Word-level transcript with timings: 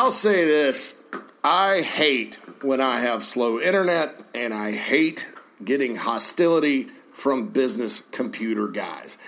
I'll 0.00 0.12
say 0.12 0.46
this 0.46 0.96
I 1.44 1.82
hate 1.82 2.38
when 2.62 2.80
I 2.80 3.00
have 3.00 3.22
slow 3.22 3.60
internet, 3.60 4.18
and 4.34 4.54
I 4.54 4.72
hate 4.72 5.28
getting 5.62 5.94
hostility 5.94 6.84
from 7.12 7.48
business 7.48 8.00
computer 8.10 8.68
guys. 8.68 9.18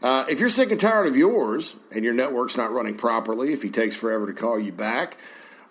Uh, 0.00 0.24
if 0.30 0.38
you're 0.38 0.48
sick 0.48 0.70
and 0.70 0.78
tired 0.78 1.08
of 1.08 1.16
yours 1.16 1.74
and 1.90 2.04
your 2.04 2.14
network's 2.14 2.56
not 2.56 2.70
running 2.70 2.96
properly, 2.96 3.52
if 3.52 3.62
he 3.62 3.70
takes 3.70 3.96
forever 3.96 4.24
to 4.24 4.32
call 4.32 4.56
you 4.56 4.70
back, 4.70 5.16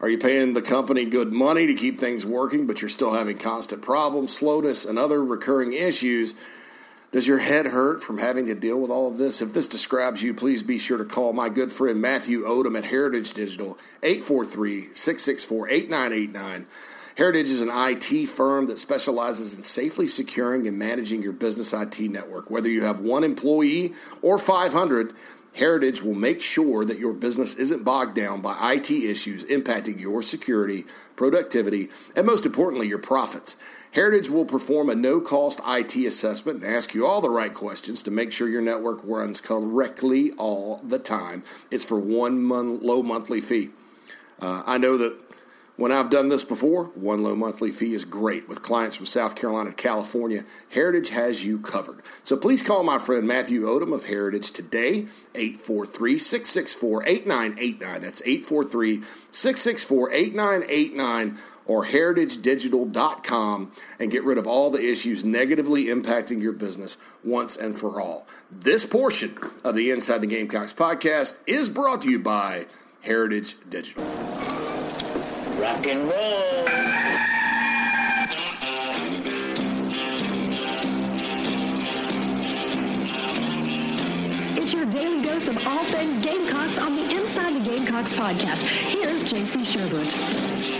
are 0.01 0.09
you 0.09 0.17
paying 0.17 0.53
the 0.53 0.61
company 0.61 1.05
good 1.05 1.31
money 1.31 1.65
to 1.65 1.73
keep 1.73 1.97
things 1.97 2.25
working, 2.25 2.67
but 2.67 2.81
you're 2.81 2.89
still 2.89 3.13
having 3.13 3.37
constant 3.37 3.81
problems, 3.81 4.35
slowness, 4.35 4.83
and 4.83 4.99
other 4.99 5.23
recurring 5.23 5.71
issues? 5.71 6.33
Does 7.11 7.27
your 7.27 7.39
head 7.39 7.65
hurt 7.65 8.03
from 8.03 8.19
having 8.19 8.45
to 8.45 8.55
deal 8.55 8.79
with 8.79 8.91
all 8.91 9.07
of 9.07 9.17
this? 9.17 9.41
If 9.41 9.53
this 9.53 9.67
describes 9.67 10.21
you, 10.21 10.35
please 10.35 10.61
be 10.61 10.77
sure 10.77 10.99
to 10.99 11.05
call 11.05 11.33
my 11.33 11.49
good 11.49 11.71
friend 11.71 11.99
Matthew 11.99 12.43
Odom 12.43 12.77
at 12.77 12.85
Heritage 12.85 13.33
Digital, 13.33 13.79
843 14.03 14.93
664 14.93 15.69
8989. 15.69 16.67
Heritage 17.17 17.47
is 17.49 17.61
an 17.61 17.71
IT 17.71 18.27
firm 18.27 18.67
that 18.67 18.77
specializes 18.77 19.55
in 19.55 19.63
safely 19.63 20.05
securing 20.05 20.67
and 20.67 20.77
managing 20.77 21.23
your 21.23 21.33
business 21.33 21.73
IT 21.73 21.99
network. 21.99 22.51
Whether 22.51 22.69
you 22.69 22.83
have 22.83 22.99
one 22.99 23.23
employee 23.23 23.93
or 24.21 24.37
500, 24.37 25.13
Heritage 25.53 26.03
will 26.03 26.13
make 26.13 26.41
sure 26.41 26.85
that 26.85 26.99
your 26.99 27.13
business 27.13 27.55
isn't 27.55 27.83
bogged 27.83 28.15
down 28.15 28.41
by 28.41 28.73
IT 28.73 28.91
issues 28.91 29.43
impacting 29.45 29.99
your 29.99 30.21
security, 30.21 30.85
productivity, 31.15 31.89
and 32.15 32.27
most 32.27 32.45
importantly, 32.45 32.87
your 32.87 32.99
profits. 32.99 33.55
Heritage 33.91 34.29
will 34.29 34.45
perform 34.45 34.89
a 34.89 34.95
no 34.95 35.19
cost 35.19 35.59
IT 35.67 35.95
assessment 35.95 36.63
and 36.63 36.73
ask 36.73 36.93
you 36.93 37.07
all 37.07 37.21
the 37.21 37.29
right 37.29 37.53
questions 37.53 38.03
to 38.03 38.11
make 38.11 38.31
sure 38.31 38.47
your 38.47 38.61
network 38.61 38.99
runs 39.03 39.41
correctly 39.41 40.31
all 40.33 40.79
the 40.83 40.99
time. 40.99 41.43
It's 41.71 41.83
for 41.83 41.99
one 41.99 42.41
month, 42.41 42.83
low 42.83 43.01
monthly 43.01 43.41
fee. 43.41 43.69
Uh, 44.39 44.63
I 44.65 44.77
know 44.77 44.97
that 44.97 45.17
when 45.79 45.93
I've 45.93 46.09
done 46.09 46.27
this 46.27 46.43
before, 46.43 46.87
one 46.87 47.23
low 47.23 47.35
monthly 47.35 47.71
fee 47.71 47.93
is 47.93 48.03
great. 48.03 48.49
With 48.49 48.61
clients 48.61 48.97
from 48.97 49.05
South 49.05 49.35
Carolina 49.35 49.69
to 49.69 49.75
California, 49.75 50.43
Heritage 50.69 51.09
has 51.09 51.45
you 51.45 51.57
covered. 51.57 52.01
So 52.21 52.35
please 52.35 52.61
call 52.61 52.83
my 52.83 52.99
friend 52.99 53.25
Matthew 53.25 53.61
Odom 53.61 53.93
of 53.93 54.03
Heritage 54.03 54.51
today, 54.51 55.07
843 55.35 56.17
664 56.17 57.03
8989. 57.07 58.01
That's 58.01 58.21
843 58.25 59.03
664 59.31 60.11
8989 60.11 61.37
or 61.69 61.85
heritagedigital.com 61.85 63.71
and 63.99 64.09
get 64.09 64.23
rid 64.23 64.39
of 64.39 64.47
all 64.47 64.71
the 64.71 64.83
issues 64.83 65.23
negatively 65.23 65.85
impacting 65.85 66.41
your 66.41 66.51
business 66.51 66.97
once 67.23 67.55
and 67.55 67.77
for 67.77 68.01
all. 68.01 68.25
This 68.49 68.87
portion 68.87 69.37
of 69.63 69.75
the 69.75 69.91
Inside 69.91 70.21
the 70.21 70.27
Gamecocks 70.27 70.73
podcast 70.73 71.37
is 71.45 71.69
brought 71.69 72.01
to 72.01 72.09
you 72.09 72.17
by 72.17 72.65
Heritage 73.01 73.55
Digital. 73.69 74.03
Rock 75.59 75.85
and 75.85 76.09
roll. 76.09 76.65
It's 84.57 84.73
your 84.73 84.85
daily 84.85 85.21
dose 85.21 85.47
of 85.47 85.67
all 85.67 85.83
things 85.85 86.17
Gamecocks 86.17 86.79
on 86.79 86.95
the 86.95 87.15
Inside 87.15 87.61
the 87.61 87.69
Gamecocks 87.69 88.13
podcast. 88.13 88.63
Here's 88.63 89.31
JC 89.31 89.61
Shurburtt. 89.61 90.78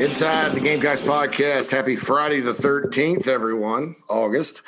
Inside 0.00 0.52
the 0.52 0.60
Gamecocks 0.60 1.02
podcast. 1.02 1.70
Happy 1.70 1.94
Friday 1.94 2.40
the 2.40 2.52
13th, 2.54 3.28
everyone, 3.28 3.94
August. 4.08 4.62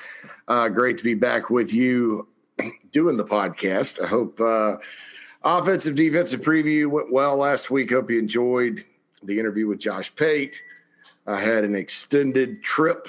Uh, 0.46 0.68
great 0.68 0.98
to 0.98 1.04
be 1.04 1.14
back 1.14 1.48
with 1.48 1.72
you 1.72 2.28
doing 2.92 3.16
the 3.16 3.24
podcast. 3.24 3.98
I 3.98 4.08
hope 4.08 4.38
uh, 4.38 4.76
offensive 5.42 5.94
defensive 5.94 6.42
preview 6.42 6.90
went 6.90 7.10
well 7.10 7.34
last 7.38 7.70
week. 7.70 7.92
Hope 7.92 8.10
you 8.10 8.18
enjoyed 8.18 8.84
the 9.22 9.38
interview 9.38 9.66
with 9.68 9.78
Josh 9.78 10.14
Pate. 10.14 10.62
I 11.26 11.40
had 11.40 11.64
an 11.64 11.74
extended 11.74 12.62
trip 12.62 13.08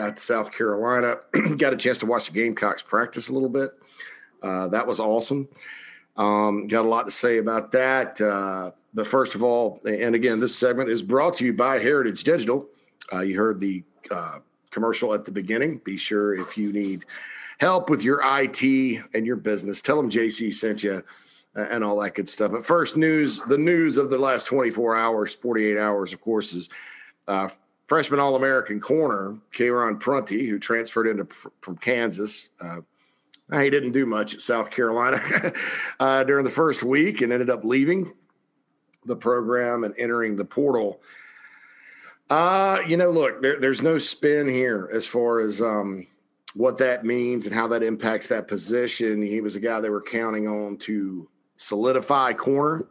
out 0.00 0.16
to 0.16 0.22
South 0.22 0.50
Carolina. 0.50 1.16
Got 1.58 1.74
a 1.74 1.76
chance 1.76 1.98
to 1.98 2.06
watch 2.06 2.28
the 2.28 2.32
Gamecocks 2.32 2.82
practice 2.82 3.28
a 3.28 3.34
little 3.34 3.50
bit. 3.50 3.72
Uh, 4.42 4.68
that 4.68 4.86
was 4.86 5.00
awesome. 5.00 5.46
Um, 6.16 6.66
got 6.66 6.86
a 6.86 6.88
lot 6.88 7.04
to 7.04 7.12
say 7.12 7.36
about 7.36 7.72
that. 7.72 8.20
Uh, 8.20 8.72
but 8.94 9.06
first 9.06 9.34
of 9.34 9.42
all, 9.42 9.80
and 9.84 10.14
again, 10.14 10.40
this 10.40 10.56
segment 10.56 10.90
is 10.90 11.02
brought 11.02 11.34
to 11.36 11.44
you 11.44 11.52
by 11.52 11.78
Heritage 11.78 12.24
Digital. 12.24 12.66
Uh, 13.12 13.20
you 13.20 13.36
heard 13.36 13.60
the 13.60 13.82
uh, 14.10 14.38
commercial 14.70 15.14
at 15.14 15.24
the 15.24 15.32
beginning. 15.32 15.78
Be 15.84 15.96
sure 15.96 16.34
if 16.34 16.56
you 16.56 16.72
need 16.72 17.04
help 17.58 17.90
with 17.90 18.02
your 18.02 18.20
IT 18.22 18.62
and 19.14 19.26
your 19.26 19.36
business, 19.36 19.82
tell 19.82 19.96
them 19.96 20.10
JC 20.10 20.52
sent 20.54 20.82
you 20.82 21.02
and 21.54 21.82
all 21.82 21.98
that 22.00 22.14
good 22.14 22.28
stuff. 22.28 22.52
But 22.52 22.64
first, 22.64 22.96
news 22.96 23.40
the 23.48 23.58
news 23.58 23.98
of 23.98 24.10
the 24.10 24.18
last 24.18 24.46
24 24.46 24.96
hours, 24.96 25.34
48 25.34 25.78
hours, 25.78 26.12
of 26.12 26.20
course, 26.20 26.54
is 26.54 26.68
uh, 27.26 27.48
freshman 27.86 28.20
All 28.20 28.36
American 28.36 28.80
corner, 28.80 29.38
Karon 29.52 29.98
Prunty, 29.98 30.46
who 30.46 30.58
transferred 30.58 31.08
into 31.08 31.26
from 31.60 31.76
Kansas. 31.76 32.48
Uh, 32.60 32.80
he 33.52 33.70
didn't 33.70 33.92
do 33.92 34.06
much 34.06 34.34
at 34.34 34.40
South 34.40 34.70
Carolina 34.70 35.20
uh, 36.00 36.22
during 36.24 36.44
the 36.44 36.50
first 36.50 36.82
week 36.82 37.22
and 37.22 37.32
ended 37.32 37.50
up 37.50 37.64
leaving 37.64 38.12
the 39.08 39.16
program 39.16 39.84
and 39.84 39.94
entering 39.98 40.36
the 40.36 40.44
portal. 40.44 41.00
Uh, 42.30 42.80
you 42.86 42.96
know, 42.96 43.10
look, 43.10 43.42
there, 43.42 43.58
there's 43.58 43.82
no 43.82 43.98
spin 43.98 44.46
here 44.46 44.88
as 44.92 45.06
far 45.06 45.40
as 45.40 45.60
um, 45.60 46.06
what 46.54 46.78
that 46.78 47.04
means 47.04 47.46
and 47.46 47.54
how 47.54 47.66
that 47.66 47.82
impacts 47.82 48.28
that 48.28 48.46
position. 48.46 49.22
He 49.22 49.40
was 49.40 49.56
a 49.56 49.60
guy 49.60 49.80
they 49.80 49.90
were 49.90 50.02
counting 50.02 50.46
on 50.46 50.76
to 50.78 51.28
solidify 51.56 52.34
corner. 52.34 52.86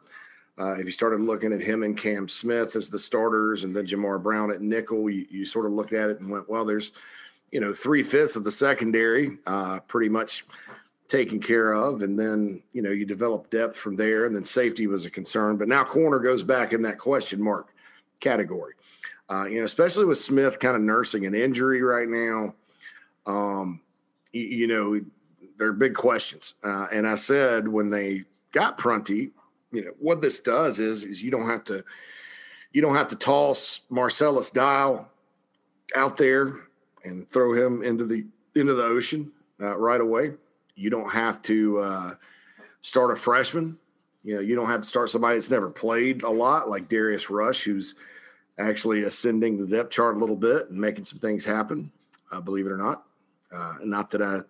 Uh, 0.60 0.74
if 0.74 0.86
you 0.86 0.92
started 0.92 1.22
looking 1.22 1.54
at 1.54 1.62
him 1.62 1.84
and 1.84 1.96
Cam 1.96 2.28
Smith 2.28 2.76
as 2.76 2.90
the 2.90 2.98
starters 2.98 3.64
and 3.64 3.76
then 3.76 3.86
Jahmar 3.86 4.18
Brown 4.18 4.52
at 4.52 4.60
nickel, 4.62 5.08
you, 5.10 5.28
you 5.30 5.46
sort 5.46 5.68
of 5.68 5.72
looked 5.72 5.94
at 5.94 6.10
it 6.10 6.20
and 6.20 6.32
went, 6.32 6.50
well, 6.50 6.66
there's, 6.66 6.92
you 7.52 7.60
know, 7.60 7.72
three 7.72 8.02
fifths 8.02 8.36
of 8.36 8.44
the 8.44 8.52
secondary 8.52 9.38
uh, 9.46 9.80
pretty 9.82 10.10
much– 10.10 10.46
taken 11.08 11.40
care 11.40 11.74
of. 11.74 12.02
And 12.02 12.20
then, 12.20 12.62
you 12.74 12.82
know, 12.82 12.92
you 12.92 13.06
develop 13.06 13.50
depth 13.50 13.76
from 13.76 13.96
there. 13.96 14.26
And 14.26 14.36
then 14.36 14.44
safety 14.44 14.88
was 14.88 15.06
a 15.06 15.10
concern. 15.10 15.58
But 15.58 15.68
now 15.68 15.84
corner 15.84 16.20
goes 16.20 16.44
back 16.44 16.74
in 16.74 16.82
that 16.84 16.98
question 16.98 17.42
mark 17.42 17.74
category. 18.20 18.74
Uh, 19.30 19.46
you 19.46 19.60
know, 19.60 19.66
especially 19.66 20.06
with 20.06 20.18
Smith 20.18 20.60
kind 20.60 20.76
of 20.76 20.82
nursing 20.82 21.26
an 21.26 21.36
injury 21.36 21.82
right 21.82 22.08
now. 22.08 22.54
Um, 23.26 23.82
you, 24.32 24.44
you 24.44 24.68
know, 24.68 25.02
there 25.58 25.68
are 25.68 25.74
big 25.74 25.96
questions. 25.96 26.54
Uh, 26.64 26.88
and 26.92 27.08
I 27.08 27.16
said 27.16 27.68
when 27.68 27.90
they 27.90 28.24
got 28.52 28.78
Prunty, 28.78 29.32
you 29.72 29.86
know, 29.86 29.92
what 30.00 30.22
this 30.22 30.40
does 30.40 30.80
is 30.80 31.04
is 31.04 31.22
you 31.22 31.30
don't 31.30 31.50
have 31.50 31.64
to 31.66 31.84
you 32.72 32.82
don't 32.82 32.96
have 32.96 33.10
to 33.10 33.16
toss 33.16 33.82
Marcellus 33.90 34.52
Dial 34.52 35.10
out 35.96 36.16
there 36.16 36.54
and 37.04 37.28
throw 37.30 37.54
him 37.54 37.84
into 37.84 38.06
the 38.06 38.26
into 38.56 38.74
the 38.74 38.84
ocean 38.84 39.32
uh, 39.60 39.78
right 39.78 40.00
away. 40.00 40.34
You 40.78 40.90
don't 40.90 41.12
have 41.12 41.42
to 41.44 41.80
uh, 41.80 42.12
start 42.82 43.12
a 43.12 43.16
freshman. 43.16 43.78
You 44.24 44.36
know, 44.36 44.42
you 44.42 44.56
don't 44.56 44.68
have 44.68 44.82
to 44.82 44.88
start 44.88 45.10
somebody 45.10 45.36
that's 45.36 45.50
never 45.50 45.70
played 45.70 46.24
a 46.24 46.30
lot, 46.30 46.70
like 46.70 46.88
Darius 46.88 47.30
Rush, 47.30 47.62
who's 47.64 47.96
actually 48.60 49.04
ascending 49.04 49.58
the 49.58 49.66
depth 49.66 49.90
chart 49.90 50.16
a 50.16 50.20
little 50.20 50.36
bit 50.36 50.70
and 50.70 50.80
making 50.80 51.04
some 51.04 51.20
things 51.20 51.44
happen. 51.44 51.92
Uh, 52.32 52.42
believe 52.42 52.66
it 52.66 52.72
or 52.72 52.78
not, 52.78 53.04
uh, 53.54 53.76
not 53.84 54.12
that 54.12 54.22
I 54.22 54.42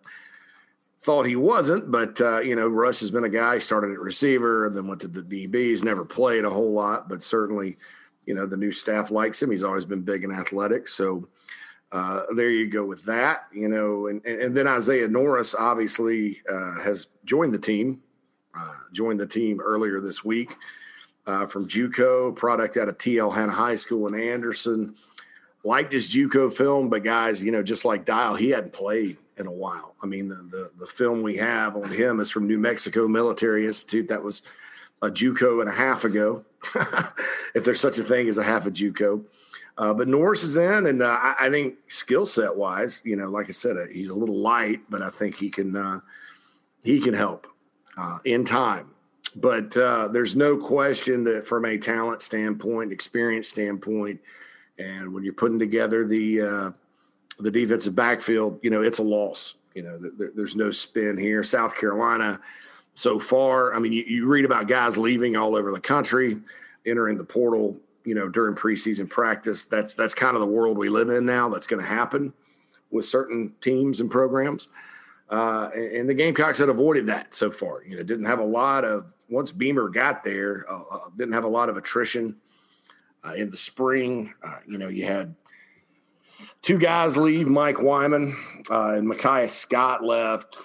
thought 1.01 1.25
he 1.25 1.35
wasn't, 1.35 1.91
but 1.91 2.19
uh, 2.19 2.39
you 2.39 2.55
know, 2.55 2.67
Rush 2.67 2.99
has 3.01 3.11
been 3.11 3.23
a 3.23 3.29
guy 3.29 3.59
started 3.59 3.91
at 3.91 3.99
receiver 3.99 4.65
and 4.65 4.75
then 4.75 4.87
went 4.87 5.01
to 5.01 5.07
the 5.07 5.21
DBs. 5.21 5.83
Never 5.83 6.03
played 6.03 6.43
a 6.43 6.49
whole 6.49 6.71
lot, 6.71 7.07
but 7.07 7.23
certainly, 7.23 7.77
you 8.25 8.33
know, 8.33 8.45
the 8.45 8.57
new 8.57 8.71
staff 8.71 9.11
likes 9.11 9.41
him. 9.41 9.51
He's 9.51 9.63
always 9.63 9.85
been 9.85 10.01
big 10.01 10.23
and 10.23 10.33
athletic, 10.33 10.87
so 10.87 11.27
uh, 11.91 12.23
there 12.35 12.49
you 12.49 12.67
go 12.67 12.85
with 12.85 13.05
that, 13.05 13.47
you 13.53 13.67
know, 13.67 14.07
and, 14.07 14.25
and 14.25 14.55
then 14.55 14.67
Isaiah 14.67 15.07
Norris 15.07 15.55
obviously 15.55 16.41
uh, 16.49 16.81
has 16.81 17.07
joined 17.23 17.53
the 17.53 17.59
team, 17.59 18.01
uh, 18.57 18.73
joined 18.91 19.19
the 19.19 19.27
team 19.27 19.61
earlier 19.61 20.01
this 20.01 20.23
week 20.23 20.55
uh, 21.27 21.45
from 21.45 21.67
JUCO, 21.67 22.35
product 22.35 22.77
out 22.77 22.89
of 22.89 22.97
TL 22.97 23.33
Hanna 23.35 23.51
High 23.51 23.75
School 23.75 24.07
in 24.07 24.19
Anderson. 24.19 24.95
Liked 25.63 25.91
his 25.91 26.09
JUCO 26.09 26.53
film, 26.53 26.89
but 26.89 27.03
guys, 27.03 27.43
you 27.43 27.51
know, 27.51 27.61
just 27.61 27.83
like 27.83 28.05
Dial, 28.05 28.35
he 28.35 28.49
hadn't 28.49 28.73
played 28.73 29.17
in 29.35 29.47
a 29.47 29.51
while. 29.51 29.95
I 30.01 30.05
mean, 30.05 30.29
the, 30.29 30.35
the, 30.35 30.71
the 30.79 30.87
film 30.87 31.21
we 31.21 31.37
have 31.37 31.75
on 31.75 31.91
him 31.91 32.19
is 32.19 32.31
from 32.31 32.47
New 32.47 32.57
Mexico 32.57 33.07
Military 33.07 33.65
Institute. 33.65 34.07
That 34.07 34.23
was 34.23 34.41
a 35.01 35.09
JUCO 35.09 35.59
and 35.59 35.69
a 35.69 35.73
half 35.73 36.05
ago, 36.05 36.45
if 37.53 37.65
there's 37.65 37.81
such 37.81 37.99
a 37.99 38.03
thing 38.03 38.29
as 38.29 38.37
a 38.37 38.43
half 38.43 38.65
a 38.65 38.71
JUCO. 38.71 39.23
Uh, 39.77 39.93
but 39.93 40.07
Norris 40.07 40.43
is 40.43 40.57
in, 40.57 40.87
and 40.87 41.03
uh, 41.03 41.17
I, 41.21 41.35
I, 41.41 41.49
think 41.51 41.75
skill 41.87 42.25
set 42.25 42.55
wise, 42.55 43.03
you 43.05 43.15
know, 43.15 43.29
like 43.29 43.47
I 43.47 43.51
said, 43.51 43.77
uh, 43.77 43.85
he's 43.91 44.09
a 44.09 44.15
little 44.15 44.37
light, 44.37 44.81
but 44.89 45.03
I 45.03 45.09
think 45.09 45.35
he 45.35 45.51
can 45.51 45.75
uh, 45.75 45.99
he 46.83 46.99
can 46.99 47.13
help 47.13 47.45
uh, 47.95 48.17
in 48.25 48.43
time. 48.43 48.89
But 49.35 49.77
uh, 49.77 50.07
there's 50.07 50.35
no 50.35 50.57
question 50.57 51.23
that 51.25 51.45
from 51.45 51.65
a 51.65 51.77
talent 51.77 52.23
standpoint, 52.23 52.91
experience 52.91 53.49
standpoint, 53.49 54.19
and 54.79 55.13
when 55.13 55.23
you're 55.23 55.33
putting 55.33 55.59
together 55.59 56.07
the 56.07 56.73
the 57.39 57.51
defensive 57.51 57.95
backfield, 57.95 58.59
you 58.63 58.71
know, 58.71 58.81
it's 58.81 58.97
a 58.97 59.03
loss. 59.03 59.55
You 59.75 59.83
know, 59.83 59.99
there, 59.99 60.31
there's 60.35 60.55
no 60.55 60.71
spin 60.71 61.17
here. 61.17 61.43
South 61.43 61.75
Carolina 61.75 62.39
so 62.95 63.19
far. 63.19 63.75
I 63.75 63.79
mean, 63.79 63.93
you, 63.93 64.03
you 64.07 64.25
read 64.25 64.43
about 64.43 64.67
guys 64.67 64.97
leaving 64.97 65.35
all 65.35 65.55
over 65.55 65.71
the 65.71 65.79
country, 65.79 66.39
entering 66.87 67.19
the 67.19 67.23
portal, 67.23 67.77
you 68.07 68.15
know, 68.15 68.29
during 68.29 68.55
preseason 68.55 69.09
practice. 69.09 69.65
That's 69.65 69.93
that's 69.93 70.13
kind 70.13 70.35
of 70.35 70.39
the 70.39 70.47
world 70.47 70.77
we 70.77 70.87
live 70.87 71.09
in 71.09 71.25
now. 71.25 71.49
That's 71.49 71.67
going 71.67 71.81
to 71.81 71.87
happen 71.87 72.33
with 72.89 73.05
certain 73.05 73.53
teams 73.59 73.99
and 73.99 74.09
programs. 74.09 74.69
Uh, 75.29 75.69
and, 75.75 75.91
and, 75.91 76.09
the 76.09 76.13
Gamecocks 76.13 76.57
had 76.57 76.69
avoided 76.69 77.07
that 77.07 77.33
so 77.33 77.51
far. 77.51 77.83
You 77.83 77.97
know, 77.97 78.03
didn't 78.03 78.23
have 78.23 78.39
a 78.39 78.45
lot 78.45 78.85
of 78.85 79.07
once 79.27 79.51
Beamer 79.51 79.89
got 79.89 80.23
there, 80.23 80.65
uh, 80.71 80.83
uh 80.89 81.09
didn't 81.17 81.33
have 81.33 81.43
a 81.43 81.49
lot 81.49 81.67
of 81.67 81.75
attrition 81.75 82.37
uh, 83.25 83.33
in 83.33 83.51
the 83.51 83.57
spring. 83.57 84.33
Uh, 84.41 84.59
you 84.65 84.77
know, 84.77 84.87
you 84.87 85.05
had 85.05 85.35
two 86.61 86.77
guys 86.77 87.17
leave. 87.17 87.49
Mike 87.49 87.81
Wyman 87.81 88.37
and 88.69 89.05
Micaiah 89.05 89.49
Scott 89.49 90.01
left 90.01 90.55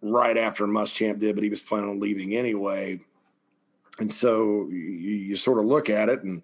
right 0.00 0.38
after 0.38 0.66
Muschamp 0.66 1.18
did, 1.18 1.34
but 1.34 1.44
he 1.44 1.50
was 1.50 1.60
planning 1.60 1.90
on 1.90 2.00
leaving 2.00 2.34
anyway. 2.34 3.00
And 3.98 4.10
so 4.10 4.66
you, 4.70 4.78
you 4.78 5.36
sort 5.36 5.58
of 5.58 5.66
look 5.66 5.90
at 5.90 6.08
it 6.08 6.22
and. 6.22 6.42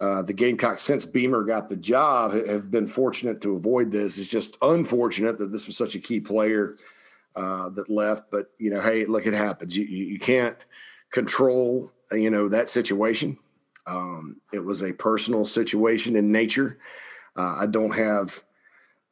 Uh, 0.00 0.22
the 0.22 0.32
Gamecocks, 0.32 0.82
since 0.82 1.04
Beamer 1.04 1.44
got 1.44 1.68
the 1.68 1.76
job, 1.76 2.32
have 2.32 2.70
been 2.70 2.86
fortunate 2.86 3.40
to 3.42 3.56
avoid 3.56 3.92
this. 3.92 4.16
It's 4.16 4.28
just 4.28 4.56
unfortunate 4.62 5.36
that 5.38 5.52
this 5.52 5.66
was 5.66 5.76
such 5.76 5.94
a 5.94 5.98
key 5.98 6.20
player 6.20 6.78
uh, 7.36 7.68
that 7.70 7.90
left. 7.90 8.30
But 8.30 8.50
you 8.58 8.70
know, 8.70 8.80
hey, 8.80 9.04
look, 9.04 9.26
it 9.26 9.34
happens. 9.34 9.76
You, 9.76 9.84
you 9.84 10.18
can't 10.18 10.64
control 11.10 11.92
you 12.12 12.30
know 12.30 12.48
that 12.48 12.68
situation. 12.68 13.38
Um, 13.86 14.40
it 14.52 14.60
was 14.60 14.82
a 14.82 14.92
personal 14.92 15.44
situation 15.44 16.16
in 16.16 16.32
nature. 16.32 16.78
Uh, 17.36 17.56
I 17.60 17.66
don't 17.66 17.96
have 17.96 18.42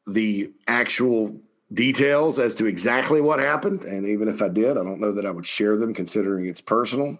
the 0.06 0.50
actual 0.66 1.36
details 1.72 2.38
as 2.38 2.54
to 2.56 2.66
exactly 2.66 3.20
what 3.20 3.40
happened, 3.40 3.84
and 3.84 4.06
even 4.06 4.28
if 4.28 4.42
I 4.42 4.48
did, 4.48 4.72
I 4.72 4.84
don't 4.84 5.00
know 5.00 5.12
that 5.12 5.26
I 5.26 5.30
would 5.30 5.46
share 5.46 5.76
them, 5.76 5.94
considering 5.94 6.46
it's 6.46 6.60
personal. 6.60 7.18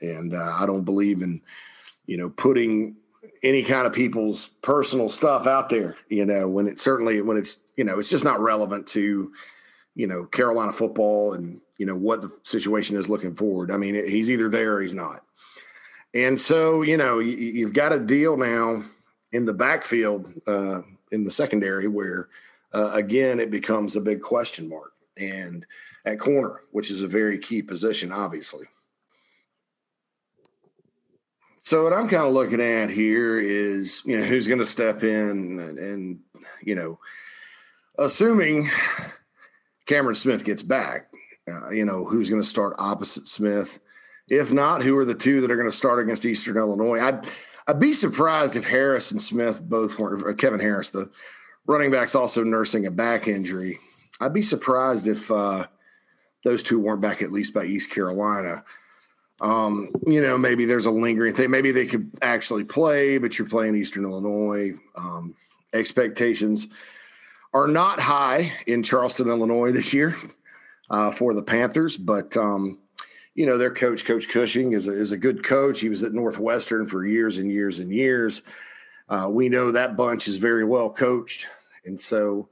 And 0.00 0.34
uh, 0.34 0.56
I 0.58 0.66
don't 0.66 0.84
believe 0.84 1.22
in 1.22 1.40
you 2.06 2.16
know, 2.16 2.30
putting 2.30 2.96
any 3.42 3.62
kind 3.62 3.86
of 3.86 3.92
people's 3.92 4.48
personal 4.62 5.08
stuff 5.08 5.46
out 5.46 5.68
there, 5.68 5.96
you 6.08 6.24
know, 6.24 6.48
when 6.48 6.68
it's 6.68 6.82
certainly 6.82 7.20
when 7.20 7.36
it's, 7.36 7.60
you 7.76 7.84
know, 7.84 7.98
it's 7.98 8.10
just 8.10 8.24
not 8.24 8.40
relevant 8.40 8.86
to, 8.88 9.32
you 9.94 10.06
know, 10.06 10.24
Carolina 10.24 10.72
football 10.72 11.34
and, 11.34 11.60
you 11.78 11.86
know, 11.86 11.96
what 11.96 12.22
the 12.22 12.30
situation 12.44 12.96
is 12.96 13.10
looking 13.10 13.34
forward. 13.34 13.70
I 13.70 13.76
mean, 13.76 13.94
he's 13.94 14.30
either 14.30 14.48
there 14.48 14.74
or 14.74 14.80
he's 14.80 14.94
not. 14.94 15.24
And 16.14 16.38
so, 16.38 16.82
you 16.82 16.96
know, 16.96 17.18
you, 17.18 17.64
have 17.64 17.74
got 17.74 17.92
a 17.92 17.98
deal 17.98 18.36
now 18.36 18.84
in 19.32 19.46
the 19.46 19.54
backfield, 19.54 20.30
uh, 20.46 20.82
in 21.10 21.24
the 21.24 21.30
secondary, 21.30 21.88
where 21.88 22.28
uh, 22.72 22.90
again, 22.92 23.40
it 23.40 23.50
becomes 23.50 23.96
a 23.96 24.00
big 24.00 24.20
question 24.20 24.68
mark. 24.68 24.92
And 25.16 25.66
at 26.04 26.18
corner, 26.18 26.62
which 26.70 26.90
is 26.90 27.02
a 27.02 27.06
very 27.06 27.38
key 27.38 27.62
position, 27.62 28.12
obviously. 28.12 28.66
So 31.64 31.84
what 31.84 31.92
I'm 31.92 32.08
kind 32.08 32.24
of 32.24 32.32
looking 32.32 32.60
at 32.60 32.90
here 32.90 33.38
is, 33.38 34.02
you 34.04 34.18
know, 34.18 34.26
who's 34.26 34.48
going 34.48 34.58
to 34.58 34.66
step 34.66 35.04
in 35.04 35.60
and, 35.60 35.78
and, 35.78 36.18
you 36.60 36.74
know, 36.74 36.98
assuming 37.96 38.68
Cameron 39.86 40.16
Smith 40.16 40.44
gets 40.44 40.64
back, 40.64 41.06
uh, 41.48 41.70
you 41.70 41.84
know, 41.84 42.04
who's 42.04 42.28
going 42.28 42.42
to 42.42 42.48
start 42.48 42.74
opposite 42.78 43.28
Smith? 43.28 43.78
If 44.26 44.52
not, 44.52 44.82
who 44.82 44.98
are 44.98 45.04
the 45.04 45.14
two 45.14 45.40
that 45.40 45.52
are 45.52 45.56
going 45.56 45.70
to 45.70 45.76
start 45.76 46.00
against 46.00 46.26
Eastern 46.26 46.56
Illinois? 46.56 47.00
I'd 47.00 47.28
I'd 47.68 47.78
be 47.78 47.92
surprised 47.92 48.56
if 48.56 48.66
Harris 48.66 49.12
and 49.12 49.22
Smith 49.22 49.62
both 49.62 50.00
weren't. 50.00 50.38
Kevin 50.38 50.58
Harris, 50.58 50.90
the 50.90 51.10
running 51.66 51.92
back's 51.92 52.16
also 52.16 52.42
nursing 52.42 52.86
a 52.86 52.90
back 52.90 53.28
injury. 53.28 53.78
I'd 54.20 54.34
be 54.34 54.42
surprised 54.42 55.06
if 55.06 55.30
uh, 55.30 55.68
those 56.42 56.64
two 56.64 56.80
weren't 56.80 57.00
back 57.00 57.22
at 57.22 57.30
least 57.30 57.54
by 57.54 57.66
East 57.66 57.90
Carolina. 57.90 58.64
Um, 59.40 59.90
you 60.06 60.22
know, 60.22 60.38
maybe 60.38 60.66
there's 60.66 60.86
a 60.86 60.90
lingering 60.90 61.34
thing. 61.34 61.50
Maybe 61.50 61.72
they 61.72 61.86
could 61.86 62.10
actually 62.22 62.64
play, 62.64 63.18
but 63.18 63.38
you're 63.38 63.48
playing 63.48 63.74
Eastern 63.74 64.04
Illinois. 64.04 64.74
Um, 64.94 65.34
expectations 65.72 66.68
are 67.54 67.66
not 67.66 68.00
high 68.00 68.52
in 68.66 68.82
Charleston, 68.82 69.28
Illinois 69.28 69.72
this 69.72 69.92
year 69.92 70.16
uh, 70.90 71.10
for 71.10 71.34
the 71.34 71.42
Panthers, 71.42 71.96
but 71.96 72.36
um, 72.36 72.78
you 73.34 73.46
know 73.46 73.58
their 73.58 73.72
coach, 73.72 74.04
Coach 74.04 74.28
Cushing, 74.28 74.72
is 74.72 74.86
a, 74.86 74.92
is 74.92 75.12
a 75.12 75.16
good 75.16 75.42
coach. 75.42 75.80
He 75.80 75.88
was 75.88 76.02
at 76.02 76.12
Northwestern 76.12 76.86
for 76.86 77.04
years 77.04 77.38
and 77.38 77.50
years 77.50 77.78
and 77.78 77.90
years. 77.90 78.42
Uh, 79.08 79.28
we 79.28 79.48
know 79.48 79.72
that 79.72 79.96
bunch 79.96 80.28
is 80.28 80.36
very 80.36 80.64
well 80.64 80.90
coached, 80.90 81.46
and 81.84 81.98
so 81.98 82.48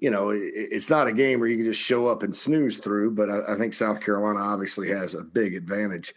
you 0.00 0.10
know, 0.10 0.30
it's 0.32 0.88
not 0.88 1.06
a 1.06 1.12
game 1.12 1.38
where 1.40 1.48
you 1.48 1.56
can 1.56 1.66
just 1.66 1.82
show 1.82 2.06
up 2.06 2.22
and 2.22 2.34
snooze 2.34 2.78
through. 2.78 3.12
But 3.12 3.28
I, 3.30 3.56
think 3.56 3.74
South 3.74 4.00
Carolina 4.00 4.40
obviously 4.40 4.88
has 4.88 5.14
a 5.14 5.22
big 5.22 5.54
advantage 5.54 6.14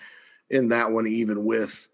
in 0.49 0.69
that 0.69 0.91
one, 0.91 1.05
even 1.05 1.43
with, 1.43 1.89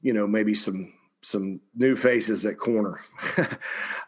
you 0.00 0.14
know, 0.14 0.26
maybe 0.26 0.54
some 0.54 0.92
some 1.22 1.60
new 1.74 1.96
faces 1.96 2.46
at 2.46 2.56
corner, 2.56 3.00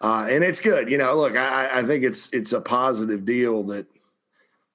uh, 0.00 0.26
and 0.30 0.44
it's 0.44 0.60
good. 0.60 0.90
You 0.90 0.98
know, 0.98 1.16
look, 1.16 1.36
I, 1.36 1.80
I, 1.80 1.82
think 1.82 2.04
it's 2.04 2.30
it's 2.32 2.52
a 2.52 2.60
positive 2.60 3.25
deal 3.25 3.64
that 3.64 3.86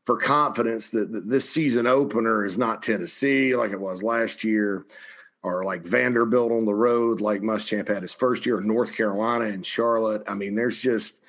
for 0.06 0.18
confidence 0.18 0.90
that, 0.90 1.12
that 1.14 1.30
this 1.30 1.50
season 1.50 1.88
opener 1.88 2.44
is 2.44 2.58
not 2.58 2.82
Tennessee 2.82 3.56
like 3.56 3.72
it 3.72 3.80
was 3.80 4.04
last 4.04 4.44
year. 4.44 4.86
Or 5.46 5.64
like 5.64 5.84
Vanderbilt 5.84 6.54
on 6.54 6.64
the 6.64 6.74
road, 6.74 7.20
like 7.20 7.42
Muschamp 7.42 7.90
had 7.90 8.02
his 8.02 8.14
first 8.14 8.46
year, 8.46 8.62
North 8.62 8.96
Carolina 8.96 9.44
and 9.44 9.66
Charlotte. 9.66 10.24
I 10.26 10.36
mean, 10.36 10.56
there's 10.56 10.82
just, 10.82 11.20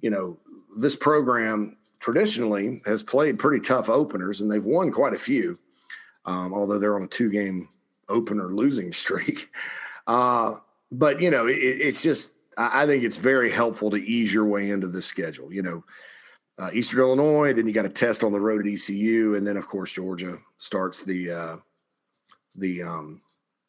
you 0.00 0.08
know, 0.08 0.38
this 0.76 0.96
program 0.96 1.76
traditionally 2.00 2.82
has 2.84 3.02
played 3.02 3.38
pretty 3.38 3.60
tough 3.60 3.88
openers, 3.88 4.40
and 4.40 4.50
they've 4.50 4.64
won 4.64 4.90
quite 4.90 5.14
a 5.14 5.18
few, 5.18 5.58
um, 6.24 6.52
although 6.52 6.78
they're 6.78 6.96
on 6.96 7.04
a 7.04 7.08
two 7.08 7.30
game 7.30 7.68
opener 8.08 8.52
losing 8.52 8.92
streak. 8.92 9.48
Uh, 10.06 10.56
but, 10.90 11.22
you 11.22 11.30
know, 11.30 11.46
it, 11.46 11.54
it's 11.54 12.02
just, 12.02 12.32
I 12.58 12.86
think 12.86 13.04
it's 13.04 13.16
very 13.16 13.50
helpful 13.50 13.90
to 13.90 13.96
ease 13.96 14.34
your 14.34 14.44
way 14.44 14.70
into 14.70 14.88
the 14.88 15.00
schedule. 15.00 15.52
You 15.52 15.62
know, 15.62 15.84
uh, 16.58 16.70
Eastern 16.74 17.00
Illinois, 17.00 17.52
then 17.52 17.66
you 17.66 17.72
got 17.72 17.86
a 17.86 17.90
test 17.90 18.24
on 18.24 18.32
the 18.32 18.40
road 18.40 18.66
at 18.66 18.72
ECU, 18.72 19.36
and 19.36 19.46
then, 19.46 19.56
of 19.56 19.66
course, 19.66 19.94
Georgia 19.94 20.38
starts 20.58 21.02
the, 21.02 21.30
uh, 21.30 21.56
the 22.54 22.82
um, 22.82 23.22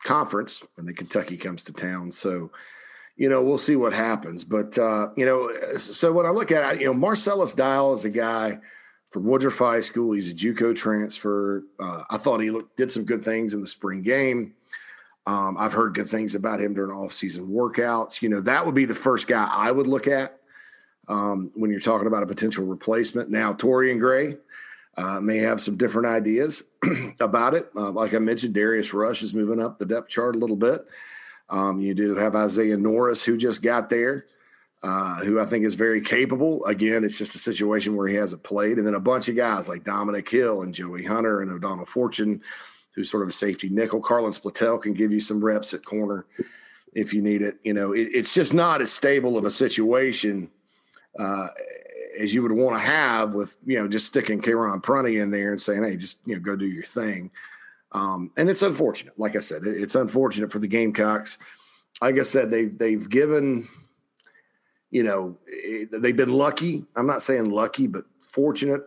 conference, 0.03 0.63
and 0.77 0.87
then 0.87 0.95
Kentucky 0.95 1.37
comes 1.37 1.63
to 1.63 1.71
town. 1.71 2.11
So, 2.11 2.51
you 3.15 3.29
know, 3.29 3.43
we'll 3.43 3.57
see 3.57 3.75
what 3.75 3.93
happens. 3.93 4.43
But 4.43 4.77
uh, 4.77 5.09
you 5.15 5.25
know, 5.25 5.77
so 5.77 6.11
when 6.11 6.25
I 6.25 6.29
look 6.29 6.51
at 6.51 6.75
it, 6.75 6.81
you 6.81 6.87
know, 6.87 6.93
Marcellus 6.93 7.53
Dial 7.53 7.93
is 7.93 8.05
a 8.05 8.09
guy 8.09 8.59
from 9.09 9.25
Woodruff 9.25 9.59
High 9.59 9.81
School. 9.81 10.13
He's 10.13 10.29
a 10.29 10.33
JUCO 10.33 10.75
transfer. 10.75 11.63
Uh, 11.79 12.03
I 12.09 12.17
thought 12.17 12.39
he 12.39 12.49
looked, 12.49 12.77
did 12.77 12.91
some 12.91 13.05
good 13.05 13.23
things 13.23 13.53
in 13.53 13.61
the 13.61 13.67
spring 13.67 14.01
game. 14.01 14.55
Um, 15.25 15.55
I've 15.57 15.73
heard 15.73 15.93
good 15.93 16.07
things 16.07 16.35
about 16.35 16.59
him 16.59 16.73
during 16.73 16.91
off-season 16.91 17.47
workouts. 17.47 18.21
You 18.21 18.29
know, 18.29 18.41
that 18.41 18.65
would 18.65 18.75
be 18.75 18.85
the 18.85 18.95
first 18.95 19.27
guy 19.27 19.47
I 19.49 19.71
would 19.71 19.87
look 19.87 20.07
at 20.07 20.37
um, 21.07 21.51
when 21.53 21.71
you're 21.71 21.79
talking 21.79 22.07
about 22.07 22.23
a 22.23 22.27
potential 22.27 22.65
replacement. 22.65 23.29
Now, 23.29 23.53
Torrian 23.53 23.99
Gray 23.99 24.37
uh, 24.97 25.21
may 25.21 25.37
have 25.37 25.61
some 25.61 25.77
different 25.77 26.07
ideas 26.07 26.63
about 27.21 27.53
it. 27.53 27.69
Uh, 27.75 27.91
like 27.91 28.13
I 28.13 28.19
mentioned, 28.19 28.53
Darius 28.53 28.93
Rush 28.93 29.23
is 29.23 29.33
moving 29.33 29.61
up 29.61 29.79
the 29.79 29.85
depth 29.85 30.09
chart 30.09 30.35
a 30.35 30.39
little 30.39 30.57
bit. 30.57 30.85
Um, 31.49 31.79
you 31.79 31.93
do 31.93 32.15
have 32.15 32.35
Isaiah 32.35 32.77
Norris, 32.77 33.23
who 33.23 33.37
just 33.37 33.61
got 33.61 33.89
there, 33.89 34.25
uh, 34.81 35.17
who 35.23 35.39
I 35.39 35.45
think 35.45 35.65
is 35.65 35.75
very 35.75 36.01
capable. 36.01 36.65
Again, 36.65 37.03
it's 37.03 37.17
just 37.17 37.35
a 37.35 37.39
situation 37.39 37.95
where 37.95 38.07
he 38.07 38.15
hasn't 38.15 38.43
played. 38.43 38.77
And 38.77 38.87
then 38.87 38.95
a 38.95 38.99
bunch 38.99 39.29
of 39.29 39.35
guys 39.35 39.69
like 39.69 39.83
Dominic 39.83 40.27
Hill 40.29 40.61
and 40.61 40.73
Joey 40.73 41.03
Hunter 41.03 41.41
and 41.41 41.51
O'Donnell 41.51 41.85
Fortune, 41.85 42.41
who's 42.95 43.09
sort 43.09 43.23
of 43.23 43.29
a 43.29 43.33
safety 43.33 43.69
nickel. 43.69 44.01
Carlins 44.01 44.39
Platel 44.39 44.81
can 44.81 44.93
give 44.93 45.11
you 45.11 45.19
some 45.19 45.43
reps 45.43 45.73
at 45.73 45.85
corner 45.85 46.25
if 46.93 47.13
you 47.13 47.21
need 47.21 47.41
it. 47.41 47.57
You 47.63 47.73
know, 47.73 47.91
it, 47.93 48.09
it's 48.13 48.33
just 48.33 48.53
not 48.53 48.81
as 48.81 48.91
stable 48.91 49.37
of 49.37 49.45
a 49.45 49.51
situation 49.51 50.49
uh, 51.19 51.47
as 52.19 52.33
you 52.33 52.43
would 52.43 52.51
want 52.51 52.77
to 52.77 52.83
have 52.83 53.33
with, 53.33 53.55
you 53.65 53.79
know, 53.79 53.87
just 53.87 54.07
sticking 54.07 54.41
Karon 54.41 54.81
Prunty 54.81 55.17
in 55.17 55.31
there 55.31 55.51
and 55.51 55.61
saying, 55.61 55.83
hey, 55.83 55.97
just, 55.97 56.19
you 56.25 56.35
know, 56.35 56.41
go 56.41 56.55
do 56.55 56.65
your 56.65 56.83
thing. 56.83 57.31
Um, 57.93 58.31
and 58.35 58.49
it's 58.49 58.61
unfortunate. 58.61 59.17
Like 59.19 59.35
I 59.35 59.39
said, 59.39 59.63
it's 59.65 59.95
unfortunate 59.95 60.51
for 60.51 60.59
the 60.59 60.67
Gamecocks. 60.67 61.37
Like 62.01 62.17
I 62.17 62.23
said, 62.23 62.49
they've 62.49 62.75
they've 62.75 63.07
given, 63.07 63.67
you 64.89 65.03
know, 65.03 65.37
they've 65.91 66.17
been 66.17 66.33
lucky. 66.33 66.85
I'm 66.95 67.07
not 67.07 67.21
saying 67.21 67.49
lucky, 67.49 67.87
but 67.87 68.05
fortunate. 68.21 68.81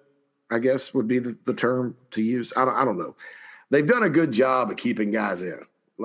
I 0.50 0.58
guess 0.60 0.94
would 0.94 1.08
be 1.08 1.18
the, 1.18 1.36
the 1.44 1.54
term 1.54 1.96
to 2.12 2.22
use. 2.22 2.52
I 2.56 2.64
don't, 2.64 2.74
I 2.74 2.84
don't 2.84 2.98
know. 2.98 3.16
They've 3.70 3.86
done 3.86 4.04
a 4.04 4.08
good 4.08 4.32
job 4.32 4.70
of 4.70 4.76
keeping 4.76 5.10
guys 5.10 5.42
in. 5.42 5.58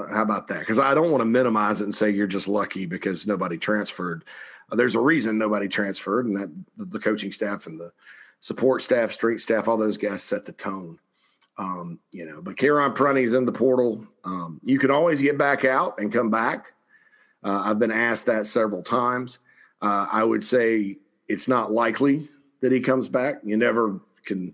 How 0.10 0.24
about 0.24 0.48
that? 0.48 0.62
Because 0.62 0.79
I 0.79 0.93
don't 0.93 1.12
want 1.12 1.22
to 1.22 1.25
minimize 1.25 1.81
it 1.81 1.84
and 1.84 1.93
say 1.93 2.10
you're 2.10 2.25
just 2.25 2.48
lucky 2.48 2.86
because 2.86 3.27
nobody 3.27 3.58
transferred. 3.58 4.24
Uh, 4.72 4.75
there's 4.75 4.96
a 4.96 5.00
reason 5.00 5.38
nobody 5.38 5.67
transferred, 5.67 6.25
and 6.25 6.38
that 6.38 6.50
the 6.91 7.00
coaching 7.00 7.31
staff 7.31 7.67
and 7.67 7.79
the 7.79 7.91
support 8.39 8.81
staff, 8.81 9.12
strength 9.12 9.41
staff, 9.41 9.67
all 9.67 9.77
those 9.77 9.98
guys 9.98 10.24
set 10.24 10.46
the 10.46 10.53
tone. 10.53 11.00
Um, 11.58 12.00
you 12.12 12.25
know, 12.25 12.41
but 12.41 12.58
Karon 12.58 12.93
Prunty's 12.93 13.34
in 13.34 13.46
the 13.46 13.51
portal. 13.51 14.05
Um, 14.24 14.60
you 14.63 14.79
can 14.79 14.91
always 14.91 15.22
get 15.22 15.38
back 15.38 15.65
out 15.65 16.00
and 16.00 16.12
come 16.12 16.29
back. 16.29 16.74
Uh, 17.43 17.62
I've 17.65 17.79
been 17.79 17.91
asked 17.91 18.25
that 18.27 18.48
several 18.48 18.84
times. 18.84 19.39
Uh, 19.81 20.08
I 20.12 20.24
would 20.24 20.43
say 20.43 20.98
it's 21.27 21.48
not 21.48 21.72
likely 21.72 22.29
that 22.62 22.72
he 22.72 22.79
comes 22.79 23.08
back. 23.08 23.41
You 23.43 23.58
never 23.58 24.00
can 24.25 24.53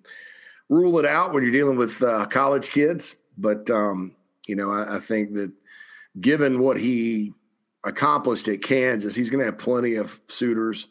rule 0.70 1.00
it 1.00 1.06
out 1.06 1.34
when 1.34 1.44
you're 1.44 1.52
dealing 1.52 1.78
with 1.78 2.02
uh, 2.02 2.26
college 2.26 2.70
kids. 2.70 3.16
But 3.38 3.70
um, 3.70 4.16
you 4.48 4.56
know, 4.56 4.72
I, 4.72 4.96
I 4.96 5.00
think 5.00 5.34
that 5.34 5.52
given 6.20 6.60
what 6.60 6.78
he 6.78 7.34
accomplished 7.84 8.48
at 8.48 8.62
Kansas, 8.62 9.16
he's 9.16 9.30
going 9.30 9.40
to 9.40 9.46
have 9.46 9.58
plenty 9.58 9.96
of 9.96 10.20
suitors. 10.28 10.88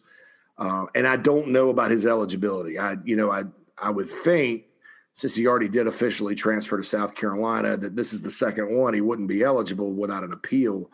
Uh, 0.59 0.87
and 0.95 1.07
I 1.07 1.17
don't 1.17 1.49
know 1.49 1.69
about 1.69 1.91
his 1.91 2.07
eligibility. 2.07 2.79
I, 2.79 2.97
you 3.05 3.17
know, 3.17 3.31
I 3.31 3.45
I 3.79 3.91
would 3.91 4.09
think 4.09 4.65
since 5.17 5.35
he 5.35 5.47
already 5.47 5.69
did 5.69 5.87
officially 5.87 6.35
transfer 6.35 6.77
to 6.77 6.85
South 6.85 7.15
Carolina 7.15 7.75
that 7.75 7.97
this 7.97 8.13
is 8.13 8.21
the 8.21 8.31
second 8.31 8.71
one, 8.77 8.93
he 8.93 9.01
wouldn't 9.01 9.29
be 9.29 9.43
eligible 9.43 9.95
without 9.95 10.23
an 10.23 10.33
appeal. 10.33 10.91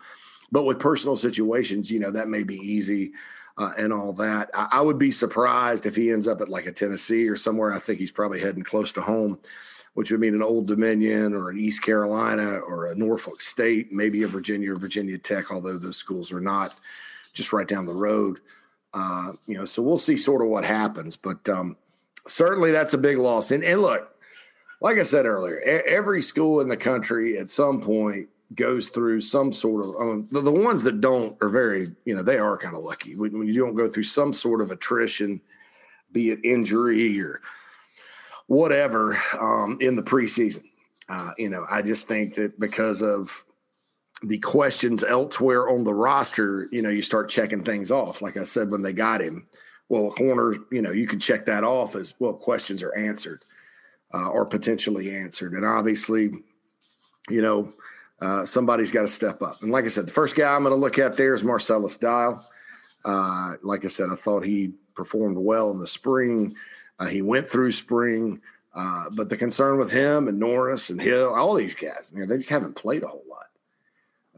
But 0.53 0.63
with 0.63 0.79
personal 0.79 1.17
situations, 1.17 1.91
you 1.91 1.99
know, 1.99 2.13
that 2.13 2.29
may 2.29 2.45
be 2.45 2.55
easy 2.55 3.15
uh, 3.59 3.73
and 3.77 3.93
all 3.93 4.13
that. 4.13 4.49
I, 4.55 4.69
I, 4.71 4.81
would 4.81 4.97
be 4.97 5.11
surprised 5.11 5.87
if 5.87 5.97
he 5.97 6.13
ends 6.13 6.29
up 6.29 6.41
at 6.41 6.49
like 6.49 6.67
a 6.67 6.73
Tennessee 6.73 7.29
or 7.29 7.35
somewhere. 7.35 7.73
I 7.73 7.81
think 7.81 7.99
he's 7.99 8.13
probably 8.13 8.39
heading 8.39 8.63
close 8.63 8.93
to 8.93 9.03
home, 9.03 9.41
which 9.95 10.13
would 10.13 10.21
mean 10.21 10.37
an 10.37 10.43
Old 10.43 10.69
Dominion 10.69 11.35
or 11.35 11.51
an 11.51 11.59
East 11.59 11.83
Carolina 11.83 12.59
or 12.59 12.87
a 12.87 12.95
Norfolk 12.95 13.43
State, 13.43 13.93
maybe 13.93 14.23
a 14.23 14.29
Virginia 14.29 14.73
or 14.73 14.77
Virginia 14.77 15.19
Tech, 15.19 15.51
although 15.51 15.79
those 15.79 15.97
schools 15.97 16.31
are 16.33 16.41
not 16.41 16.75
just 17.33 17.53
right 17.53 17.67
down 17.67 17.87
the 17.87 17.95
road. 17.95 18.39
Uh, 18.95 19.33
you 19.49 19.59
know, 19.59 19.65
so 19.65 19.83
we'll 19.83 19.99
see 19.99 20.17
sort 20.17 20.43
of 20.43 20.49
what 20.49 20.65
happens. 20.65 21.17
But 21.17 21.49
um, 21.49 21.77
certainly 22.29 22.71
that's 22.71 22.95
a 22.95 22.99
big 22.99 23.19
loss. 23.19 23.51
And, 23.51 23.65
and 23.65 23.83
look, 23.83 24.12
like 24.83 24.99
I 24.99 25.05
said 25.05 25.27
earlier, 25.27 25.61
every 25.61 26.23
school 26.23 26.61
in 26.61 26.67
the 26.69 26.77
country 26.77 27.39
at 27.39 27.49
some 27.49 27.81
point 27.81 28.29
goes 28.55 28.89
through 28.89 29.21
some 29.21 29.53
sort 29.53 29.85
of 29.85 29.95
um, 29.97 30.29
the, 30.31 30.41
the, 30.41 30.51
ones 30.51 30.83
that 30.83 31.01
don't 31.01 31.41
are 31.41 31.49
very 31.49 31.93
you 32.05 32.15
know 32.15 32.23
they 32.23 32.39
are 32.39 32.59
kind 32.59 32.77
of 32.77 32.83
lucky. 32.83 33.15
When, 33.15 33.39
when, 33.39 33.47
you 33.47 33.55
don't 33.55 33.77
go 33.77 33.89
through 33.89 34.03
some 34.03 34.33
sort 34.33 34.61
of 34.61 34.71
attrition 34.71 35.41
be 36.11 36.31
it 36.31 36.41
injury 36.45 37.19
or 37.23 37.41
whatever 38.49 39.19
um, 39.41 39.79
in 39.81 39.97
the 39.97 40.03
preseason. 40.03 40.65
Uh, 41.09 41.33
you 41.39 41.49
know 41.49 41.67
i 41.71 41.83
just 41.83 42.07
think 42.07 42.35
that 42.37 42.59
because 42.61 43.03
of 43.03 43.45
the 44.23 44.39
questions 44.39 45.03
elsewhere 45.03 45.69
on 45.69 45.85
the 45.85 45.95
roster 45.95 46.69
you 46.71 46.81
know 46.81 46.89
you 46.89 47.03
start 47.03 47.29
checking 47.29 47.65
things 47.65 47.91
off. 47.91 48.21
Like 48.21 48.37
i 48.37 48.45
said 48.45 48.71
when 48.71 48.83
they 48.83 48.93
got 48.93 49.21
him 49.21 49.47
well 49.89 50.11
corner 50.11 50.55
you 50.71 50.83
know 50.83 50.93
you 50.93 51.07
can 51.07 51.19
check 51.19 51.47
that 51.47 51.65
off 51.65 51.97
as 51.97 52.15
well 52.19 52.35
questions 52.35 52.83
are 52.83 52.95
answered 52.95 53.45
uh, 54.15 54.29
or 54.29 54.45
potentially 54.45 55.15
answered 55.15 55.53
and 55.53 55.65
obviously 55.65 56.31
you 57.29 57.43
know 57.43 57.73
uh, 58.23 58.47
somebody's 58.47 58.93
got 58.93 59.03
to 59.03 59.09
step 59.09 59.43
up. 59.43 59.61
And 59.63 59.73
like 59.73 59.85
I 59.85 59.89
said, 59.89 60.07
the 60.07 60.13
first 60.13 60.37
guy 60.37 60.55
I'm 60.55 60.63
going 60.63 60.73
to 60.73 60.81
look 60.81 60.97
at 60.97 61.17
there 61.17 61.35
is 61.35 61.43
Marcellus 61.43 61.97
Dial. 61.97 62.47
Uh, 63.05 63.55
like 63.65 63.85
I 63.85 63.89
said, 63.89 64.11
I 64.13 64.15
thought 64.15 64.45
he 64.45 64.75
performed 64.95 65.37
well 65.37 65.73
in 65.73 65.81
the 65.81 65.89
spring. 65.89 66.55
Uh, 67.01 67.07
he 67.07 67.21
went 67.21 67.49
through 67.49 67.73
spring, 67.73 68.41
uh, 68.75 69.07
but 69.17 69.29
the 69.29 69.37
concern 69.37 69.77
with 69.77 69.91
him 69.91 70.29
and 70.29 70.39
Norris 70.39 70.89
and 70.89 71.03
Hill, 71.03 71.35
all 71.35 71.55
these 71.55 71.75
guys, 71.75 72.13
you 72.15 72.21
know, 72.21 72.27
they 72.27 72.37
just 72.37 72.49
haven't 72.49 72.77
played 72.77 73.03
a 73.03 73.09
whole 73.09 73.25
lot. 73.29 73.47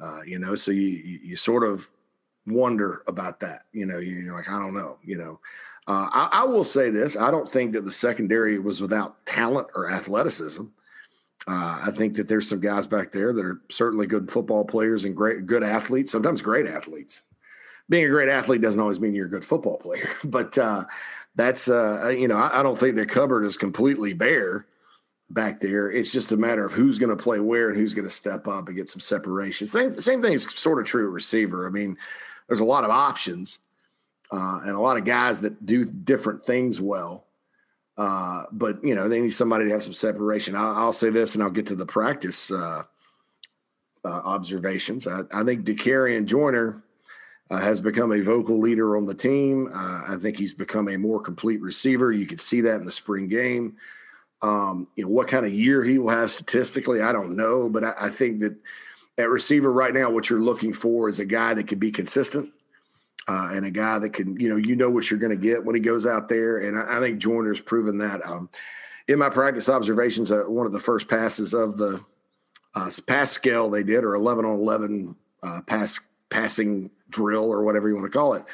Uh, 0.03 0.23
you 0.23 0.39
know, 0.39 0.55
so 0.55 0.71
you, 0.71 0.81
you, 0.81 1.19
you 1.23 1.37
sort 1.37 1.63
of 1.63 1.91
wonder 2.47 3.03
about 3.07 3.41
that. 3.41 3.65
You 3.73 3.85
know, 3.85 3.99
you're 3.99 4.35
like, 4.35 4.49
I 4.49 4.59
don't 4.59 4.75
know. 4.75 4.97
You 5.05 5.19
know, 5.19 5.41
uh, 5.87 6.09
I, 6.11 6.29
I 6.33 6.45
will 6.45 6.65
say 6.65 6.91
this: 6.91 7.17
I 7.17 7.31
don't 7.31 7.49
think 7.49 7.73
that 7.73 7.85
the 7.85 7.91
secondary 7.91 8.59
was 8.59 8.81
without 8.81 9.25
talent 9.27 9.69
or 9.75 9.91
athleticism. 9.91 10.65
Uh, 11.47 11.81
I 11.87 11.91
think 11.91 12.17
that 12.17 12.27
there's 12.27 12.49
some 12.49 12.61
guys 12.61 12.87
back 12.87 13.13
there 13.13 13.33
that 13.35 13.45
are 13.45 13.61
certainly 13.69 14.07
good 14.07 14.31
football 14.31 14.65
players 14.65 15.05
and 15.05 15.15
great, 15.15 15.47
good 15.47 15.63
athletes. 15.63 16.11
Sometimes 16.11 16.41
great 16.41 16.67
athletes. 16.67 17.21
Being 17.91 18.05
a 18.05 18.09
great 18.09 18.31
athlete 18.31 18.63
doesn't 18.63 18.81
always 18.81 18.99
mean 18.99 19.15
you're 19.15 19.27
a 19.27 19.31
good 19.31 19.45
football 19.45 19.77
player, 19.77 20.09
but 20.25 20.57
uh, 20.57 20.85
that's 21.35 21.69
uh, 21.69 22.15
you 22.17 22.29
know 22.29 22.37
I, 22.37 22.61
I, 22.61 22.63
don't 22.63 22.79
think 22.79 22.97
the 22.97 23.05
cupboard 23.05 23.45
is 23.45 23.59
completely 23.59 24.15
bare 24.15 24.65
back 25.29 25.61
there. 25.61 25.91
It's 25.91 26.13
just 26.13 26.33
a 26.33 26.37
matter 26.39 26.65
of 26.65 26.73
who's 26.73 26.99
going 26.99 27.15
to 27.15 27.23
play 27.23 27.41
where 27.41 27.69
and 27.69 27.77
who's 27.77 27.93
going 27.93 28.09
to 28.09 28.15
step 28.15 28.49
up 28.49 28.69
and 28.69 28.77
get 28.77 28.89
some 28.89 29.01
separation. 29.01 29.67
Same 29.67 29.99
same 29.99 30.23
thing 30.23 30.33
is 30.33 30.45
sort 30.45 30.79
of 30.79 30.87
true 30.87 31.07
at 31.07 31.13
receiver. 31.13 31.67
I 31.67 31.71
mean, 31.71 31.99
there's 32.47 32.61
a 32.61 32.65
lot 32.65 32.85
of 32.85 32.91
options 32.91 33.59
uh, 34.35 34.61
and 34.63 34.71
a 34.71 34.81
lot 34.81 34.97
of 34.97 35.05
guys 35.05 35.43
that 35.43 35.65
do 35.65 35.85
different 35.85 36.43
things 36.43 36.81
well. 36.81 37.25
Uh, 37.97 38.45
but 38.51 38.85
you 38.85 38.95
know, 38.95 39.09
they 39.09 39.21
need 39.21 39.35
somebody 39.35 39.67
to 39.67 39.71
have 39.71 39.83
some 39.83 39.95
separation. 39.95 40.57
I'll, 40.57 40.75
I'll 40.75 40.93
say 40.93 41.11
this, 41.11 41.35
and 41.35 41.45
I'll 41.45 41.51
get 41.51 41.67
to 41.67 41.77
the 41.77 41.87
practice 41.87 42.51
uh, 42.51 42.83
uh, 44.05 44.09
observations. 44.09 45.07
I, 45.07 45.21
I 45.33 45.45
think 45.45 45.65
Dakereon 45.65 46.27
Joyner 46.27 46.83
uh, 47.49 47.61
has 47.61 47.81
become 47.81 48.13
a 48.13 48.21
vocal 48.21 48.59
leader 48.59 48.97
on 48.97 49.07
the 49.07 49.15
team. 49.15 49.71
Uh, 49.73 50.03
I 50.09 50.17
think 50.19 50.37
he's 50.37 50.55
become 50.55 50.89
a 50.89 50.97
more 50.97 51.21
complete 51.21 51.61
receiver. 51.61 52.11
You 52.11 52.27
could 52.27 52.41
see 52.41 52.63
that 52.63 52.81
in 52.81 52.85
the 52.85 52.93
spring 52.93 53.29
game. 53.29 53.77
Um, 54.43 54.89
you 54.97 55.05
know, 55.05 55.11
what 55.11 55.29
kind 55.29 55.47
of 55.47 55.55
year 55.55 55.85
he 55.85 55.99
will 55.99 56.11
have 56.11 56.31
statistically, 56.33 57.01
I 57.01 57.13
don't 57.13 57.37
know, 57.37 57.69
but 57.69 57.85
I, 57.85 57.95
I 57.99 58.09
think 58.11 58.41
that 58.41 58.57
at 59.17 59.31
receiver 59.31 59.73
right 59.73 59.95
now, 59.95 60.11
what 60.11 60.29
you're 60.29 60.41
looking 60.41 60.73
for 60.73 61.09
is 61.09 61.21
a 61.21 61.25
guy 61.25 61.55
that 61.55 61.69
can 61.69 61.79
be 61.79 61.93
consistent 61.93 62.51
uh, 63.27 63.51
and 63.53 63.65
a 63.65 63.71
guy 63.71 63.99
that 63.99 64.11
can, 64.11 64.39
you 64.39 64.49
know, 64.49 64.57
you 64.57 64.77
know 64.77 64.91
what 64.91 65.11
you're 65.11 65.21
going 65.21 65.31
to 65.31 65.43
get 65.43 65.65
when 65.65 65.75
he 65.75 65.81
goes 65.81 66.07
out 66.07 66.29
there. 66.29 66.59
And 66.59 66.79
I, 66.79 66.99
I 66.99 67.01
think 67.01 67.19
Joyner's 67.19 67.61
proven 67.61 67.99
that. 67.99 68.25
Um, 68.27 68.51
in 69.09 69.19
my 69.19 69.31
practice 69.31 69.69
observations, 69.69 70.31
uh, 70.31 70.43
one 70.43 70.67
of 70.67 70.73
the 70.73 70.81
first 70.81 71.09
passes 71.09 71.55
of 71.55 71.77
the 71.77 72.05
uh, 72.75 72.91
pass 73.07 73.31
scale 73.31 73.71
they 73.71 73.83
did, 73.83 74.05
or 74.05 74.15
11 74.15 74.45
on 74.45 74.59
11 74.59 75.17
uh, 75.43 75.61
pass 75.63 76.01
passing 76.31 76.91
drill, 77.11 77.45
or 77.45 77.63
whatever 77.63 77.89
you 77.89 77.95
want 77.95 78.11
to 78.11 78.17
call 78.19 78.35
it, 78.35 78.45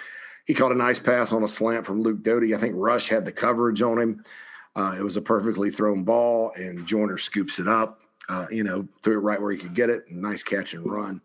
he 0.47 0.55
caught 0.55 0.73
a 0.73 0.77
nice 0.77 1.00
pass 1.00 1.33
on 1.33 1.43
a 1.43 1.49
slant 1.49 1.87
from 1.87 2.03
Luke 2.03 2.23
Doty. 2.23 2.55
I 2.55 2.59
think 2.59 2.75
Rush 2.77 3.09
had 3.09 3.25
the 3.25 3.33
coverage 3.33 3.83
on 3.83 3.99
him. 3.99 4.25
Uh, 4.77 4.95
it 4.99 5.03
was 5.03 5.17
a 5.17 5.23
perfectly 5.23 5.71
thrown 5.71 6.05
ball, 6.05 6.53
and 6.57 6.87
Joyner 6.87 7.19
scoops 7.19 7.59
it 7.59 7.67
up. 7.67 8.03
Uh, 8.29 8.47
you 8.50 8.62
know, 8.62 8.87
threw 9.03 9.15
it 9.15 9.23
right 9.23 9.41
where 9.41 9.50
he 9.50 9.59
could 9.59 9.75
get 9.75 9.91
it. 9.91 10.11
Nice 10.11 10.45
catch 10.45 10.75
and 10.75 10.89
run 10.89 11.21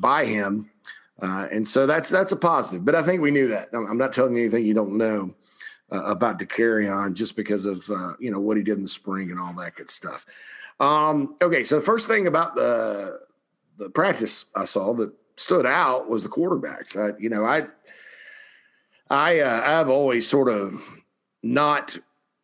by 0.00 0.24
him. 0.24 0.68
Uh, 1.20 1.48
and 1.50 1.66
so 1.66 1.86
that's 1.86 2.08
that's 2.08 2.32
a 2.32 2.36
positive. 2.36 2.84
But 2.84 2.94
I 2.94 3.02
think 3.02 3.20
we 3.20 3.30
knew 3.30 3.48
that. 3.48 3.70
I'm 3.72 3.98
not 3.98 4.12
telling 4.12 4.36
you 4.36 4.42
anything 4.42 4.64
you 4.64 4.74
don't 4.74 4.96
know 4.96 5.34
uh, 5.90 6.02
about 6.04 6.38
on 6.88 7.14
just 7.14 7.36
because 7.36 7.66
of 7.66 7.88
uh, 7.90 8.12
you 8.18 8.30
know 8.30 8.40
what 8.40 8.56
he 8.56 8.62
did 8.62 8.76
in 8.76 8.82
the 8.82 8.88
spring 8.88 9.30
and 9.30 9.40
all 9.40 9.52
that 9.54 9.74
good 9.74 9.90
stuff. 9.90 10.26
Um, 10.80 11.36
okay, 11.42 11.64
so 11.64 11.76
the 11.76 11.84
first 11.84 12.06
thing 12.06 12.26
about 12.26 12.54
the 12.54 13.20
the 13.78 13.90
practice 13.90 14.46
I 14.54 14.64
saw 14.64 14.94
that 14.94 15.12
stood 15.36 15.66
out 15.66 16.08
was 16.08 16.22
the 16.22 16.28
quarterbacks. 16.28 16.96
I, 16.96 17.18
you 17.18 17.28
know, 17.28 17.44
I 17.44 17.66
I 19.10 19.40
uh, 19.40 19.80
I've 19.80 19.88
always 19.88 20.28
sort 20.28 20.48
of 20.48 20.80
not, 21.42 21.96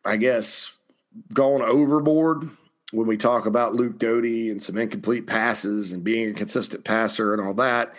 I 0.03 0.17
guess, 0.17 0.75
gone 1.33 1.61
overboard 1.61 2.49
when 2.91 3.07
we 3.07 3.17
talk 3.17 3.45
about 3.45 3.75
Luke 3.75 3.97
Doty 3.97 4.49
and 4.49 4.61
some 4.61 4.77
incomplete 4.77 5.27
passes 5.27 5.91
and 5.91 6.03
being 6.03 6.29
a 6.29 6.33
consistent 6.33 6.83
passer 6.83 7.33
and 7.33 7.45
all 7.45 7.53
that. 7.55 7.93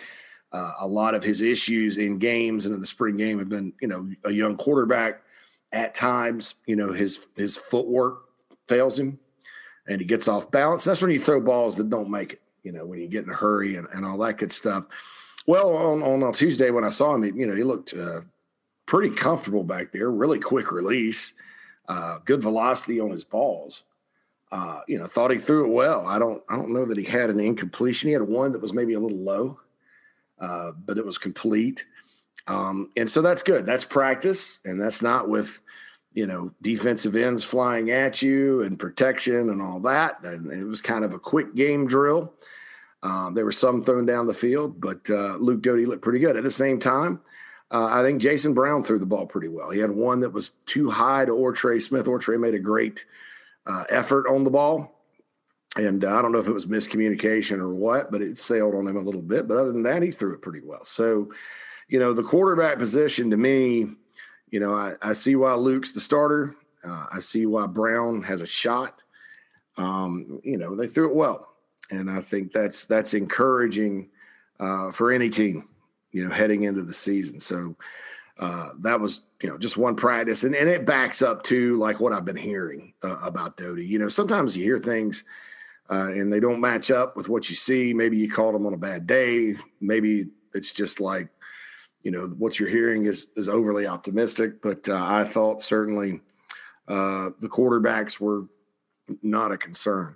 Uh, 0.51 0.73
a 0.79 0.87
lot 0.87 1.13
of 1.13 1.23
his 1.23 1.41
issues 1.41 1.97
in 1.97 2.19
games 2.19 2.65
and 2.65 2.73
in 2.73 2.81
the 2.81 2.87
spring 2.87 3.17
game 3.17 3.39
have 3.39 3.49
been, 3.49 3.73
you 3.81 3.87
know, 3.87 4.09
a 4.23 4.31
young 4.31 4.55
quarterback. 4.55 5.21
At 5.73 5.93
times, 5.93 6.55
you 6.65 6.77
know, 6.77 6.93
his 6.93 7.27
his 7.35 7.57
footwork 7.57 8.23
fails 8.69 8.97
him, 8.97 9.19
and 9.85 9.99
he 9.99 10.07
gets 10.07 10.29
off 10.29 10.49
balance. 10.49 10.85
That's 10.85 11.01
when 11.01 11.11
you 11.11 11.19
throw 11.19 11.41
balls 11.41 11.75
that 11.75 11.89
don't 11.89 12.09
make 12.09 12.33
it. 12.33 12.41
You 12.63 12.71
know, 12.71 12.85
when 12.85 12.99
you 12.99 13.07
get 13.09 13.25
in 13.25 13.29
a 13.29 13.35
hurry 13.35 13.75
and, 13.75 13.85
and 13.91 14.05
all 14.05 14.17
that 14.19 14.37
good 14.37 14.53
stuff. 14.53 14.87
Well, 15.45 15.75
on, 15.75 16.01
on, 16.03 16.23
on 16.23 16.33
Tuesday 16.33 16.71
when 16.71 16.85
I 16.85 16.89
saw 16.89 17.15
him, 17.15 17.23
you 17.23 17.45
know, 17.45 17.55
he 17.55 17.63
looked 17.63 17.93
uh, 17.93 18.21
pretty 18.85 19.13
comfortable 19.13 19.63
back 19.63 19.91
there. 19.91 20.09
Really 20.09 20.39
quick 20.39 20.71
release, 20.71 21.33
uh, 21.89 22.19
good 22.23 22.41
velocity 22.41 22.99
on 22.99 23.11
his 23.11 23.23
balls. 23.23 23.83
Uh, 24.51 24.79
you 24.87 24.97
know, 24.97 25.07
thought 25.07 25.31
he 25.31 25.37
threw 25.37 25.65
it 25.65 25.73
well. 25.73 26.05
I 26.07 26.17
don't, 26.17 26.41
I 26.49 26.55
don't 26.55 26.73
know 26.73 26.85
that 26.85 26.97
he 26.97 27.03
had 27.03 27.29
an 27.29 27.39
incompletion. 27.39 28.07
He 28.07 28.13
had 28.13 28.21
one 28.21 28.53
that 28.53 28.61
was 28.61 28.73
maybe 28.73 28.93
a 28.93 28.99
little 28.99 29.17
low 29.17 29.59
uh, 30.39 30.71
but 30.71 30.97
it 30.97 31.05
was 31.05 31.17
complete. 31.17 31.85
Um, 32.47 32.91
and 32.95 33.09
so 33.09 33.21
that's 33.21 33.41
good. 33.41 33.65
That's 33.65 33.85
practice, 33.85 34.59
and 34.65 34.79
that's 34.79 35.01
not 35.01 35.29
with 35.29 35.61
you 36.13 36.25
know 36.25 36.51
defensive 36.61 37.15
ends 37.15 37.43
flying 37.43 37.91
at 37.91 38.21
you 38.21 38.61
and 38.61 38.79
protection 38.79 39.49
and 39.49 39.61
all 39.61 39.79
that. 39.81 40.23
And 40.23 40.51
it 40.51 40.63
was 40.63 40.81
kind 40.81 41.03
of 41.03 41.13
a 41.13 41.19
quick 41.19 41.55
game 41.55 41.87
drill. 41.87 42.33
Um, 43.03 43.33
there 43.35 43.45
were 43.45 43.51
some 43.51 43.83
thrown 43.83 44.05
down 44.05 44.27
the 44.27 44.33
field, 44.33 44.81
but 44.81 45.09
uh, 45.09 45.35
Luke 45.35 45.61
Doty 45.61 45.85
looked 45.85 46.01
pretty 46.01 46.19
good. 46.19 46.35
At 46.35 46.43
the 46.43 46.51
same 46.51 46.79
time, 46.79 47.21
uh, 47.69 47.87
I 47.91 48.01
think 48.01 48.21
Jason 48.21 48.53
Brown 48.53 48.83
threw 48.83 48.97
the 48.97 49.05
ball 49.05 49.27
pretty 49.27 49.49
well. 49.49 49.69
He 49.69 49.79
had 49.79 49.91
one 49.91 50.21
that 50.21 50.31
was 50.31 50.51
too 50.65 50.89
high 50.89 51.25
to 51.25 51.31
Ortre 51.31 51.81
Smith. 51.81 52.05
Ortre 52.05 52.39
made 52.39 52.55
a 52.55 52.59
great 52.59 53.05
uh, 53.65 53.83
effort 53.89 54.27
on 54.27 54.43
the 54.43 54.49
ball. 54.49 54.96
And 55.77 56.03
I 56.03 56.21
don't 56.21 56.31
know 56.31 56.39
if 56.39 56.47
it 56.47 56.53
was 56.53 56.65
miscommunication 56.65 57.59
or 57.59 57.73
what, 57.73 58.11
but 58.11 58.21
it 58.21 58.39
sailed 58.39 58.73
on 58.73 58.87
him 58.87 58.97
a 58.97 59.01
little 59.01 59.21
bit. 59.21 59.47
But 59.47 59.57
other 59.57 59.71
than 59.71 59.83
that, 59.83 60.01
he 60.01 60.11
threw 60.11 60.33
it 60.33 60.41
pretty 60.41 60.61
well. 60.63 60.83
So, 60.83 61.31
you 61.87 61.99
know, 61.99 62.13
the 62.13 62.23
quarterback 62.23 62.79
position 62.79 63.29
to 63.29 63.37
me, 63.37 63.87
you 64.49 64.59
know, 64.59 64.73
I, 64.73 64.93
I 65.01 65.13
see 65.13 65.35
why 65.35 65.53
Luke's 65.53 65.91
the 65.91 66.01
starter. 66.01 66.55
Uh, 66.83 67.05
I 67.11 67.19
see 67.19 67.45
why 67.45 67.67
Brown 67.67 68.23
has 68.23 68.41
a 68.41 68.47
shot. 68.47 69.03
Um, 69.77 70.41
you 70.43 70.57
know, 70.57 70.75
they 70.75 70.87
threw 70.87 71.09
it 71.09 71.15
well, 71.15 71.47
and 71.91 72.09
I 72.09 72.21
think 72.21 72.51
that's 72.51 72.85
that's 72.85 73.13
encouraging 73.13 74.09
uh, 74.59 74.89
for 74.91 75.11
any 75.11 75.29
team. 75.29 75.69
You 76.11 76.25
know, 76.25 76.33
heading 76.33 76.63
into 76.63 76.81
the 76.81 76.93
season. 76.93 77.39
So, 77.39 77.75
uh, 78.39 78.69
that 78.79 78.99
was 78.99 79.21
you 79.41 79.49
know 79.49 79.57
just 79.57 79.77
one 79.77 79.95
practice, 79.95 80.43
and, 80.43 80.55
and 80.55 80.67
it 80.67 80.85
backs 80.85 81.21
up 81.21 81.43
to 81.43 81.77
like 81.77 81.99
what 81.99 82.13
I've 82.13 82.25
been 82.25 82.37
hearing 82.37 82.93
uh, 83.03 83.17
about 83.21 83.57
Doty. 83.57 83.85
You 83.85 83.99
know, 83.99 84.09
sometimes 84.09 84.57
you 84.57 84.63
hear 84.63 84.79
things 84.79 85.23
uh, 85.89 86.09
and 86.11 86.31
they 86.31 86.39
don't 86.39 86.59
match 86.59 86.91
up 86.91 87.15
with 87.15 87.29
what 87.29 87.49
you 87.49 87.55
see. 87.55 87.93
Maybe 87.93 88.17
you 88.17 88.29
called 88.29 88.55
them 88.55 88.65
on 88.65 88.73
a 88.73 88.77
bad 88.77 89.07
day. 89.07 89.55
Maybe 89.79 90.27
it's 90.53 90.71
just 90.71 90.99
like 90.99 91.29
you 92.03 92.11
know 92.11 92.27
what 92.37 92.59
you're 92.59 92.69
hearing 92.69 93.05
is 93.05 93.27
is 93.35 93.49
overly 93.49 93.87
optimistic. 93.87 94.61
But 94.61 94.87
uh, 94.89 95.03
I 95.03 95.23
thought 95.25 95.61
certainly 95.61 96.21
uh, 96.87 97.31
the 97.39 97.49
quarterbacks 97.49 98.19
were 98.19 98.45
not 99.21 99.51
a 99.51 99.57
concern. 99.57 100.15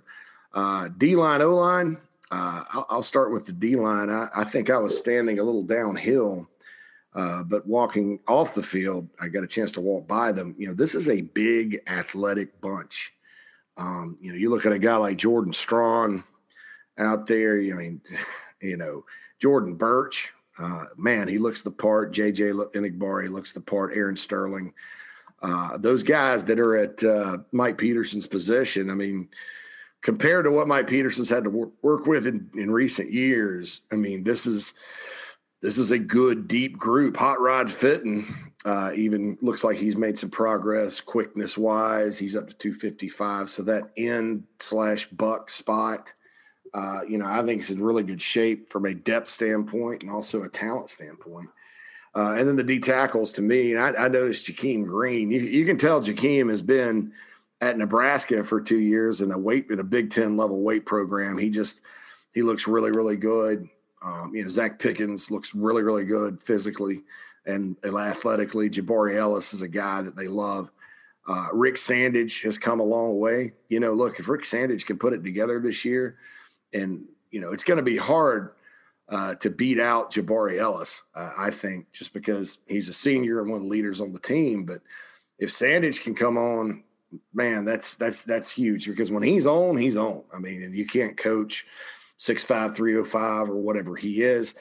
Uh, 0.52 0.88
D 0.96 1.16
line, 1.16 1.42
O 1.42 1.54
line. 1.54 1.98
I'll, 2.30 2.86
I'll, 2.88 3.02
start 3.02 3.30
with 3.30 3.44
the 3.44 3.52
D 3.52 3.76
line. 3.76 4.08
I, 4.08 4.28
I 4.34 4.44
think 4.44 4.70
I 4.70 4.78
was 4.78 4.96
standing 4.96 5.38
a 5.38 5.42
little 5.42 5.64
downhill 5.64 6.48
uh, 7.14 7.42
but 7.42 7.66
walking 7.66 8.20
off 8.26 8.54
the 8.54 8.62
field, 8.62 9.08
I 9.20 9.28
got 9.28 9.44
a 9.44 9.48
chance 9.48 9.72
to 9.72 9.80
walk 9.80 10.08
by 10.08 10.32
them. 10.32 10.54
You 10.58 10.68
know, 10.68 10.74
this 10.74 10.94
is 10.94 11.08
a 11.08 11.20
big 11.20 11.80
athletic 11.86 12.60
bunch. 12.60 13.12
Um, 13.76 14.18
you 14.20 14.32
know, 14.32 14.38
you 14.38 14.50
look 14.50 14.66
at 14.66 14.72
a 14.72 14.78
guy 14.78 14.96
like 14.96 15.16
Jordan 15.16 15.52
Strachan 15.52 16.24
out 16.98 17.26
there. 17.26 17.58
I 17.58 17.72
mean, 17.72 18.00
you 18.60 18.76
know, 18.76 19.04
Jordan 19.38 19.74
Burch. 19.74 20.32
Uh, 20.58 20.84
man, 20.96 21.28
he 21.28 21.38
looks 21.38 21.62
the 21.62 21.70
part. 21.70 22.12
JJ 22.12 22.72
Enagbare 22.72 23.30
looks 23.30 23.52
the 23.52 23.60
part. 23.60 23.96
Aaron 23.96 24.16
Sterling. 24.16 24.74
Uh, 25.40 25.76
those 25.78 26.02
guys 26.02 26.44
that 26.44 26.60
are 26.60 26.76
at 26.76 27.02
uh, 27.02 27.38
Mike 27.50 27.78
Peterson's 27.78 28.26
position. 28.26 28.90
I 28.90 28.94
mean, 28.94 29.28
compared 30.02 30.44
to 30.44 30.50
what 30.50 30.68
Mike 30.68 30.86
Peterson's 30.86 31.30
had 31.30 31.44
to 31.44 31.50
work, 31.50 31.70
work 31.82 32.06
with 32.06 32.26
in, 32.26 32.50
in 32.54 32.70
recent 32.70 33.10
years, 33.10 33.80
I 33.90 33.96
mean, 33.96 34.22
this 34.22 34.46
is 34.46 34.74
this 35.62 35.78
is 35.78 35.90
a 35.90 35.98
good 35.98 36.48
deep 36.48 36.76
group. 36.76 37.16
Hot 37.16 37.40
Rod 37.40 37.68
Fitten 37.68 38.51
uh, 38.64 38.92
even 38.94 39.36
looks 39.40 39.64
like 39.64 39.76
he's 39.76 39.96
made 39.96 40.18
some 40.18 40.30
progress 40.30 41.00
quickness 41.00 41.58
wise. 41.58 42.18
He's 42.18 42.36
up 42.36 42.48
to 42.48 42.54
255. 42.54 43.50
So 43.50 43.62
that 43.64 43.90
end 43.96 44.44
slash 44.60 45.06
buck 45.06 45.50
spot, 45.50 46.12
uh, 46.72 47.00
you 47.08 47.18
know, 47.18 47.26
I 47.26 47.42
think 47.42 47.62
is 47.62 47.70
in 47.70 47.82
really 47.82 48.04
good 48.04 48.22
shape 48.22 48.70
from 48.70 48.86
a 48.86 48.94
depth 48.94 49.30
standpoint 49.30 50.02
and 50.02 50.12
also 50.12 50.42
a 50.42 50.48
talent 50.48 50.90
standpoint. 50.90 51.50
Uh, 52.14 52.34
and 52.38 52.46
then 52.46 52.56
the 52.56 52.62
D 52.62 52.78
tackles 52.78 53.32
to 53.32 53.42
me, 53.42 53.72
and 53.72 53.80
I, 53.80 54.04
I 54.04 54.08
noticed 54.08 54.46
Jakeem 54.46 54.86
Green. 54.86 55.30
You, 55.30 55.40
you, 55.40 55.64
can 55.64 55.78
tell 55.78 56.02
Jakeem 56.02 56.50
has 56.50 56.60
been 56.60 57.12
at 57.62 57.78
Nebraska 57.78 58.44
for 58.44 58.60
two 58.60 58.80
years 58.80 59.22
in 59.22 59.32
a 59.32 59.38
weight 59.38 59.68
in 59.70 59.80
a 59.80 59.84
Big 59.84 60.10
Ten 60.10 60.36
level 60.36 60.60
weight 60.60 60.84
program. 60.84 61.38
He 61.38 61.48
just 61.48 61.80
he 62.34 62.42
looks 62.42 62.68
really 62.68 62.90
really 62.90 63.16
good. 63.16 63.66
Um, 64.02 64.34
you 64.34 64.42
know, 64.42 64.48
Zacch 64.48 64.78
Pickens 64.78 65.30
looks 65.30 65.54
really, 65.54 65.82
really 65.82 66.04
good 66.04 66.42
physically 66.42 67.02
and, 67.46 67.76
athletically. 67.84 68.70
Jabari 68.70 69.16
Ellis 69.16 69.52
is 69.52 69.62
a 69.62 69.68
guy 69.68 70.02
that 70.02 70.16
they 70.16 70.28
love. 70.28 70.70
Uh, 71.26 71.48
Rick 71.52 71.76
Sandidge 71.76 72.42
has 72.42 72.58
come 72.58 72.80
a 72.80 72.84
long 72.84 73.18
way. 73.18 73.52
You 73.68 73.80
know, 73.80 73.92
look, 73.92 74.18
if 74.18 74.28
Rick 74.28 74.42
Sandidge 74.42 74.86
can 74.86 74.98
put 74.98 75.12
it 75.12 75.22
together 75.22 75.60
this 75.60 75.84
year, 75.84 76.16
and 76.72 77.04
you 77.30 77.40
know, 77.40 77.52
it's 77.52 77.64
going 77.64 77.76
to 77.76 77.82
be 77.82 77.96
hard 77.96 78.52
uh, 79.08 79.34
to 79.36 79.50
beat 79.50 79.78
out 79.78 80.12
Jabari 80.12 80.58
Ellis. 80.58 81.02
Uh, 81.14 81.30
I 81.36 81.50
think 81.50 81.92
just 81.92 82.12
because 82.12 82.58
he's 82.66 82.88
a 82.88 82.92
senior 82.92 83.40
and 83.40 83.50
one 83.50 83.58
of 83.58 83.62
the 83.64 83.70
leaders 83.70 84.00
on 84.00 84.12
the 84.12 84.18
team. 84.18 84.64
But 84.64 84.82
if 85.38 85.50
Sandidge 85.50 86.02
can 86.02 86.14
come 86.14 86.36
on, 86.36 86.82
man, 87.32 87.64
that's 87.64 87.94
that's 87.96 88.24
that's 88.24 88.50
huge 88.50 88.86
because 88.86 89.10
when 89.10 89.22
he's 89.22 89.46
on, 89.46 89.76
he's 89.76 89.96
on. 89.96 90.24
I 90.34 90.38
mean, 90.38 90.62
and 90.62 90.74
you 90.74 90.86
can't 90.86 91.16
coach 91.16 91.66
Six 92.22 92.44
five 92.44 92.76
three 92.76 92.96
oh 92.96 93.02
five 93.02 93.50
or 93.50 93.56
whatever 93.56 93.96
he 93.96 94.22
is. 94.22 94.54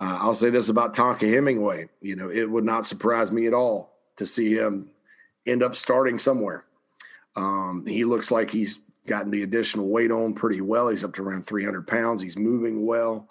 Uh, 0.00 0.18
I'll 0.20 0.34
say 0.34 0.50
this 0.50 0.68
about 0.68 0.94
Tonka 0.94 1.32
Hemingway. 1.32 1.88
You 2.00 2.16
know, 2.16 2.30
it 2.30 2.48
would 2.48 2.64
not 2.64 2.86
surprise 2.86 3.32
me 3.32 3.46
at 3.46 3.54
all 3.54 3.94
to 4.16 4.26
see 4.26 4.54
him 4.54 4.90
end 5.46 5.62
up 5.62 5.74
starting 5.74 6.18
somewhere. 6.18 6.64
Um, 7.36 7.84
he 7.86 8.04
looks 8.04 8.30
like 8.30 8.50
he's 8.50 8.80
gotten 9.06 9.30
the 9.30 9.42
additional 9.42 9.88
weight 9.88 10.10
on 10.10 10.34
pretty 10.34 10.60
well. 10.60 10.88
He's 10.88 11.04
up 11.04 11.14
to 11.14 11.22
around 11.22 11.46
300 11.46 11.86
pounds. 11.86 12.20
He's 12.20 12.36
moving 12.36 12.84
well. 12.84 13.26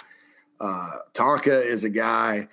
Uh, 0.60 0.92
Tonka 1.14 1.64
is 1.64 1.84
a 1.84 1.90
guy 1.90 2.48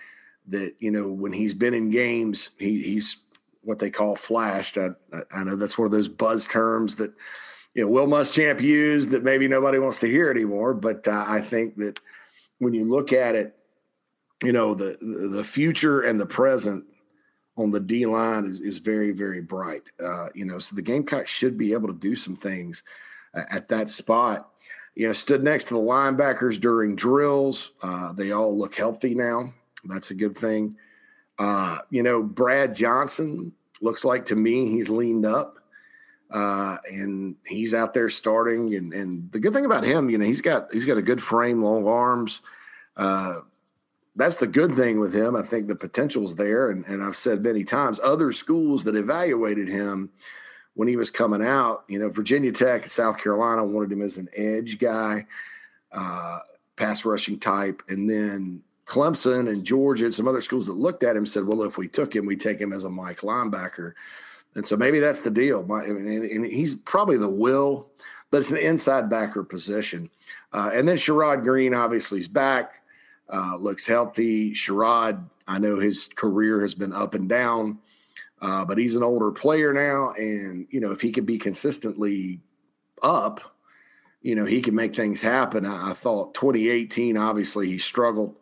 that, 0.48 0.74
you 0.78 0.90
know, 0.90 1.08
when 1.08 1.32
he's 1.32 1.54
been 1.54 1.74
in 1.74 1.90
games, 1.90 2.50
he, 2.58 2.82
he's 2.82 3.16
what 3.64 3.78
they 3.78 3.90
call 3.90 4.14
flashed. 4.14 4.78
I, 4.78 4.90
I 5.34 5.44
know 5.44 5.56
that's 5.56 5.78
one 5.78 5.86
of 5.86 5.92
those 5.92 6.08
buzz 6.08 6.46
terms 6.46 6.96
that 6.96 7.12
you 7.74 7.82
know 7.82 7.90
Will 7.90 8.06
Muschamp 8.06 8.60
used 8.60 9.10
that 9.10 9.24
maybe 9.24 9.48
nobody 9.48 9.78
wants 9.78 9.98
to 10.00 10.06
hear 10.06 10.30
anymore. 10.30 10.74
But 10.74 11.08
uh, 11.08 11.24
I 11.26 11.40
think 11.40 11.76
that 11.76 12.00
when 12.58 12.74
you 12.74 12.84
look 12.84 13.12
at 13.12 13.34
it, 13.34 13.56
you 14.44 14.52
know 14.52 14.74
the 14.74 14.96
the 15.00 15.44
future 15.44 16.02
and 16.02 16.20
the 16.20 16.26
present 16.26 16.84
on 17.56 17.70
the 17.70 17.80
D 17.80 18.06
line 18.06 18.46
is, 18.46 18.60
is 18.60 18.78
very 18.78 19.12
very 19.12 19.40
bright. 19.40 19.90
Uh, 20.02 20.28
you 20.34 20.44
know, 20.44 20.58
so 20.58 20.76
the 20.76 20.82
Gamecocks 20.82 21.30
should 21.30 21.56
be 21.56 21.72
able 21.72 21.88
to 21.88 21.94
do 21.94 22.14
some 22.16 22.36
things 22.36 22.82
uh, 23.34 23.42
at 23.50 23.68
that 23.68 23.90
spot. 23.90 24.50
You 24.94 25.08
know, 25.08 25.12
stood 25.12 25.42
next 25.42 25.64
to 25.66 25.74
the 25.74 25.80
linebackers 25.80 26.60
during 26.60 26.94
drills. 26.94 27.72
Uh, 27.82 28.12
they 28.12 28.32
all 28.32 28.56
look 28.56 28.74
healthy 28.76 29.14
now. 29.14 29.52
That's 29.84 30.10
a 30.10 30.14
good 30.14 30.38
thing. 30.38 30.76
Uh, 31.38 31.78
you 31.90 32.02
know, 32.02 32.22
Brad 32.22 32.74
Johnson 32.74 33.52
looks 33.80 34.04
like 34.04 34.26
to 34.26 34.36
me 34.36 34.68
he's 34.68 34.90
leaned 34.90 35.26
up. 35.26 35.58
Uh, 36.30 36.78
and 36.90 37.36
he's 37.46 37.74
out 37.74 37.94
there 37.94 38.08
starting. 38.08 38.74
And, 38.74 38.92
and 38.92 39.30
the 39.30 39.38
good 39.38 39.52
thing 39.52 39.66
about 39.66 39.84
him, 39.84 40.10
you 40.10 40.18
know, 40.18 40.24
he's 40.24 40.40
got 40.40 40.72
he's 40.72 40.86
got 40.86 40.98
a 40.98 41.02
good 41.02 41.22
frame, 41.22 41.62
long 41.62 41.86
arms. 41.86 42.40
Uh, 42.96 43.40
that's 44.16 44.36
the 44.36 44.46
good 44.46 44.74
thing 44.74 45.00
with 45.00 45.14
him. 45.14 45.34
I 45.34 45.42
think 45.42 45.66
the 45.66 45.74
potential's 45.74 46.36
there, 46.36 46.70
and, 46.70 46.84
and 46.86 47.02
I've 47.02 47.16
said 47.16 47.42
many 47.42 47.64
times, 47.64 48.00
other 48.02 48.32
schools 48.32 48.84
that 48.84 48.96
evaluated 48.96 49.68
him 49.68 50.10
when 50.74 50.88
he 50.88 50.96
was 50.96 51.10
coming 51.10 51.44
out, 51.44 51.84
you 51.88 51.98
know, 51.98 52.08
Virginia 52.08 52.52
Tech 52.52 52.82
and 52.82 52.90
South 52.90 53.18
Carolina 53.18 53.64
wanted 53.64 53.92
him 53.92 54.02
as 54.02 54.16
an 54.16 54.28
edge 54.36 54.78
guy, 54.78 55.26
uh, 55.92 56.40
pass 56.76 57.04
rushing 57.04 57.38
type, 57.38 57.82
and 57.88 58.10
then 58.10 58.62
Clemson 58.86 59.48
and 59.48 59.64
Georgia 59.64 60.04
and 60.04 60.14
some 60.14 60.28
other 60.28 60.40
schools 60.40 60.66
that 60.66 60.74
looked 60.74 61.04
at 61.04 61.16
him 61.16 61.26
said, 61.26 61.46
well, 61.46 61.62
if 61.62 61.78
we 61.78 61.88
took 61.88 62.14
him, 62.14 62.26
we 62.26 62.36
take 62.36 62.60
him 62.60 62.72
as 62.72 62.84
a 62.84 62.90
Mike 62.90 63.20
linebacker. 63.20 63.94
And 64.54 64.66
so 64.66 64.76
maybe 64.76 65.00
that's 65.00 65.20
the 65.20 65.30
deal. 65.30 65.60
And 65.72 66.44
he's 66.44 66.74
probably 66.74 67.16
the 67.16 67.28
will, 67.28 67.90
but 68.30 68.38
it's 68.38 68.50
an 68.50 68.58
inside 68.58 69.08
backer 69.08 69.42
position. 69.42 70.10
Uh, 70.52 70.70
and 70.72 70.86
then 70.86 70.96
Sherrod 70.96 71.42
Greene 71.44 71.74
obviously 71.74 72.18
is 72.18 72.28
back, 72.28 72.82
uh, 73.32 73.56
looks 73.56 73.86
healthy. 73.86 74.52
Sherrod, 74.52 75.24
I 75.46 75.58
know 75.58 75.78
his 75.78 76.06
career 76.06 76.60
has 76.62 76.74
been 76.74 76.92
up 76.92 77.14
and 77.14 77.28
down, 77.28 77.78
uh, 78.40 78.64
but 78.64 78.78
he's 78.78 78.96
an 78.96 79.02
older 79.02 79.30
player 79.30 79.72
now. 79.72 80.12
And, 80.12 80.66
you 80.70 80.80
know, 80.80 80.92
if 80.92 81.00
he 81.00 81.12
can 81.12 81.24
be 81.24 81.38
consistently 81.38 82.40
up, 83.02 83.40
you 84.22 84.34
know, 84.34 84.44
he 84.44 84.62
can 84.62 84.74
make 84.74 84.96
things 84.96 85.20
happen. 85.20 85.66
I, 85.66 85.90
I 85.90 85.92
thought 85.94 86.34
2018, 86.34 87.16
obviously, 87.16 87.68
he 87.68 87.78
struggled. 87.78 88.36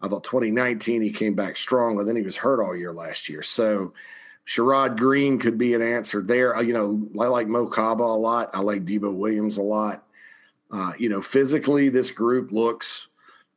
I 0.00 0.08
thought 0.08 0.24
2019, 0.24 1.00
he 1.00 1.12
came 1.12 1.34
back 1.34 1.56
strong, 1.56 1.98
and 1.98 2.08
then 2.08 2.16
he 2.16 2.22
was 2.22 2.36
hurt 2.36 2.62
all 2.62 2.76
year 2.76 2.92
last 2.92 3.28
year. 3.28 3.42
So, 3.42 3.92
Sherrod 4.46 4.98
Greene 4.98 5.38
could 5.38 5.56
be 5.56 5.74
an 5.74 5.82
answer 5.82 6.20
there. 6.22 6.56
Uh, 6.56 6.62
you 6.62 6.72
know, 6.72 7.08
I 7.20 7.28
like 7.28 7.46
Mo 7.46 7.66
Kaba 7.66 8.02
a 8.02 8.18
lot. 8.18 8.50
I 8.54 8.60
like 8.60 8.84
Debo 8.84 9.14
Williams 9.14 9.56
a 9.56 9.62
lot. 9.62 10.04
Uh, 10.70 10.92
you 10.98 11.08
know, 11.08 11.20
physically, 11.20 11.88
this 11.88 12.10
group 12.10 12.50
looks, 12.50 13.08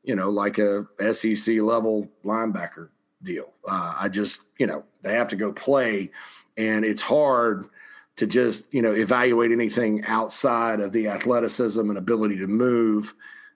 you 0.05 0.15
know, 0.15 0.29
like 0.29 0.57
a 0.57 0.85
SEC 1.13 1.57
level 1.57 2.09
linebacker 2.23 2.89
deal. 3.23 3.53
Uh, 3.67 3.95
I 3.99 4.09
just, 4.09 4.43
you 4.57 4.67
know, 4.67 4.83
they 5.01 5.13
have 5.13 5.27
to 5.29 5.35
go 5.35 5.51
play, 5.51 6.11
and 6.57 6.85
it's 6.85 7.01
hard 7.01 7.69
to 8.17 8.27
just, 8.27 8.73
you 8.73 8.81
know, 8.81 8.93
evaluate 8.93 9.51
anything 9.51 10.05
outside 10.05 10.79
of 10.79 10.91
the 10.93 11.07
athleticism 11.07 11.89
and 11.89 11.97
ability 11.97 12.37
to 12.37 12.47
move 12.47 13.13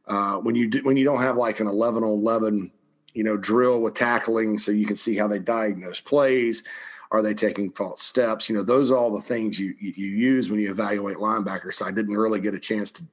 uh, 0.08 0.38
when 0.38 0.56
you 0.56 0.68
do, 0.68 0.82
when 0.84 0.98
you 0.98 1.06
don't 1.06 1.22
have 1.22 1.38
like 1.38 1.60
an 1.60 1.68
eleven 1.68 2.04
on 2.04 2.10
eleven, 2.10 2.72
you 3.14 3.24
know, 3.24 3.38
drill 3.38 3.82
with 3.82 3.94
tackling, 3.94 4.58
so 4.58 4.72
you 4.72 4.86
can 4.86 4.96
see 4.96 5.16
how 5.16 5.28
they 5.28 5.40
diagnose 5.40 6.02
plays 6.02 6.64
are 7.12 7.22
they 7.22 7.34
taking 7.34 7.72
false 7.72 8.04
steps? 8.04 8.50
You 8.50 8.56
know, 8.56 8.64
those 8.64 8.92
are 8.92 8.98
all 8.98 9.12
the 9.12 9.22
things 9.22 9.60
you 9.60 9.76
you 9.80 10.08
use 10.08 10.50
when 10.50 10.60
you 10.60 10.70
evaluate 10.70 11.18
linebackers. 11.18 11.76
So 11.76 11.86
I 11.86 11.92
didn't 11.92 12.18
really 12.18 12.40
get 12.40 12.54
a 12.54 12.60
chance 12.60 12.92
to 12.94 13.04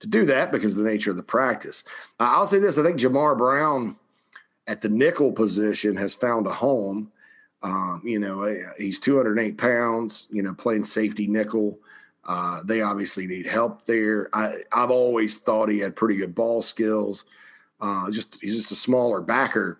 to 0.00 0.06
do 0.06 0.26
that 0.26 0.52
because 0.52 0.76
of 0.76 0.84
the 0.84 0.90
nature 0.90 1.10
of 1.10 1.16
the 1.16 1.22
practice. 1.22 1.82
Uh, 2.20 2.32
I'll 2.36 2.46
say 2.46 2.58
this: 2.58 2.78
I 2.78 2.82
think 2.82 2.98
Jahmar 2.98 3.36
Brown 3.36 3.96
at 4.66 4.82
the 4.82 4.88
nickel 4.88 5.32
position 5.32 5.96
has 5.96 6.14
found 6.14 6.46
a 6.46 6.52
home. 6.52 7.12
Um, 7.62 8.02
you 8.04 8.18
know, 8.18 8.44
uh, 8.44 8.72
he's 8.78 9.00
208 9.00 9.56
pounds. 9.56 10.26
You 10.30 10.42
know, 10.42 10.54
playing 10.54 10.84
safety 10.84 11.26
nickel. 11.26 11.78
Uh, 12.26 12.62
they 12.64 12.82
obviously 12.82 13.26
need 13.26 13.46
help 13.46 13.86
there. 13.86 14.28
I, 14.32 14.64
have 14.72 14.90
always 14.90 15.36
thought 15.36 15.68
he 15.68 15.78
had 15.78 15.94
pretty 15.94 16.16
good 16.16 16.34
ball 16.34 16.60
skills. 16.60 17.24
Uh, 17.80 18.10
just 18.10 18.38
he's 18.40 18.56
just 18.56 18.72
a 18.72 18.76
smaller 18.76 19.20
backer, 19.20 19.78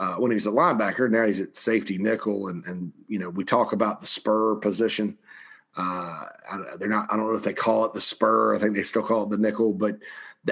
uh, 0.00 0.14
when 0.14 0.30
he 0.30 0.34
was 0.34 0.46
a 0.46 0.50
linebacker. 0.50 1.10
Now 1.10 1.26
he's 1.26 1.42
at 1.42 1.56
safety 1.56 1.98
nickel, 1.98 2.48
and 2.48 2.64
and 2.64 2.92
you 3.06 3.18
know 3.18 3.28
we 3.28 3.44
talk 3.44 3.72
about 3.72 4.00
the 4.00 4.06
spur 4.06 4.56
position. 4.56 5.18
Uh, 5.76 6.24
they're 6.78 6.88
not. 6.88 7.06
I 7.12 7.16
don't 7.16 7.26
know 7.26 7.36
if 7.36 7.44
they 7.44 7.52
call 7.52 7.84
it 7.84 7.92
the 7.92 8.00
spur. 8.00 8.56
I 8.56 8.58
think 8.58 8.74
they 8.74 8.82
still 8.82 9.02
call 9.02 9.24
it 9.24 9.30
the 9.30 9.36
nickel, 9.36 9.74
but 9.74 9.98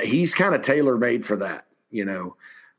he's 0.03 0.35
kind 0.35 0.55
of 0.55 0.61
tailor 0.61 0.99
made 0.99 1.25
for 1.25 1.37
that. 1.37 1.65
You 1.91 2.05
know, 2.05 2.37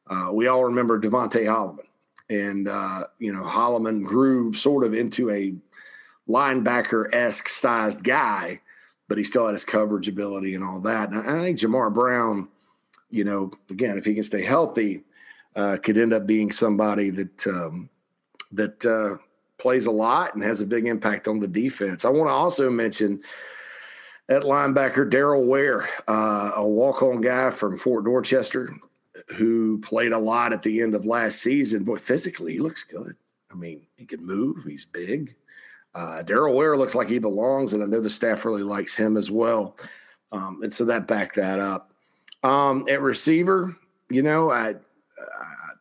uh, 0.07 0.29
we 0.31 0.45
all 0.45 0.65
remember 0.65 1.01
Devonte 1.01 1.43
Holloman. 1.43 1.87
and 2.29 2.67
uh, 2.67 3.07
you 3.17 3.33
know 3.33 3.43
Holloman 3.43 4.05
grew 4.05 4.53
sort 4.53 4.83
of 4.83 4.93
into 4.93 5.31
a 5.31 5.55
linebacker 6.29 7.11
esque 7.11 7.49
sized 7.49 8.03
guy, 8.03 8.61
but 9.07 9.17
he 9.17 9.23
still 9.23 9.47
had 9.47 9.53
his 9.53 9.65
coverage 9.65 10.07
ability 10.07 10.53
and 10.53 10.63
all 10.63 10.81
that. 10.81 11.09
And 11.09 11.17
I 11.17 11.41
think 11.41 11.57
Jahmar 11.57 11.89
Brown, 11.89 12.47
you 13.09 13.23
know, 13.23 13.51
again, 13.71 13.97
if 13.97 14.05
he 14.05 14.13
can 14.13 14.21
stay 14.21 14.43
healthy, 14.43 15.01
uh, 15.55 15.77
could 15.77 15.97
end 15.97 16.13
up 16.13 16.25
being 16.25 16.51
somebody 16.51 17.09
that 17.09 17.47
um, 17.47 17.89
that 18.51 18.85
uh, 18.85 19.17
plays 19.57 19.85
a 19.85 19.91
lot 19.91 20.33
and 20.33 20.43
has 20.43 20.61
a 20.61 20.65
big 20.65 20.87
impact 20.87 21.27
on 21.27 21.39
the 21.39 21.47
defense. 21.47 22.05
I 22.05 22.09
want 22.09 22.29
to 22.29 22.33
also 22.33 22.69
mention 22.69 23.21
at 24.29 24.43
linebacker 24.43 25.09
Daryl 25.09 25.45
Ware, 25.45 25.87
uh, 26.07 26.51
a 26.55 26.67
walk-on 26.67 27.21
guy 27.21 27.49
from 27.51 27.77
Fort 27.77 28.05
Dorchester, 28.05 28.73
who 29.35 29.79
played 29.79 30.11
a 30.11 30.19
lot 30.19 30.53
at 30.53 30.61
the 30.63 30.81
end 30.81 30.95
of 30.95 31.05
last 31.05 31.41
season. 31.41 31.83
Boy, 31.83 31.97
physically, 31.97 32.53
he 32.53 32.59
looks 32.59 32.83
good. 32.83 33.15
I 33.51 33.55
mean, 33.55 33.81
he 33.97 34.05
can 34.05 34.25
move. 34.25 34.63
He's 34.63 34.85
big. 34.85 35.35
Uh, 35.95 36.21
Daryl 36.23 36.55
Ware 36.55 36.77
looks 36.77 36.93
like 36.93 37.09
he 37.09 37.19
belongs, 37.19 37.73
and 37.73 37.81
I 37.81 37.87
know 37.87 37.99
the 37.99 38.09
staff 38.09 38.45
really 38.45 38.63
likes 38.63 38.95
him 38.95 39.17
as 39.17 39.31
well. 39.31 39.75
Um, 40.31 40.61
and 40.61 40.73
so 40.73 40.85
that 40.85 41.07
backed 41.07 41.35
that 41.35 41.59
up. 41.59 41.91
Um, 42.43 42.87
at 42.87 43.01
receiver, 43.01 43.75
you 44.09 44.21
know, 44.21 44.51
I, 44.51 44.75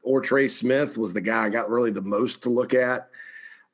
Ortre 0.08 0.50
Smith 0.50 0.96
was 0.96 1.12
the 1.12 1.20
guy 1.20 1.44
I 1.44 1.48
got 1.50 1.70
really 1.70 1.90
the 1.90 2.02
most 2.02 2.42
to 2.42 2.50
look 2.50 2.74
at. 2.74 3.08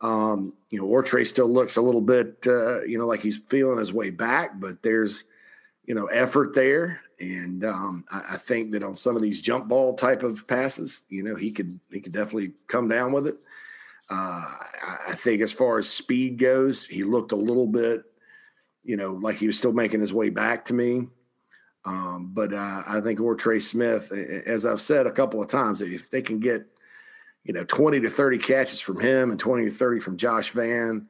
Um, 0.00 0.52
you 0.70 0.80
know, 0.80 0.86
Ortre 0.86 1.26
still 1.26 1.48
looks 1.48 1.76
a 1.76 1.82
little 1.82 2.00
bit, 2.00 2.44
uh, 2.46 2.82
you 2.82 2.98
know, 2.98 3.06
like 3.06 3.20
he's 3.20 3.38
feeling 3.38 3.78
his 3.78 3.92
way 3.92 4.10
back, 4.10 4.58
but 4.58 4.82
there's, 4.82 5.24
you 5.84 5.94
know, 5.94 6.06
effort 6.06 6.54
there, 6.54 7.00
and 7.20 7.64
um, 7.64 8.04
I, 8.10 8.22
I, 8.30 8.36
think 8.36 8.72
that 8.72 8.82
on 8.82 8.96
some 8.96 9.16
of 9.16 9.22
these 9.22 9.40
jump 9.40 9.68
ball 9.68 9.94
type 9.94 10.22
of 10.22 10.46
passes, 10.46 11.04
you 11.08 11.22
know, 11.22 11.36
he 11.36 11.52
could 11.52 11.78
he 11.90 12.00
could 12.00 12.12
definitely 12.12 12.52
come 12.66 12.88
down 12.88 13.12
with 13.12 13.26
it. 13.26 13.36
Uh, 14.10 14.14
I, 14.84 14.98
I 15.08 15.14
think 15.14 15.40
as 15.40 15.52
far 15.52 15.78
as 15.78 15.88
speed 15.88 16.38
goes, 16.38 16.84
he 16.84 17.04
looked 17.04 17.32
a 17.32 17.36
little 17.36 17.66
bit, 17.66 18.04
you 18.82 18.96
know, 18.96 19.12
like 19.12 19.36
he 19.36 19.46
was 19.46 19.58
still 19.58 19.72
making 19.72 20.00
his 20.00 20.12
way 20.12 20.30
back 20.30 20.66
to 20.66 20.74
me. 20.74 21.08
Um, 21.84 22.30
but 22.32 22.52
uh, 22.52 22.82
I 22.86 23.00
think 23.00 23.18
Ortre 23.18 23.60
Smith, 23.60 24.10
as 24.10 24.64
I've 24.64 24.80
said 24.80 25.06
a 25.06 25.12
couple 25.12 25.42
of 25.42 25.48
times, 25.48 25.82
if 25.82 26.10
they 26.10 26.22
can 26.22 26.40
get, 26.40 26.66
you 27.44 27.52
know, 27.52 27.64
20 27.64 28.00
to 28.00 28.08
30 28.08 28.38
catches 28.38 28.80
from 28.80 29.00
him 29.00 29.30
and 29.30 29.38
20 29.38 29.66
to 29.66 29.70
30 29.70 30.00
from 30.00 30.16
Josh 30.16 30.50
Vann, 30.50 31.08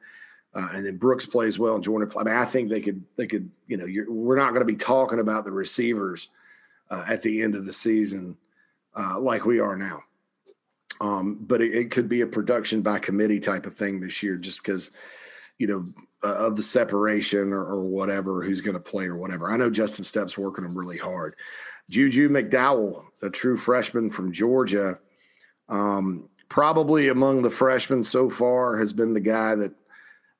uh, 0.53 0.69
and 0.73 0.85
then 0.85 0.97
Brooks 0.97 1.25
plays 1.25 1.57
well 1.57 1.75
and 1.75 1.83
Jordan. 1.83 2.09
I 2.17 2.23
mean, 2.23 2.33
I 2.33 2.45
think 2.45 2.69
they 2.69 2.81
could, 2.81 3.03
they 3.15 3.27
could, 3.27 3.49
you 3.67 3.77
know, 3.77 3.85
we're 4.07 4.37
not 4.37 4.49
going 4.49 4.61
to 4.61 4.65
be 4.65 4.75
talking 4.75 5.19
about 5.19 5.45
the 5.45 5.51
receivers 5.51 6.29
uh, 6.89 7.05
at 7.07 7.21
the 7.21 7.41
end 7.41 7.55
of 7.55 7.65
the 7.65 7.73
season 7.73 8.37
uh, 8.95 9.19
like 9.19 9.45
we 9.45 9.59
are 9.59 9.75
now. 9.75 10.03
Um, 11.01 11.37
but 11.41 11.61
it, 11.61 11.75
it, 11.75 11.91
could 11.91 12.07
be 12.07 12.21
a 12.21 12.27
production 12.27 12.81
by 12.81 12.99
committee 12.99 13.41
type 13.41 13.65
of 13.65 13.75
thing 13.75 13.99
this 13.99 14.23
year, 14.23 14.37
just 14.37 14.63
because, 14.63 14.91
you 15.57 15.67
know, 15.67 15.85
uh, 16.25 16.33
of 16.33 16.55
the 16.55 16.63
separation 16.63 17.53
or, 17.53 17.63
or 17.63 17.83
whatever, 17.83 18.41
who's 18.41 18.61
going 18.61 18.73
to 18.73 18.79
play 18.79 19.05
or 19.05 19.15
whatever. 19.15 19.51
I 19.51 19.57
know 19.57 19.69
Justin 19.69 20.03
Stepp's 20.03 20.37
working 20.37 20.63
them 20.63 20.75
really 20.75 20.97
hard. 20.97 21.35
Juju 21.89 22.29
McDowell, 22.29 23.05
the 23.19 23.29
true 23.29 23.57
freshman 23.57 24.09
from 24.09 24.31
Georgia, 24.31 24.97
um, 25.69 26.27
probably 26.49 27.09
among 27.09 27.43
the 27.43 27.51
freshmen 27.51 28.03
so 28.03 28.31
far, 28.31 28.77
has 28.77 28.91
been 28.91 29.13
the 29.13 29.19
guy 29.19 29.53
that 29.53 29.73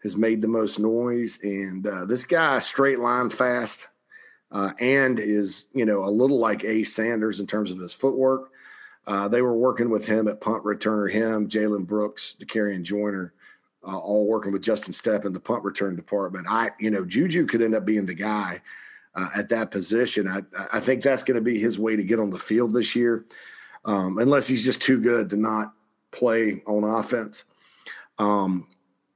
has 0.01 0.17
made 0.17 0.41
the 0.41 0.47
most 0.47 0.79
noise. 0.79 1.37
And 1.43 1.85
uh, 1.85 2.05
this 2.05 2.25
guy, 2.25 2.59
straight 2.59 2.99
line 2.99 3.29
fast, 3.29 3.87
uh, 4.51 4.71
and 4.79 5.19
is 5.19 5.67
you 5.73 5.85
know 5.85 6.03
a 6.03 6.09
little 6.09 6.39
like 6.39 6.63
Ace 6.63 6.95
Sanders 6.95 7.39
in 7.39 7.45
terms 7.45 7.69
of 7.71 7.79
his 7.79 7.93
footwork. 7.93 8.49
Uh, 9.05 9.27
they 9.27 9.43
were 9.43 9.55
working 9.55 9.91
with 9.91 10.07
him 10.07 10.27
at 10.27 10.41
punt 10.41 10.63
returner, 10.63 11.11
him, 11.11 11.47
Jalen 11.47 11.85
Brooks, 11.85 12.35
Dakereon 12.39 12.81
Joyner 12.81 13.33
uh, 13.87 13.97
all 13.97 14.25
working 14.25 14.51
with 14.51 14.63
Justin 14.63 14.93
Stepp 14.93 15.25
in 15.25 15.33
the 15.33 15.39
punt 15.39 15.63
return 15.63 15.95
department. 15.95 16.47
I, 16.49 16.71
you 16.79 16.89
know, 16.89 17.05
Juju 17.05 17.45
could 17.45 17.61
end 17.61 17.75
up 17.75 17.85
being 17.85 18.05
the 18.05 18.13
guy 18.13 18.61
uh, 19.15 19.29
at 19.35 19.49
that 19.49 19.71
position. 19.71 20.27
I, 20.27 20.41
I 20.73 20.79
think 20.79 21.03
that's 21.03 21.23
going 21.23 21.35
to 21.35 21.41
be 21.41 21.59
his 21.59 21.79
way 21.79 21.95
to 21.95 22.03
get 22.03 22.19
on 22.19 22.29
the 22.29 22.39
field 22.39 22.73
this 22.73 22.95
year, 22.95 23.25
um, 23.85 24.17
unless 24.17 24.47
he's 24.47 24.65
just 24.65 24.81
too 24.81 24.99
good 24.99 25.29
to 25.29 25.37
not 25.37 25.73
play 26.11 26.61
on 26.65 26.83
offense. 26.83 27.45
Um, 28.17 28.67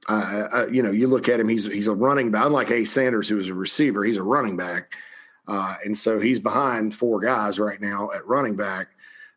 I, 0.08 0.48
I, 0.52 0.66
you 0.66 0.82
know, 0.82 0.90
you 0.90 1.06
look 1.06 1.28
at 1.28 1.40
him; 1.40 1.48
he's 1.48 1.66
he's 1.66 1.86
a 1.86 1.94
running 1.94 2.30
back, 2.30 2.46
unlike 2.46 2.70
Ace 2.70 2.92
Sanders, 2.92 3.28
who 3.28 3.36
was 3.36 3.48
a 3.48 3.54
receiver. 3.54 4.04
He's 4.04 4.16
a 4.16 4.22
running 4.22 4.56
back, 4.56 4.94
uh, 5.46 5.76
and 5.84 5.96
so 5.96 6.18
he's 6.18 6.40
behind 6.40 6.94
four 6.94 7.20
guys 7.20 7.58
right 7.58 7.80
now 7.80 8.10
at 8.14 8.26
running 8.26 8.56
back. 8.56 8.88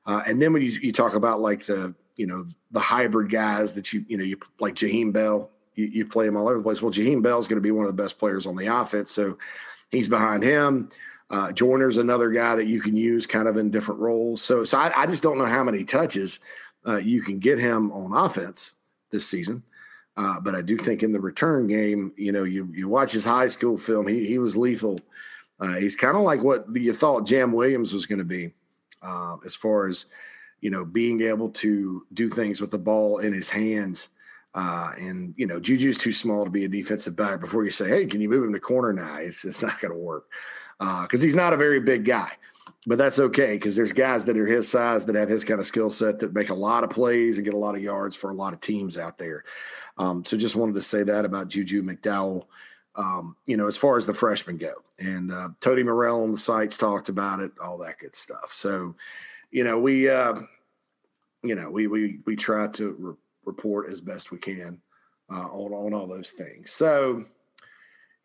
Uh, 0.06 0.22
and 0.28 0.42
then 0.42 0.52
when 0.52 0.62
you, 0.62 0.72
you 0.82 0.92
talk 0.92 1.16
about 1.16 1.40
like 1.40 1.66
the 1.66 1.94
you 2.16 2.28
know 2.28 2.46
the 2.72 2.80
hybrid 2.80 3.32
guys 3.32 3.74
that 3.74 3.94
you 3.94 4.06
you 4.08 4.18
know 4.18 4.24
you 4.24 4.38
like 4.60 4.76
Jaheim 4.76 5.12
Bell. 5.12 5.50
You, 5.76 5.86
you 5.86 6.06
play 6.06 6.28
him 6.28 6.38
all 6.38 6.48
over 6.48 6.58
the 6.58 6.64
place. 6.64 6.82
Well, 6.84 6.92
Jaheim 6.92 7.24
Bell 7.24 7.40
is 7.40 7.48
going 7.48 7.58
to 7.58 7.62
be 7.62 7.72
one 7.72 7.86
of 7.86 7.96
the 7.96 8.02
best 8.02 8.20
players 8.20 8.46
on 8.46 8.56
the 8.56 8.68
offense, 8.68 9.12
so 9.12 9.38
he's 9.90 10.08
behind 10.08 10.44
him. 10.44 10.90
Uh, 11.30 11.52
Joyner's 11.52 11.98
another 11.98 12.30
guy 12.30 12.56
that 12.56 12.68
you 12.68 12.80
can 12.80 12.96
use 12.96 13.26
kind 13.26 13.48
of 13.48 13.58
in 13.58 13.72
different 13.72 14.02
roles. 14.02 14.44
So, 14.44 14.64
so 14.66 14.78
I, 14.78 14.92
I 14.96 15.08
just 15.08 15.24
don't 15.24 15.40
know 15.40 15.46
how 15.46 15.64
many 15.64 15.84
touches 15.84 16.40
uh, 16.88 16.98
you 16.98 17.24
can 17.24 17.40
get 17.40 17.58
him 17.58 17.92
on 17.92 18.14
offense 18.14 18.72
this 19.10 19.28
season. 19.28 19.64
Uh, 20.16 20.40
but 20.40 20.54
I 20.54 20.62
do 20.62 20.78
think 20.78 21.02
in 21.02 21.12
the 21.12 21.20
return 21.20 21.66
game, 21.66 22.12
you 22.18 22.32
know, 22.32 22.44
you 22.44 22.70
you 22.72 22.88
watch 22.88 23.14
his 23.14 23.26
high 23.26 23.48
school 23.48 23.80
film, 23.80 24.06
he 24.08 24.28
he 24.28 24.38
was 24.38 24.56
lethal. 24.56 25.00
Uh, 25.60 25.76
he's 25.76 25.96
kind 25.96 26.16
of 26.16 26.22
like 26.24 26.44
what 26.44 26.66
you 26.76 26.94
thought 26.94 27.26
Jam 27.26 27.52
Williams 27.52 27.94
was 27.94 28.06
going 28.06 28.20
to 28.20 28.26
be, 28.26 28.52
uh, 29.02 29.38
as 29.44 29.56
far 29.56 29.88
as 29.88 30.06
you 30.64 30.70
know, 30.70 30.86
being 30.86 31.20
able 31.20 31.50
to 31.50 32.08
do 32.14 32.30
things 32.30 32.62
with 32.62 32.72
the 32.72 32.78
ball 32.78 33.18
in 33.18 33.34
his 33.34 33.50
hands. 33.50 34.08
Uh, 34.56 34.94
and 34.98 35.34
you 35.36 35.46
know, 35.46 35.60
Juju's 35.60 35.98
too 35.98 36.14
small 36.14 36.46
to 36.46 36.50
be 36.50 36.64
a 36.64 36.70
defensive 36.70 37.18
back. 37.18 37.42
Before 37.42 37.66
you 37.66 37.70
say, 37.70 37.90
"Hey, 37.90 38.06
can 38.06 38.22
you 38.22 38.30
move 38.30 38.46
him 38.46 38.54
to 38.54 38.62
corner 38.62 38.94
now?" 38.94 39.18
It's 39.18 39.44
it's 39.44 39.62
not 39.62 39.82
going 39.82 39.92
to 39.92 40.00
work 40.00 40.26
because 40.80 41.22
uh, 41.22 41.26
he's 41.26 41.36
not 41.36 41.52
a 41.52 41.58
very 41.58 41.82
big 41.82 42.06
guy. 42.06 42.32
But 42.88 42.98
that's 42.98 43.20
okay 43.20 43.54
because 43.54 43.76
there's 43.76 43.92
guys 43.92 44.24
that 44.26 44.38
are 44.38 44.46
his 44.46 44.70
size 44.70 45.06
that 45.06 45.16
have 45.16 45.28
his 45.28 45.44
kind 45.44 45.60
of 45.60 45.66
skill 45.66 45.90
set 45.90 46.20
that 46.20 46.34
make 46.34 46.50
a 46.50 46.54
lot 46.54 46.86
of 46.86 46.90
plays 46.90 47.38
and 47.38 47.46
get 47.46 47.54
a 47.54 47.58
lot 47.58 47.76
of 47.76 47.82
yards 47.82 48.16
for 48.16 48.30
a 48.30 48.34
lot 48.34 48.54
of 48.54 48.62
teams 48.62 48.98
out 48.98 49.18
there. 49.18 49.44
Um, 49.98 50.24
so 50.24 50.38
just 50.38 50.56
wanted 50.56 50.76
to 50.76 50.82
say 50.82 51.04
that 51.04 51.26
about 51.26 51.50
Juju 51.50 51.84
McDowell. 51.84 52.46
Um, 52.96 53.36
you 53.46 53.58
know, 53.58 53.68
as 53.68 53.76
far 53.76 53.98
as 53.98 54.06
the 54.06 54.14
freshmen 54.14 54.58
go, 54.58 54.76
and 55.00 55.32
uh, 55.32 55.50
Tony 55.60 55.84
Morrell 55.84 56.24
on 56.24 56.32
the 56.32 56.38
sites 56.38 56.78
talked 56.78 57.10
about 57.10 57.40
it, 57.40 57.52
all 57.62 57.78
that 57.80 58.00
good 58.00 58.16
stuff. 58.16 58.54
So, 58.54 58.96
you 59.50 59.64
know, 59.64 59.80
we 59.80 60.10
uh, 60.10 60.42
you 61.44 61.56
know, 61.56 61.70
we 61.70 61.88
we 61.88 62.20
we 62.26 62.36
try 62.36 62.68
to 62.68 62.96
re- 62.98 63.16
report 63.46 63.92
as 63.92 64.02
best 64.02 64.32
we 64.32 64.38
can 64.38 64.82
uh, 65.30 65.48
on 65.48 65.74
on 65.74 65.94
all 65.94 66.08
those 66.08 66.32
things. 66.32 66.72
So, 66.72 67.26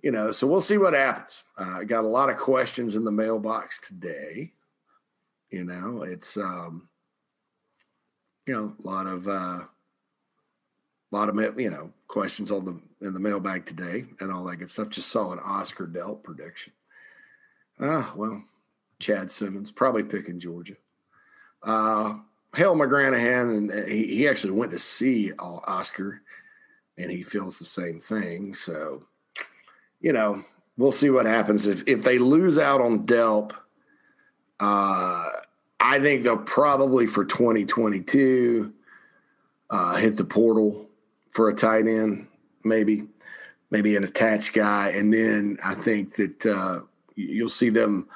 you 0.03 0.13
know, 0.13 0.31
so 0.31 0.47
we'll 0.47 0.61
see 0.61 0.79
what 0.79 0.95
happens. 0.95 1.43
Uh, 1.59 1.79
I 1.81 1.85
got 1.85 2.05
a 2.05 2.09
lot 2.09 2.31
of 2.31 2.37
questions 2.37 2.97
in 2.97 3.05
the 3.05 3.13
mailbox 3.13 3.81
today. 3.81 4.53
You 5.51 5.65
know, 5.65 6.03
it's 6.03 6.37
um, 6.37 6.89
you 8.47 8.55
know, 8.55 8.75
a 8.83 8.87
lot 8.87 9.07
of 9.07 9.27
uh, 9.27 9.31
a 9.61 9.69
lot 11.11 11.29
of 11.29 11.61
you 11.61 11.71
know 11.71 11.91
questions 12.07 12.51
on 12.51 12.65
the 12.65 13.07
in 13.07 13.15
the 13.15 13.21
mailbag 13.21 13.67
today 13.67 14.05
and 14.21 14.33
all 14.33 14.45
that 14.45 14.57
good 14.57 14.71
stuff. 14.71 14.91
Just 14.91 15.11
saw 15.11 15.33
an 15.33 15.39
Oscar 15.41 15.87
Delp 15.87 16.23
prediction. 16.23 16.73
Ah, 17.81 18.13
well, 18.17 18.45
Chad 18.99 19.31
Simmons 19.31 19.71
probably 19.71 20.03
picking 20.03 20.41
Georgia. 20.41 20.77
Uh, 21.63 22.19
Hale 22.55 22.75
McGranahan, 22.75 23.57
and 23.57 23.71
uh, 23.71 23.87
he, 23.87 24.07
he 24.17 24.29
actually 24.29 24.53
went 24.53 24.73
to 24.73 24.79
see 24.79 25.33
Oscar, 25.39 26.23
and 26.97 27.11
he 27.11 27.23
feels 27.23 27.59
the 27.59 27.65
same 27.65 28.01
thing. 28.01 28.55
So, 28.55 29.05
you 30.01 30.13
know, 30.13 30.45
we'll 30.77 30.93
see 30.93 31.11
what 31.11 31.27
happens 31.27 31.67
if 31.67 31.83
if 31.87 32.03
they 32.03 32.19
lose 32.19 32.59
out 32.59 32.81
on 32.81 33.07
Delp. 33.07 33.53
Uh, 34.61 35.29
I 35.81 36.01
think 36.01 36.25
they'll 36.25 36.39
probably 36.39 37.07
for 37.07 37.25
2022 37.25 38.73
uh, 39.71 39.97
hit 39.97 40.17
the 40.17 40.25
portal 40.25 40.89
for 41.31 41.49
a 41.49 41.55
tight 41.55 41.87
end, 41.87 42.27
maybe, 42.65 43.05
maybe 43.71 43.97
an 43.97 44.05
attached 44.05 44.55
guy, 44.55 44.91
and 44.91 45.13
then 45.13 45.59
I 45.63 45.75
think 45.75 46.15
that 46.17 46.47
uh, 46.47 46.81
you'll 47.15 47.49
see 47.49 47.69
them 47.69 48.09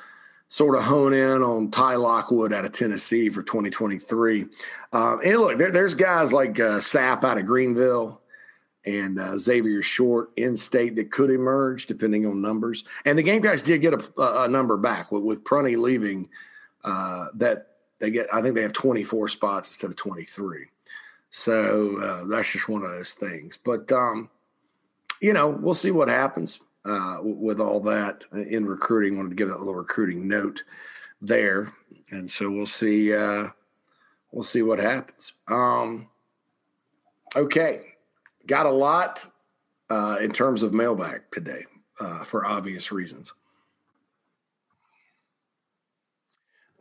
sort 0.53 0.77
of 0.77 0.85
hone 0.85 1.15
in 1.15 1.43
on 1.43 1.71
Ty 1.71 1.95
Lockwood 1.95 2.53
out 2.53 2.67
of 2.67 2.73
Tennessee 2.73 3.31
for 3.31 3.43
2023. 3.43 4.45
Um, 4.93 5.19
and 5.25 5.39
look, 5.39 5.57
there, 5.57 5.71
there's 5.71 5.95
guys 5.95 6.31
like 6.31 6.61
uh, 6.61 6.77
Sapp 6.77 7.25
out 7.25 7.39
of 7.39 7.47
Greenville 7.47 8.21
and 8.85 9.19
uh, 9.19 9.39
Xavier 9.39 9.81
Short 9.81 10.29
in 10.37 10.55
state 10.55 10.95
that 10.97 11.11
could 11.11 11.31
emerge 11.31 11.87
depending 11.87 12.27
on 12.27 12.43
numbers. 12.43 12.85
And 13.07 13.19
the 13.19 13.23
game 13.23 13.41
guys 13.41 13.63
did 13.63 13.81
get 13.81 13.95
a, 13.95 14.43
a 14.43 14.47
number 14.47 14.77
back 14.77 15.11
with, 15.11 15.23
with 15.23 15.43
Prunty 15.43 15.77
leaving. 15.77 16.29
Uh, 16.85 17.29
that 17.37 17.69
they 17.99 18.11
get, 18.11 18.27
I 18.31 18.43
think 18.43 18.55
they 18.55 18.61
have 18.61 18.75
24 18.75 19.29
spots 19.29 19.69
instead 19.69 19.89
of 19.89 19.97
23. 19.97 20.67
So 21.31 21.97
uh, 21.97 22.25
that's 22.27 22.53
just 22.53 22.69
one 22.69 22.85
of 22.85 22.91
those 22.91 23.15
things. 23.15 23.57
But 23.57 23.91
um, 23.91 24.29
you 25.23 25.33
know, 25.33 25.49
we'll 25.49 25.73
see 25.73 25.93
what 25.93 26.09
happens 26.09 26.61
uh, 26.85 27.19
with 27.23 27.61
all 27.61 27.81
that 27.81 28.25
in 28.33 28.67
recruiting. 28.67 29.17
Wanted 29.17 29.31
to 29.31 29.37
give 29.37 29.49
that 29.49 29.59
little 29.59 29.75
recruiting 29.75 30.29
note 30.29 30.65
there, 31.21 31.73
and 32.11 32.31
so 32.31 32.51
we'll 32.51 32.67
see. 32.67 33.15
Uh, 33.15 33.49
we'll 34.31 34.43
see 34.43 34.63
what 34.63 34.79
happens. 34.79 35.35
Um, 35.49 36.09
Okay, 37.35 37.95
got 38.47 38.67
a 38.67 38.71
lot 38.71 39.27
uh, 39.89 40.19
in 40.21 40.33
terms 40.33 40.63
of 40.63 40.75
mailbag 40.75 41.23
today 41.31 41.65
uh, 41.99 42.25
for 42.25 42.45
obvious 42.45 42.93
reasons. 42.93 43.33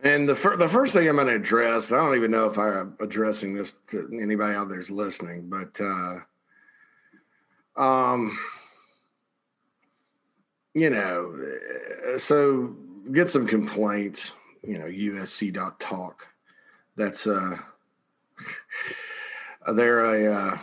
And 0.03 0.27
the 0.27 0.35
fir- 0.35 0.57
the 0.57 0.67
first 0.67 0.93
thing 0.93 1.07
I'm 1.07 1.15
going 1.15 1.27
to 1.27 1.35
address, 1.35 1.91
I 1.91 1.97
don't 1.97 2.17
even 2.17 2.31
know 2.31 2.47
if 2.47 2.57
I'm 2.57 2.97
addressing 2.99 3.53
this 3.53 3.75
to 3.91 4.09
anybody 4.21 4.55
out 4.55 4.67
there's 4.67 4.91
listening, 4.91 5.47
but 5.47 5.79
uh, 5.79 6.17
um, 7.81 8.37
you 10.73 10.89
know, 10.89 11.37
uh, 12.13 12.17
so 12.17 12.75
get 13.11 13.29
some 13.29 13.47
complaints. 13.47 14.31
You 14.63 14.77
know, 14.77 14.85
USC.talk. 14.85 16.27
That's 16.95 17.25
uh, 17.25 17.57
they're 19.73 20.05
a 20.05 20.33
uh, 20.33 20.57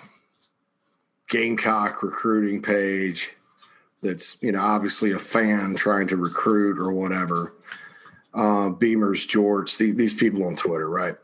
Gamecock 1.28 2.02
recruiting 2.02 2.62
page. 2.62 3.32
That's 4.02 4.40
you 4.42 4.52
know 4.52 4.60
obviously 4.60 5.12
a 5.12 5.18
fan 5.18 5.74
trying 5.74 6.06
to 6.08 6.16
recruit 6.16 6.78
or 6.78 6.92
whatever 6.92 7.54
uh, 8.34 8.70
Beamers, 8.70 9.26
Jorts, 9.26 9.76
the, 9.76 9.92
these 9.92 10.14
people 10.14 10.44
on 10.44 10.56
Twitter, 10.56 10.88
right? 10.88 11.16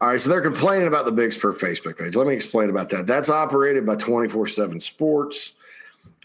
All 0.00 0.08
right, 0.08 0.20
so 0.20 0.28
they're 0.28 0.40
complaining 0.40 0.86
about 0.86 1.04
the 1.04 1.12
Big 1.12 1.32
Spur 1.32 1.52
Facebook 1.52 1.98
page. 1.98 2.16
Let 2.16 2.26
me 2.26 2.34
explain 2.34 2.68
about 2.68 2.90
that. 2.90 3.06
That's 3.06 3.30
operated 3.30 3.86
by 3.86 3.96
24 3.96 4.48
7 4.48 4.80
Sports. 4.80 5.54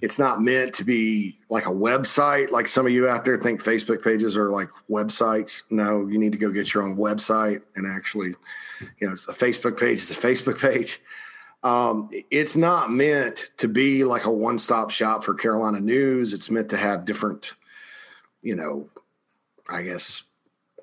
It's 0.02 0.18
not 0.18 0.42
meant 0.42 0.74
to 0.76 0.84
be 0.84 1.38
like 1.50 1.66
a 1.66 1.72
website, 1.72 2.52
like 2.52 2.68
some 2.68 2.86
of 2.86 2.92
you 2.92 3.08
out 3.08 3.26
there 3.26 3.38
think 3.38 3.62
Facebook 3.62 4.04
pages 4.04 4.38
are 4.38 4.50
like 4.50 4.70
websites. 4.90 5.64
No, 5.70 6.08
you 6.08 6.18
need 6.18 6.32
to 6.32 6.38
go 6.38 6.52
get 6.52 6.74
your 6.74 6.84
own 6.84 6.96
website 6.96 7.62
and 7.76 7.86
actually, 7.86 8.36
you 9.00 9.08
know, 9.08 9.14
a 9.14 9.34
Facebook 9.34 9.80
page 9.80 10.00
is 10.00 10.12
a 10.12 10.16
Facebook 10.16 10.60
page. 10.60 11.00
Um, 11.62 12.10
it's 12.32 12.56
not 12.56 12.92
meant 12.92 13.52
to 13.58 13.68
be 13.68 14.06
like 14.06 14.26
a 14.26 14.32
one 14.32 14.60
stop 14.60 14.92
shop 14.92 15.24
for 15.24 15.34
Carolina 15.34 15.80
news. 15.80 16.34
It's 16.34 16.50
meant 16.50 16.70
to 16.70 16.78
have 16.78 17.04
different, 17.04 17.56
you 18.42 18.56
know, 18.56 18.88
I 19.68 19.84
guess, 19.84 20.24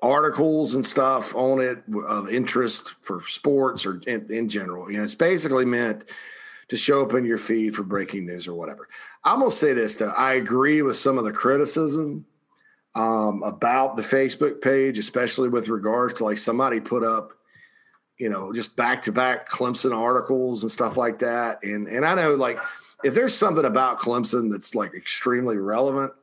articles 0.01 0.75
and 0.75 0.85
stuff 0.85 1.35
on 1.35 1.59
it 1.59 1.83
of 2.05 2.29
interest 2.29 2.93
for 3.01 3.21
sports 3.25 3.85
or 3.85 3.99
in, 4.05 4.31
in, 4.31 4.49
general. 4.49 4.91
You 4.91 4.97
know, 4.97 5.03
it's 5.03 5.15
basically 5.15 5.65
meant 5.65 6.05
to 6.69 6.77
show 6.77 7.01
up 7.01 7.13
in 7.13 7.25
your 7.25 7.37
feed 7.37 7.75
for 7.75 7.83
breaking 7.83 8.25
news 8.25 8.47
or 8.47 8.53
whatever. 8.53 8.87
I'm 9.23 9.39
gonna 9.39 9.51
say 9.51 9.73
this 9.73 9.95
though, 9.95 10.09
I 10.09 10.33
agree 10.33 10.81
with 10.81 10.97
some 10.97 11.17
of 11.17 11.23
the 11.23 11.31
criticism 11.31 12.25
um, 12.95 13.43
about 13.43 13.95
the 13.95 14.03
Facebook 14.03 14.61
page, 14.61 14.97
especially 14.97 15.49
with 15.49 15.69
regards 15.69 16.15
to 16.15 16.25
like 16.25 16.37
somebody 16.37 16.79
put 16.79 17.03
up, 17.03 17.33
you 18.17 18.29
know, 18.29 18.51
just 18.51 18.75
back 18.75 19.03
to 19.03 19.11
back 19.11 19.49
Clemson 19.49 19.95
articles 19.95 20.63
and 20.63 20.71
stuff 20.71 20.97
like 20.97 21.19
that. 21.19 21.63
And 21.63 21.87
and 21.87 22.05
I 22.05 22.15
know 22.15 22.35
like 22.35 22.59
if 23.03 23.13
there's 23.13 23.35
something 23.35 23.65
about 23.65 23.99
Clemson 23.99 24.51
that's 24.51 24.73
like 24.73 24.93
extremely 24.93 25.57
relevant 25.57 26.13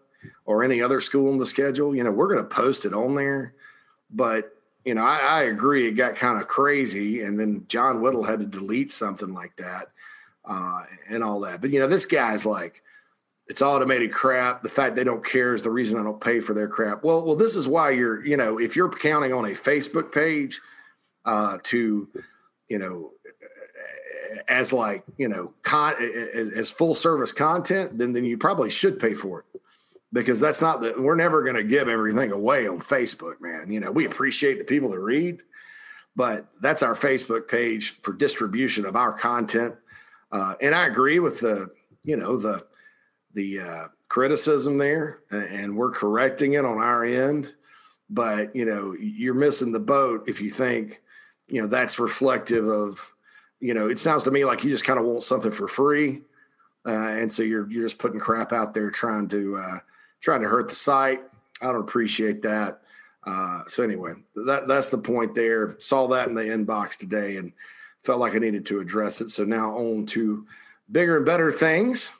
or 0.45 0.65
any 0.65 0.83
other 0.83 1.01
school 1.01 1.31
in 1.31 1.39
the 1.39 1.47
schedule, 1.47 1.95
you 1.95 2.05
know, 2.05 2.11
we're 2.11 2.33
going 2.33 2.43
to 2.43 2.55
post 2.55 2.85
it 2.85 2.95
on 2.95 3.15
there. 3.15 3.55
But, 4.11 4.57
you 4.85 4.95
know, 4.95 5.05
I, 5.05 5.19
I 5.19 5.43
agree. 5.45 5.87
It 5.87 5.93
got 5.93 6.17
kind 6.17 6.41
of 6.41 6.49
crazy. 6.49 7.23
And 7.23 7.39
then 7.39 7.65
John 7.69 8.01
Whittle 8.01 8.25
had 8.25 8.41
to 8.41 8.47
delete 8.47 8.91
something 8.91 9.33
like 9.33 9.57
that 9.57 9.89
uh, 10.45 10.83
and 11.09 11.23
all 11.23 11.41
that. 11.41 11.61
But, 11.61 11.71
you 11.71 11.81
know, 11.81 11.87
this 11.87 12.07
guy's 12.07 12.45
like, 12.47 12.83
it's 13.47 13.63
automated 13.63 14.13
crap. 14.13 14.63
The 14.63 14.69
fact 14.69 14.97
they 14.97 15.05
don't 15.05 15.25
care 15.25 15.55
is 15.55 15.63
the 15.63 15.71
reason 15.71 15.99
I 15.99 16.03
don't 16.03 16.21
pay 16.21 16.41
for 16.41 16.55
their 16.55 16.69
crap. 16.69 17.05
Well, 17.05 17.25
well, 17.25 17.37
this 17.37 17.57
is 17.57 17.69
why 17.69 17.91
you're, 17.91 18.25
you 18.25 18.37
know, 18.37 18.59
if 18.59 18.75
you're 18.75 18.89
counting 18.89 19.33
on 19.33 19.45
a 19.45 19.51
Facebook 19.51 20.13
page 20.13 20.61
uh, 21.27 21.59
to, 21.65 22.09
you 22.69 22.79
know, 22.79 23.11
as 24.49 24.73
like 24.73 25.05
you 25.17 25.29
know, 25.29 25.53
con 25.63 25.95
as, 26.01 26.51
as 26.51 26.71
full 26.71 26.95
service 26.95 27.33
content, 27.33 27.99
then 27.99 28.13
then 28.13 28.25
you 28.25 28.39
probably 28.39 28.71
should 28.71 28.99
pay 28.99 29.15
for 29.15 29.41
it 29.41 29.61
because 30.13 30.41
that's 30.41 30.61
not 30.61 30.81
the 30.81 30.95
we're 30.99 31.15
never 31.15 31.43
going 31.43 31.57
to 31.57 31.65
give 31.65 31.89
everything 31.89 32.33
away 32.33 32.67
on 32.67 32.81
Facebook, 32.81 33.41
man. 33.41 33.71
You 33.71 33.81
know, 33.81 33.91
we 33.91 34.07
appreciate 34.07 34.59
the 34.59 34.65
people 34.65 34.91
that 34.91 35.01
read, 35.01 35.41
but 36.17 36.47
that's 36.61 36.83
our 36.83 36.95
Facebook 36.95 37.49
page 37.49 38.01
for 38.03 38.13
distribution 38.13 38.85
of 38.85 38.97
our 38.97 39.13
content. 39.13 39.75
Uh, 40.35 40.57
and 40.61 40.75
I 40.75 40.87
agree 40.87 41.20
with 41.20 41.38
the, 41.38 41.70
you 42.03 42.16
know, 42.16 42.37
the 42.37 42.66
the 43.35 43.61
uh, 43.61 43.88
criticism 44.09 44.79
there, 44.79 45.20
and 45.31 45.77
we're 45.77 45.92
correcting 45.92 46.55
it 46.55 46.64
on 46.64 46.79
our 46.79 47.05
end. 47.05 47.55
But 48.11 48.55
you 48.57 48.64
know, 48.64 48.97
you're 48.99 49.33
missing 49.33 49.70
the 49.70 49.79
boat 49.79 50.25
if 50.29 50.40
you 50.40 50.51
think, 50.51 51.01
you 51.47 51.62
know, 51.62 51.68
that's 51.68 52.01
reflective 52.01 52.66
of, 52.66 53.12
you 53.61 53.75
know, 53.75 53.88
it 53.88 53.99
sounds 53.99 54.25
to 54.25 54.33
me 54.33 54.44
like 54.44 54.64
you 54.64 54.70
just 54.70 54.85
kind 54.85 54.99
of 54.99 55.07
want 55.07 55.23
something 55.23 55.53
for 55.53 55.68
free, 55.68 56.23
uh, 56.85 56.90
and 56.90 57.33
so 57.33 57.44
you're 57.44 57.70
you're 57.70 57.85
just 57.85 57.99
putting 57.99 58.18
crap 58.18 58.53
out 58.53 58.75
there 58.75 58.90
trying 58.90 59.29
to 59.29 59.57
uh, 59.57 59.79
trying 60.20 60.42
to 60.42 60.49
hurt 60.49 60.68
the 60.68 60.75
site. 60.75 61.23
I 61.62 61.66
don't 61.66 61.83
appreciate 61.83 62.42
that. 62.42 62.81
Uh, 63.25 63.62
so 63.68 63.85
anyway, 63.85 64.14
that 64.35 64.66
that's 64.66 64.88
the 64.88 64.99
point 64.99 65.37
there. 65.37 65.77
Saw 65.79 66.09
that 66.09 66.27
in 66.27 66.35
the 66.35 66.42
inbox 66.42 66.97
today 66.97 67.37
and 67.37 67.53
felt 68.05 68.21
like 68.21 68.35
I 68.35 68.38
needed 68.38 68.67
to 68.67 68.81
address 68.81 69.21
it. 69.21 69.31
So 69.31 69.45
now 69.45 69.77
on 69.77 70.07
to 70.07 70.47
bigger 70.93 71.17
and 71.17 71.27
better 71.27 71.51
things 71.51 72.12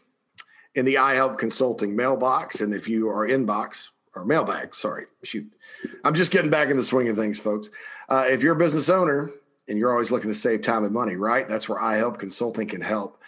in 0.75 0.85
the 0.85 0.95
iHelp 0.95 1.39
Consulting 1.39 1.95
mailbox. 1.95 2.61
And 2.61 2.75
if 2.75 2.89
you 2.89 3.09
are 3.09 3.29
inbox 3.29 3.91
or 4.15 4.25
mailbag, 4.25 4.75
sorry, 4.75 5.07
shoot, 5.23 5.53
I'm 6.03 6.15
just 6.15 6.33
getting 6.33 6.51
back 6.51 6.71
in 6.71 6.77
the 6.77 6.85
swing 6.85 7.09
of 7.09 7.17
things, 7.17 7.39
folks. 7.39 7.69
Uh, 8.09 8.25
if 8.29 8.43
you're 8.43 8.55
a 8.55 8.59
business 8.59 8.89
owner 8.89 9.31
and 9.69 9.79
you're 9.79 9.93
always 9.93 10.11
looking 10.11 10.31
to 10.31 10.35
save 10.35 10.63
time 10.63 10.85
and 10.85 10.93
money, 10.93 11.17
right? 11.17 11.49
That's 11.49 11.69
where 11.69 11.81
iHelp 11.81 12.19
Consulting 12.19 12.69
can 12.69 12.81
help. 12.81 13.21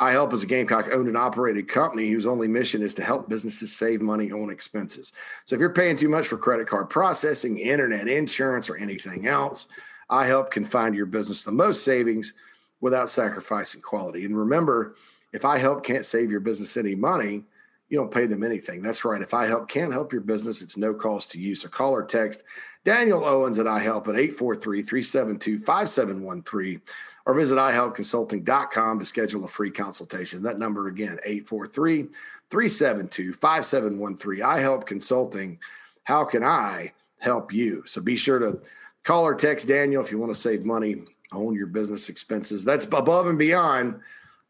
iHelp 0.00 0.32
is 0.32 0.42
a 0.42 0.46
Gamecock 0.46 0.88
owned 0.92 1.08
and 1.08 1.16
operated 1.16 1.68
company 1.68 2.08
whose 2.10 2.26
only 2.26 2.48
mission 2.48 2.82
is 2.82 2.94
to 2.94 3.04
help 3.04 3.28
businesses 3.28 3.76
save 3.76 4.00
money 4.00 4.32
on 4.32 4.50
expenses. 4.50 5.12
So 5.44 5.54
if 5.54 5.60
you're 5.60 5.72
paying 5.72 5.96
too 5.96 6.08
much 6.08 6.26
for 6.26 6.36
credit 6.36 6.66
card 6.66 6.90
processing, 6.90 7.58
internet, 7.58 8.08
insurance, 8.08 8.68
or 8.68 8.76
anything 8.76 9.26
else, 9.26 9.66
iHelp 10.10 10.50
can 10.50 10.64
find 10.64 10.94
your 10.94 11.06
business 11.06 11.42
the 11.42 11.52
most 11.52 11.84
savings 11.84 12.34
without 12.80 13.08
sacrificing 13.08 13.80
quality. 13.80 14.24
And 14.24 14.36
remember, 14.36 14.96
if 15.32 15.42
iHelp 15.42 15.84
can't 15.84 16.06
save 16.06 16.30
your 16.30 16.40
business 16.40 16.76
any 16.76 16.94
money, 16.94 17.44
you 17.88 17.98
don't 17.98 18.12
pay 18.12 18.26
them 18.26 18.44
anything. 18.44 18.82
That's 18.82 19.04
right. 19.04 19.20
If 19.20 19.30
iHelp 19.30 19.68
can't 19.68 19.92
help 19.92 20.12
your 20.12 20.22
business, 20.22 20.62
it's 20.62 20.76
no 20.76 20.94
cost 20.94 21.32
to 21.32 21.40
you. 21.40 21.54
So 21.54 21.68
call 21.68 21.92
or 21.92 22.04
text 22.04 22.44
Daniel 22.84 23.24
Owens 23.24 23.58
at 23.58 23.66
iHelp 23.66 24.08
at 24.08 24.16
843 24.16 24.82
372 24.82 25.58
5713 25.58 26.80
or 27.26 27.34
visit 27.34 27.58
iHelpConsulting.com 27.58 28.98
to 28.98 29.04
schedule 29.04 29.44
a 29.44 29.48
free 29.48 29.70
consultation. 29.70 30.42
That 30.42 30.58
number 30.58 30.86
again, 30.88 31.18
843 31.24 32.08
372 32.50 33.32
5713. 33.34 34.42
iHelp 34.42 34.86
Consulting. 34.86 35.58
How 36.04 36.24
can 36.24 36.42
I 36.42 36.92
help 37.18 37.52
you? 37.52 37.82
So 37.86 38.00
be 38.00 38.16
sure 38.16 38.38
to 38.38 38.60
call 39.04 39.24
or 39.24 39.34
text 39.34 39.68
Daniel 39.68 40.02
if 40.02 40.10
you 40.10 40.18
want 40.18 40.32
to 40.32 40.38
save 40.38 40.64
money 40.64 41.02
on 41.32 41.54
your 41.54 41.66
business 41.66 42.08
expenses. 42.08 42.64
That's 42.64 42.84
above 42.84 43.26
and 43.26 43.38
beyond 43.38 44.00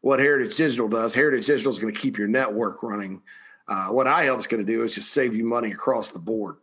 what 0.01 0.19
Heritage 0.19 0.55
Digital 0.55 0.87
does. 0.87 1.13
Heritage 1.13 1.45
Digital 1.45 1.71
is 1.71 1.79
going 1.79 1.93
to 1.93 1.99
keep 1.99 2.17
your 2.17 2.27
network 2.27 2.83
running. 2.83 3.21
Uh, 3.67 3.87
what 3.87 4.07
Help 4.07 4.39
is 4.39 4.47
going 4.47 4.65
to 4.65 4.71
do 4.71 4.83
is 4.83 4.95
just 4.95 5.11
save 5.11 5.35
you 5.35 5.45
money 5.45 5.71
across 5.71 6.09
the 6.09 6.19
board 6.19 6.57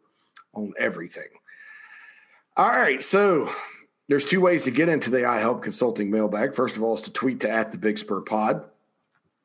on 0.53 0.73
everything. 0.79 1.29
All 2.57 2.69
right, 2.69 3.01
so 3.01 3.51
there's 4.09 4.25
two 4.25 4.41
ways 4.41 4.65
to 4.65 4.71
get 4.71 4.89
into 4.89 5.11
the 5.11 5.19
iHelp 5.19 5.63
Consulting 5.63 6.11
mailbag. 6.11 6.55
First 6.55 6.77
of 6.77 6.83
all, 6.83 6.95
is 6.95 7.03
to 7.03 7.13
tweet 7.13 7.41
to 7.41 7.51
at 7.51 7.71
the 7.71 7.79
Big 7.79 7.99
Spur 7.99 8.21
Pod, 8.21 8.65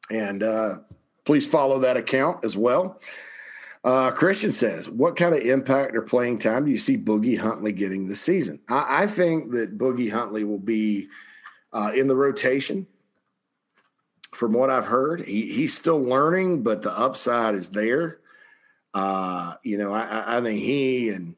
and 0.09 0.41
uh, 0.41 0.75
please 1.23 1.45
follow 1.45 1.79
that 1.79 1.95
account 1.95 2.43
as 2.43 2.57
well. 2.57 2.99
Uh, 3.83 4.11
Christian 4.11 4.51
says, 4.51 4.89
"What 4.89 5.17
kind 5.17 5.35
of 5.35 5.41
impact 5.41 5.95
or 5.95 6.01
playing 6.01 6.39
time 6.39 6.65
do 6.65 6.71
you 6.71 6.77
see 6.77 6.97
Boogie 6.97 7.37
Huntley 7.37 7.73
getting 7.73 8.07
this 8.07 8.21
season?" 8.21 8.59
I, 8.69 9.03
I 9.03 9.07
think 9.07 9.51
that 9.51 9.77
Boogie 9.77 10.11
Huntley 10.11 10.43
will 10.43 10.59
be 10.59 11.09
uh, 11.73 11.91
in 11.93 12.07
the 12.07 12.15
rotation. 12.15 12.87
From 14.33 14.53
what 14.53 14.69
I've 14.69 14.87
heard, 14.87 15.25
he, 15.25 15.53
he's 15.53 15.75
still 15.75 16.01
learning, 16.01 16.63
but 16.63 16.81
the 16.81 16.97
upside 16.97 17.55
is 17.55 17.69
there. 17.69 18.19
Uh, 18.93 19.55
you 19.63 19.77
know, 19.77 19.93
I, 19.93 20.37
I 20.37 20.41
think 20.41 20.61
he 20.61 21.09
and 21.09 21.35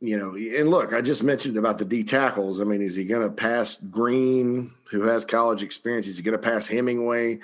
you 0.00 0.18
know, 0.18 0.34
and 0.34 0.70
look, 0.70 0.92
I 0.92 1.00
just 1.00 1.22
mentioned 1.22 1.56
about 1.56 1.78
the 1.78 1.84
D 1.84 2.02
tackles. 2.02 2.60
I 2.60 2.64
mean, 2.64 2.82
is 2.82 2.94
he 2.96 3.04
going 3.04 3.26
to 3.26 3.34
pass 3.34 3.74
Green, 3.74 4.72
who 4.90 5.02
has 5.02 5.24
college 5.24 5.62
experience? 5.62 6.08
Is 6.08 6.16
he 6.16 6.22
going 6.22 6.38
to 6.38 6.42
pass 6.42 6.66
Hemingway 6.66 7.40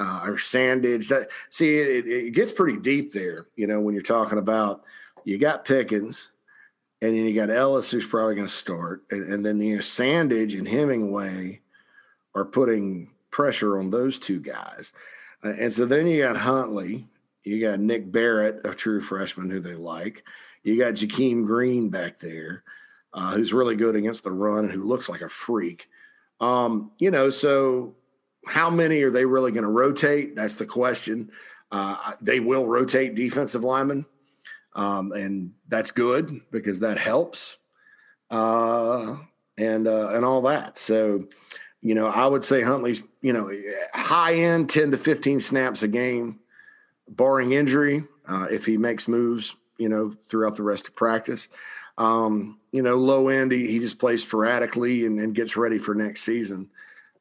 uh, 0.00 0.22
or 0.24 0.36
Sandidge? 0.36 1.08
That 1.08 1.28
see, 1.50 1.78
it, 1.78 2.06
it, 2.06 2.34
gets 2.34 2.50
pretty 2.50 2.78
deep 2.78 3.12
there. 3.12 3.46
You 3.54 3.66
know, 3.66 3.80
when 3.80 3.94
you're 3.94 4.02
talking 4.02 4.38
about 4.38 4.82
you 5.24 5.38
got 5.38 5.64
Pickens, 5.64 6.30
and 7.02 7.14
then 7.14 7.26
you 7.26 7.34
got 7.34 7.50
Ellis, 7.50 7.90
who's 7.90 8.06
probably 8.06 8.34
going 8.34 8.46
to 8.46 8.52
start, 8.52 9.04
and, 9.10 9.32
and 9.32 9.46
then 9.46 9.60
you 9.60 9.76
know 9.76 9.82
Sandidge 9.82 10.58
and 10.58 10.66
Hemingway 10.66 11.60
are 12.34 12.44
putting 12.44 13.10
pressure 13.30 13.78
on 13.78 13.90
those 13.90 14.18
two 14.18 14.40
guys, 14.40 14.92
uh, 15.44 15.52
and 15.58 15.72
so 15.72 15.84
then 15.84 16.06
you 16.06 16.22
got 16.22 16.36
Huntley, 16.36 17.06
you 17.44 17.60
got 17.60 17.78
Nick 17.78 18.10
Barrett, 18.10 18.60
a 18.64 18.74
true 18.74 19.00
freshman 19.00 19.50
who 19.50 19.60
they 19.60 19.74
like. 19.74 20.24
You 20.62 20.78
got 20.78 20.94
Jakeem 20.94 21.46
Green 21.46 21.88
back 21.88 22.18
there, 22.18 22.64
uh, 23.12 23.32
who's 23.32 23.52
really 23.52 23.76
good 23.76 23.96
against 23.96 24.24
the 24.24 24.32
run 24.32 24.64
and 24.64 24.72
who 24.72 24.84
looks 24.84 25.08
like 25.08 25.22
a 25.22 25.28
freak. 25.28 25.88
Um, 26.40 26.90
you 26.98 27.10
know, 27.10 27.30
so 27.30 27.94
how 28.46 28.70
many 28.70 29.02
are 29.02 29.10
they 29.10 29.24
really 29.24 29.52
going 29.52 29.64
to 29.64 29.70
rotate? 29.70 30.34
That's 30.34 30.56
the 30.56 30.66
question. 30.66 31.30
Uh, 31.70 32.14
they 32.20 32.40
will 32.40 32.66
rotate 32.66 33.14
defensive 33.14 33.62
linemen, 33.62 34.06
um, 34.74 35.12
and 35.12 35.52
that's 35.68 35.90
good 35.90 36.40
because 36.50 36.80
that 36.80 36.98
helps, 36.98 37.58
uh, 38.30 39.16
and 39.56 39.86
uh, 39.86 40.08
and 40.08 40.24
all 40.24 40.42
that. 40.42 40.78
So, 40.78 41.28
you 41.80 41.94
know, 41.94 42.06
I 42.06 42.26
would 42.26 42.42
say 42.42 42.62
Huntley's 42.62 43.02
you 43.22 43.32
know 43.32 43.52
high 43.94 44.34
end 44.34 44.68
ten 44.68 44.90
to 44.90 44.98
fifteen 44.98 45.38
snaps 45.38 45.82
a 45.82 45.88
game, 45.88 46.40
barring 47.08 47.52
injury. 47.52 48.04
Uh, 48.28 48.46
if 48.50 48.66
he 48.66 48.76
makes 48.76 49.06
moves, 49.06 49.54
you 49.76 49.88
know, 49.88 50.12
throughout 50.26 50.56
the 50.56 50.62
rest 50.62 50.88
of 50.88 50.96
practice. 50.96 51.48
Um, 51.98 52.58
you 52.72 52.82
know, 52.82 52.94
low 52.94 53.28
end, 53.28 53.52
he, 53.52 53.66
he 53.66 53.78
just 53.78 53.98
plays 53.98 54.22
sporadically 54.22 55.04
and, 55.04 55.18
and, 55.18 55.34
gets 55.34 55.56
ready 55.56 55.78
for 55.78 55.94
next 55.94 56.22
season 56.22 56.70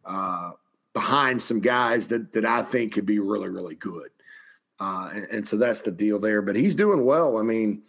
uh, 0.06 0.52
behind 0.94 1.42
some 1.42 1.60
guys 1.60 2.08
that 2.08 2.34
that 2.34 2.46
I 2.46 2.62
think 2.62 2.94
could 2.94 3.06
be 3.06 3.20
really, 3.20 3.50
really 3.50 3.76
good. 3.76 4.10
Uh, 4.80 5.10
and, 5.14 5.26
and, 5.26 5.48
so 5.48 5.58
that's 5.58 5.82
the 5.82 5.92
deal 5.92 6.20
there. 6.20 6.42
But 6.42 6.56
he's 6.56 6.74
doing 6.74 7.04
well. 7.04 7.38
I 7.38 7.44
mean, 7.44 7.82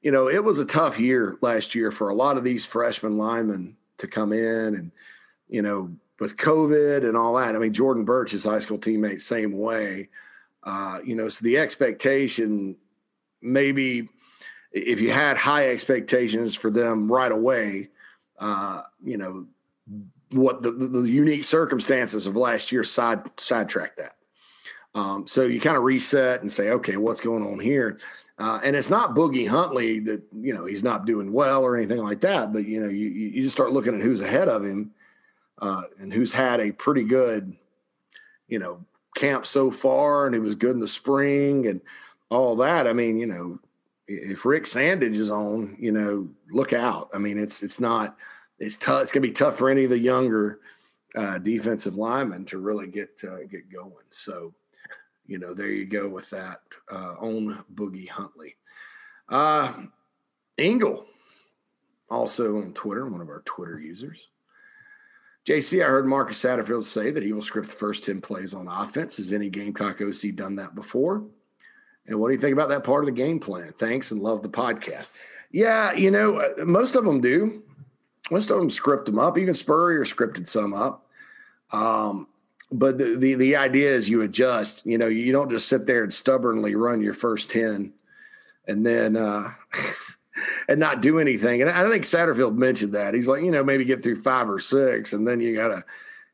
you 0.00 0.10
know, 0.10 0.28
it 0.30 0.42
was 0.42 0.58
a 0.58 0.64
tough 0.64 0.98
year 0.98 1.36
last 1.42 1.74
year 1.74 1.90
for 1.90 2.08
a 2.08 2.14
lot 2.14 2.38
of 2.38 2.44
these 2.44 2.64
freshman 2.64 3.18
linemen 3.18 3.76
to 3.98 4.06
come 4.06 4.32
in 4.32 4.74
and, 4.74 4.92
you 5.46 5.60
know, 5.60 5.94
with 6.20 6.38
COVID 6.38 7.06
and 7.06 7.18
all 7.18 7.34
that. 7.34 7.54
I 7.54 7.58
mean, 7.58 7.74
Jordan 7.74 8.06
Burch, 8.06 8.30
his 8.30 8.44
high 8.44 8.60
school 8.60 8.78
teammate, 8.78 9.20
same 9.20 9.58
way. 9.58 10.08
Uh, 10.62 11.00
you 11.04 11.14
know, 11.14 11.28
so 11.28 11.44
the 11.44 11.58
expectation 11.58 12.76
maybe 13.40 14.08
if 14.72 15.00
you 15.00 15.10
had 15.10 15.36
high 15.36 15.70
expectations 15.70 16.54
for 16.54 16.70
them 16.70 17.10
right 17.10 17.32
away, 17.32 17.88
uh, 18.38 18.82
you 19.02 19.16
know, 19.16 19.46
what 20.30 20.62
the, 20.62 20.70
the, 20.70 21.08
unique 21.08 21.44
circumstances 21.44 22.26
of 22.26 22.36
last 22.36 22.70
year 22.70 22.84
side 22.84 23.22
sidetrack 23.38 23.96
that. 23.96 24.16
Um, 24.94 25.26
so 25.26 25.42
you 25.42 25.60
kind 25.60 25.76
of 25.76 25.84
reset 25.84 26.40
and 26.40 26.50
say, 26.50 26.70
okay, 26.70 26.96
what's 26.96 27.20
going 27.20 27.46
on 27.46 27.58
here? 27.58 27.98
Uh, 28.38 28.60
and 28.62 28.76
it's 28.76 28.90
not 28.90 29.14
Boogie 29.14 29.48
Huntley 29.48 30.00
that 30.00 30.22
you 30.40 30.54
know 30.54 30.64
he's 30.64 30.84
not 30.84 31.06
doing 31.06 31.32
well 31.32 31.62
or 31.64 31.76
anything 31.76 31.98
like 31.98 32.20
that, 32.20 32.52
but 32.52 32.66
you 32.66 32.80
know 32.80 32.88
you 32.88 33.08
you 33.08 33.42
just 33.42 33.54
start 33.54 33.72
looking 33.72 33.94
at 33.94 34.00
who's 34.00 34.20
ahead 34.20 34.48
of 34.48 34.64
him 34.64 34.92
uh, 35.60 35.82
and 35.98 36.12
who's 36.12 36.32
had 36.32 36.60
a 36.60 36.72
pretty 36.72 37.04
good, 37.04 37.56
you 38.46 38.58
know, 38.58 38.84
camp 39.16 39.44
so 39.44 39.70
far, 39.70 40.26
and 40.26 40.34
he 40.34 40.40
was 40.40 40.54
good 40.54 40.70
in 40.72 40.80
the 40.80 40.88
spring 40.88 41.66
and 41.66 41.80
all 42.30 42.54
that. 42.56 42.86
I 42.86 42.92
mean, 42.92 43.18
you 43.18 43.26
know, 43.26 43.58
if 44.06 44.44
Rick 44.44 44.64
Sandidge 44.64 45.16
is 45.16 45.30
on, 45.30 45.76
you 45.80 45.90
know, 45.90 46.28
look 46.50 46.72
out. 46.72 47.10
I 47.12 47.18
mean, 47.18 47.38
it's 47.38 47.62
it's 47.62 47.80
not 47.80 48.16
it's 48.58 48.76
tough. 48.76 49.02
It's 49.02 49.12
gonna 49.12 49.26
be 49.26 49.32
tough 49.32 49.56
for 49.56 49.68
any 49.68 49.84
of 49.84 49.90
the 49.90 49.98
younger 49.98 50.60
uh, 51.14 51.38
defensive 51.38 51.96
linemen 51.96 52.44
to 52.46 52.58
really 52.58 52.86
get 52.86 53.22
uh, 53.24 53.44
get 53.50 53.72
going. 53.72 53.92
So, 54.10 54.54
you 55.26 55.38
know, 55.38 55.54
there 55.54 55.68
you 55.68 55.86
go 55.86 56.08
with 56.08 56.28
that 56.30 56.60
uh, 56.90 57.14
on 57.18 57.64
Boogie 57.74 58.08
Huntley. 58.08 58.56
Uh, 59.28 59.72
Engel, 60.56 61.06
also 62.10 62.58
on 62.58 62.72
Twitter, 62.72 63.06
one 63.06 63.20
of 63.20 63.28
our 63.28 63.42
Twitter 63.44 63.78
users. 63.78 64.28
JC, 65.46 65.82
I 65.82 65.88
heard 65.88 66.06
Marcus 66.06 66.42
Satterfield 66.42 66.84
say 66.84 67.10
that 67.10 67.22
he 67.22 67.32
will 67.32 67.40
script 67.40 67.68
the 67.68 67.74
first 67.74 68.04
10 68.04 68.20
plays 68.20 68.52
on 68.52 68.68
offense. 68.68 69.16
Has 69.16 69.32
any 69.32 69.48
Gamecock 69.48 70.02
OC 70.02 70.34
done 70.34 70.56
that 70.56 70.74
before? 70.74 71.24
And 72.06 72.18
what 72.18 72.28
do 72.28 72.34
you 72.34 72.40
think 72.40 72.52
about 72.52 72.68
that 72.70 72.84
part 72.84 73.02
of 73.02 73.06
the 73.06 73.12
game 73.12 73.38
plan? 73.38 73.72
Thanks 73.78 74.10
and 74.10 74.20
love 74.20 74.42
the 74.42 74.48
podcast. 74.48 75.12
Yeah, 75.50 75.94
you 75.94 76.10
know, 76.10 76.38
uh, 76.38 76.64
most 76.66 76.96
of 76.96 77.04
them 77.04 77.20
do. 77.20 77.62
Most 78.30 78.50
of 78.50 78.58
them 78.58 78.70
script 78.70 79.06
them 79.06 79.18
up. 79.18 79.38
Even 79.38 79.54
Spurrier 79.54 80.04
scripted 80.04 80.48
some 80.48 80.74
up. 80.74 81.06
Um, 81.72 82.28
but 82.70 82.98
the, 82.98 83.16
the 83.16 83.34
the 83.34 83.56
idea 83.56 83.90
is 83.90 84.08
you 84.08 84.20
adjust. 84.22 84.84
You 84.84 84.98
know, 84.98 85.06
you 85.06 85.32
don't 85.32 85.50
just 85.50 85.68
sit 85.68 85.86
there 85.86 86.02
and 86.02 86.12
stubbornly 86.12 86.74
run 86.74 87.00
your 87.00 87.14
first 87.14 87.50
ten, 87.50 87.92
and 88.66 88.84
then 88.84 89.16
uh, 89.16 89.52
and 90.68 90.78
not 90.78 91.00
do 91.00 91.18
anything. 91.18 91.62
And 91.62 91.70
I 91.70 91.88
think 91.88 92.04
Satterfield 92.04 92.56
mentioned 92.56 92.92
that 92.92 93.14
he's 93.14 93.28
like, 93.28 93.42
you 93.42 93.50
know, 93.50 93.64
maybe 93.64 93.84
get 93.84 94.02
through 94.02 94.20
five 94.20 94.50
or 94.50 94.58
six, 94.58 95.12
and 95.12 95.26
then 95.26 95.40
you 95.40 95.54
gotta 95.54 95.84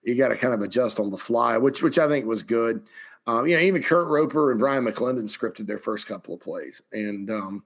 you 0.03 0.17
gotta 0.17 0.37
kind 0.37 0.55
of 0.55 0.63
adjust 0.63 0.99
on 0.99 1.11
the 1.11 1.19
fly, 1.19 1.57
which 1.57 1.83
which 1.83 1.99
I 1.99 2.09
think 2.09 2.27
was 2.27 2.43
good. 2.43 2.83
Um, 3.27 3.47
you 3.47 3.57
know, 3.57 3.63
even 3.63 3.83
Kurt 3.83 4.09
Roper 4.09 4.51
and 4.51 4.61
Brian 4.61 4.85
McClendon 4.85 5.23
scripted 5.25 5.67
their 5.67 5.79
first 5.79 6.07
couple 6.07 6.35
of 6.35 6.41
plays, 6.41 6.83
and 6.93 7.31
um, 7.31 7.65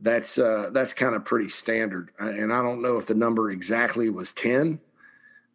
that's 0.00 0.38
uh, 0.38 0.70
that's 0.72 0.92
kind 0.92 1.14
of 1.14 1.24
pretty 1.24 1.48
standard. 1.48 2.10
And 2.18 2.52
I 2.52 2.62
don't 2.62 2.82
know 2.82 2.98
if 2.98 3.06
the 3.06 3.14
number 3.14 3.50
exactly 3.50 4.10
was 4.10 4.32
ten 4.32 4.80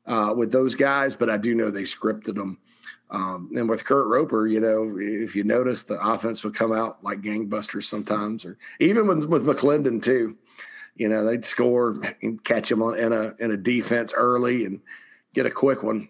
uh, 0.06 0.34
with 0.36 0.51
those 0.51 0.75
guys, 0.75 1.15
but 1.15 1.29
I 1.29 1.38
do 1.38 1.56
know 1.56 1.71
they 1.71 1.84
scripted 1.84 2.36
them. 2.36 2.60
Um, 3.10 3.51
and 3.56 3.69
with 3.69 3.86
Kurt 3.86 4.08
Roper, 4.08 4.47
you 4.47 4.60
know, 4.60 4.97
if 4.97 5.36
you 5.36 5.43
notice, 5.43 5.84
the 5.84 5.99
offense 5.99 6.43
would 6.43 6.56
come 6.56 6.71
out 6.71 7.03
like 7.03 7.21
gangbusters 7.21 7.84
sometimes, 7.84 8.43
or 8.43 8.58
even 8.79 9.08
with 9.08 9.25
with 9.25 9.45
McClendon 9.45 10.01
too. 10.01 10.38
You 10.95 11.10
know, 11.10 11.25
they'd 11.25 11.45
score 11.45 11.99
and 12.21 12.43
catch 12.43 12.69
them 12.69 12.82
on 12.82 12.97
in 12.97 13.13
a 13.13 13.36
in 13.39 13.51
a 13.51 13.58
defense 13.58 14.13
early 14.15 14.65
and 14.65 14.82
get 15.34 15.45
a 15.45 15.51
quick 15.51 15.84
one 15.84 16.10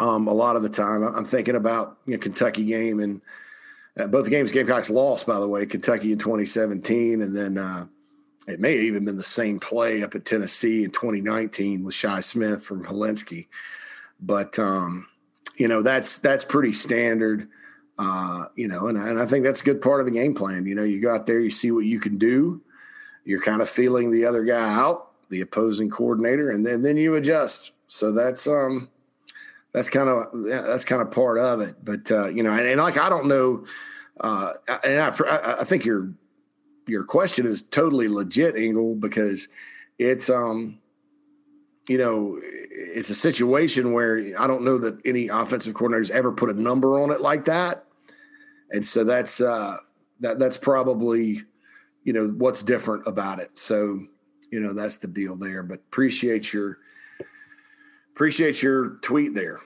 um, 0.00 0.28
a 0.28 0.32
lot 0.32 0.56
of 0.56 0.62
the 0.62 0.68
time. 0.68 1.02
I'm 1.02 1.24
thinking 1.24 1.56
about 1.56 1.98
you 2.06 2.12
know, 2.14 2.18
Kentucky 2.18 2.64
game 2.64 3.00
and 3.00 3.20
both 4.06 4.24
the 4.24 4.30
games 4.30 4.52
Gamecocks 4.52 4.90
lost, 4.90 5.26
by 5.26 5.40
the 5.40 5.48
way, 5.48 5.66
Kentucky 5.66 6.12
in 6.12 6.18
2017, 6.18 7.20
and 7.20 7.36
then 7.36 7.58
uh, 7.58 7.86
it 8.46 8.60
may 8.60 8.76
have 8.76 8.84
even 8.84 9.04
been 9.04 9.16
the 9.16 9.24
same 9.24 9.58
play 9.58 10.02
up 10.02 10.14
at 10.14 10.24
Tennessee 10.24 10.84
in 10.84 10.90
2019 10.90 11.84
with 11.84 11.94
Shi 11.94 12.22
Smith 12.22 12.62
from 12.62 12.84
Hilinski. 12.84 13.48
But 14.20 14.58
um, 14.58 15.08
you 15.56 15.68
know 15.68 15.82
that's 15.82 16.18
that's 16.18 16.44
pretty 16.44 16.72
standard. 16.72 17.48
Uh, 17.98 18.46
you 18.54 18.68
know, 18.68 18.86
and, 18.86 18.96
and 18.96 19.18
I 19.18 19.26
think 19.26 19.44
that's 19.44 19.60
a 19.60 19.64
good 19.64 19.82
part 19.82 19.98
of 19.98 20.06
the 20.06 20.12
game 20.12 20.34
plan. 20.34 20.66
You 20.66 20.76
know, 20.76 20.84
you 20.84 21.00
go 21.00 21.12
out 21.12 21.26
there, 21.26 21.40
you 21.40 21.50
see 21.50 21.72
what 21.72 21.84
you 21.84 21.98
can 21.98 22.16
do. 22.16 22.62
You're 23.24 23.42
kind 23.42 23.60
of 23.60 23.68
feeling 23.68 24.12
the 24.12 24.24
other 24.24 24.44
guy 24.44 24.72
out, 24.72 25.10
the 25.30 25.40
opposing 25.40 25.90
coordinator, 25.90 26.50
and 26.50 26.64
then 26.64 26.82
then 26.82 26.96
you 26.96 27.16
adjust. 27.16 27.72
So 27.88 28.12
that's 28.12 28.46
um 28.46 28.88
that's 29.72 29.88
kind 29.88 30.08
of 30.08 30.28
that's 30.44 30.84
kind 30.84 31.02
of 31.02 31.10
part 31.10 31.38
of 31.38 31.60
it. 31.60 31.84
But 31.84 32.10
uh, 32.10 32.28
you 32.28 32.42
know, 32.42 32.52
and, 32.52 32.66
and, 32.66 32.80
like 32.80 32.98
I 32.98 33.08
don't 33.08 33.26
know, 33.26 33.64
uh, 34.20 34.54
and 34.84 35.00
I, 35.00 35.56
I 35.60 35.64
think 35.64 35.84
your 35.84 36.12
your 36.86 37.04
question 37.04 37.46
is 37.46 37.62
totally 37.62 38.08
legit, 38.08 38.56
Engel, 38.56 38.94
because 38.94 39.48
it's 39.98 40.30
um, 40.30 40.78
you 41.88 41.98
know, 41.98 42.38
it's 42.42 43.10
a 43.10 43.14
situation 43.14 43.92
where 43.92 44.18
I 44.38 44.46
don't 44.46 44.62
know 44.62 44.78
that 44.78 45.00
any 45.04 45.28
offensive 45.28 45.74
coordinators 45.74 46.10
ever 46.10 46.32
put 46.32 46.50
a 46.50 46.60
number 46.60 47.00
on 47.00 47.10
it 47.10 47.20
like 47.20 47.46
that, 47.46 47.84
and 48.70 48.84
so 48.84 49.04
that's 49.04 49.40
uh, 49.40 49.78
that 50.20 50.38
that's 50.38 50.56
probably 50.56 51.42
you 52.04 52.12
know 52.12 52.28
what's 52.28 52.62
different 52.62 53.06
about 53.06 53.40
it. 53.40 53.58
So 53.58 54.06
you 54.50 54.60
know 54.60 54.72
that's 54.72 54.96
the 54.96 55.08
deal 55.08 55.36
there. 55.36 55.62
But 55.62 55.80
appreciate 55.90 56.52
your 56.52 56.78
Appreciate 58.18 58.64
your 58.64 58.96
tweet 59.00 59.32
there, 59.32 59.60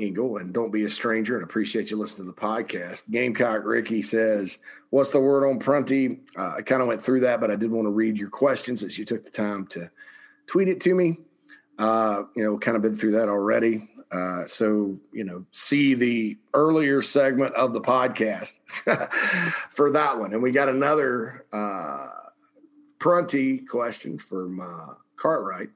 Engel, 0.00 0.38
and 0.38 0.52
don't 0.52 0.72
be 0.72 0.84
a 0.84 0.90
stranger 0.90 1.36
and 1.36 1.44
appreciate 1.44 1.90
you 1.90 1.96
listening 1.96 2.26
to 2.26 2.32
the 2.32 2.40
podcast. 2.40 3.10
Gamecock 3.10 3.64
Ricky 3.64 4.02
says, 4.02 4.58
What's 4.90 5.10
the 5.10 5.20
word 5.20 5.48
on 5.48 5.58
Prunty? 5.58 6.20
Uh, 6.36 6.54
I 6.58 6.62
kind 6.62 6.82
of 6.82 6.88
went 6.88 7.02
through 7.02 7.20
that, 7.20 7.40
but 7.40 7.50
I 7.50 7.56
did 7.56 7.70
want 7.70 7.86
to 7.86 7.90
read 7.90 8.16
your 8.16 8.30
questions 8.30 8.82
as 8.82 8.98
you 8.98 9.04
took 9.04 9.24
the 9.24 9.30
time 9.30 9.66
to 9.68 9.90
tweet 10.46 10.68
it 10.68 10.80
to 10.82 10.94
me. 10.94 11.18
Uh, 11.78 12.24
you 12.36 12.44
know, 12.44 12.58
kind 12.58 12.76
of 12.76 12.82
been 12.82 12.96
through 12.96 13.12
that 13.12 13.28
already. 13.28 13.88
Uh, 14.12 14.44
so, 14.44 14.96
you 15.12 15.24
know, 15.24 15.44
see 15.50 15.94
the 15.94 16.38
earlier 16.54 17.02
segment 17.02 17.52
of 17.54 17.72
the 17.72 17.80
podcast 17.80 18.60
for 19.70 19.90
that 19.90 20.18
one. 20.18 20.32
And 20.32 20.42
we 20.42 20.52
got 20.52 20.68
another 20.68 21.46
uh, 21.52 22.08
Prunty 23.00 23.58
question 23.58 24.18
from 24.18 24.60
uh, 24.60 24.94
Cartwright. 25.16 25.70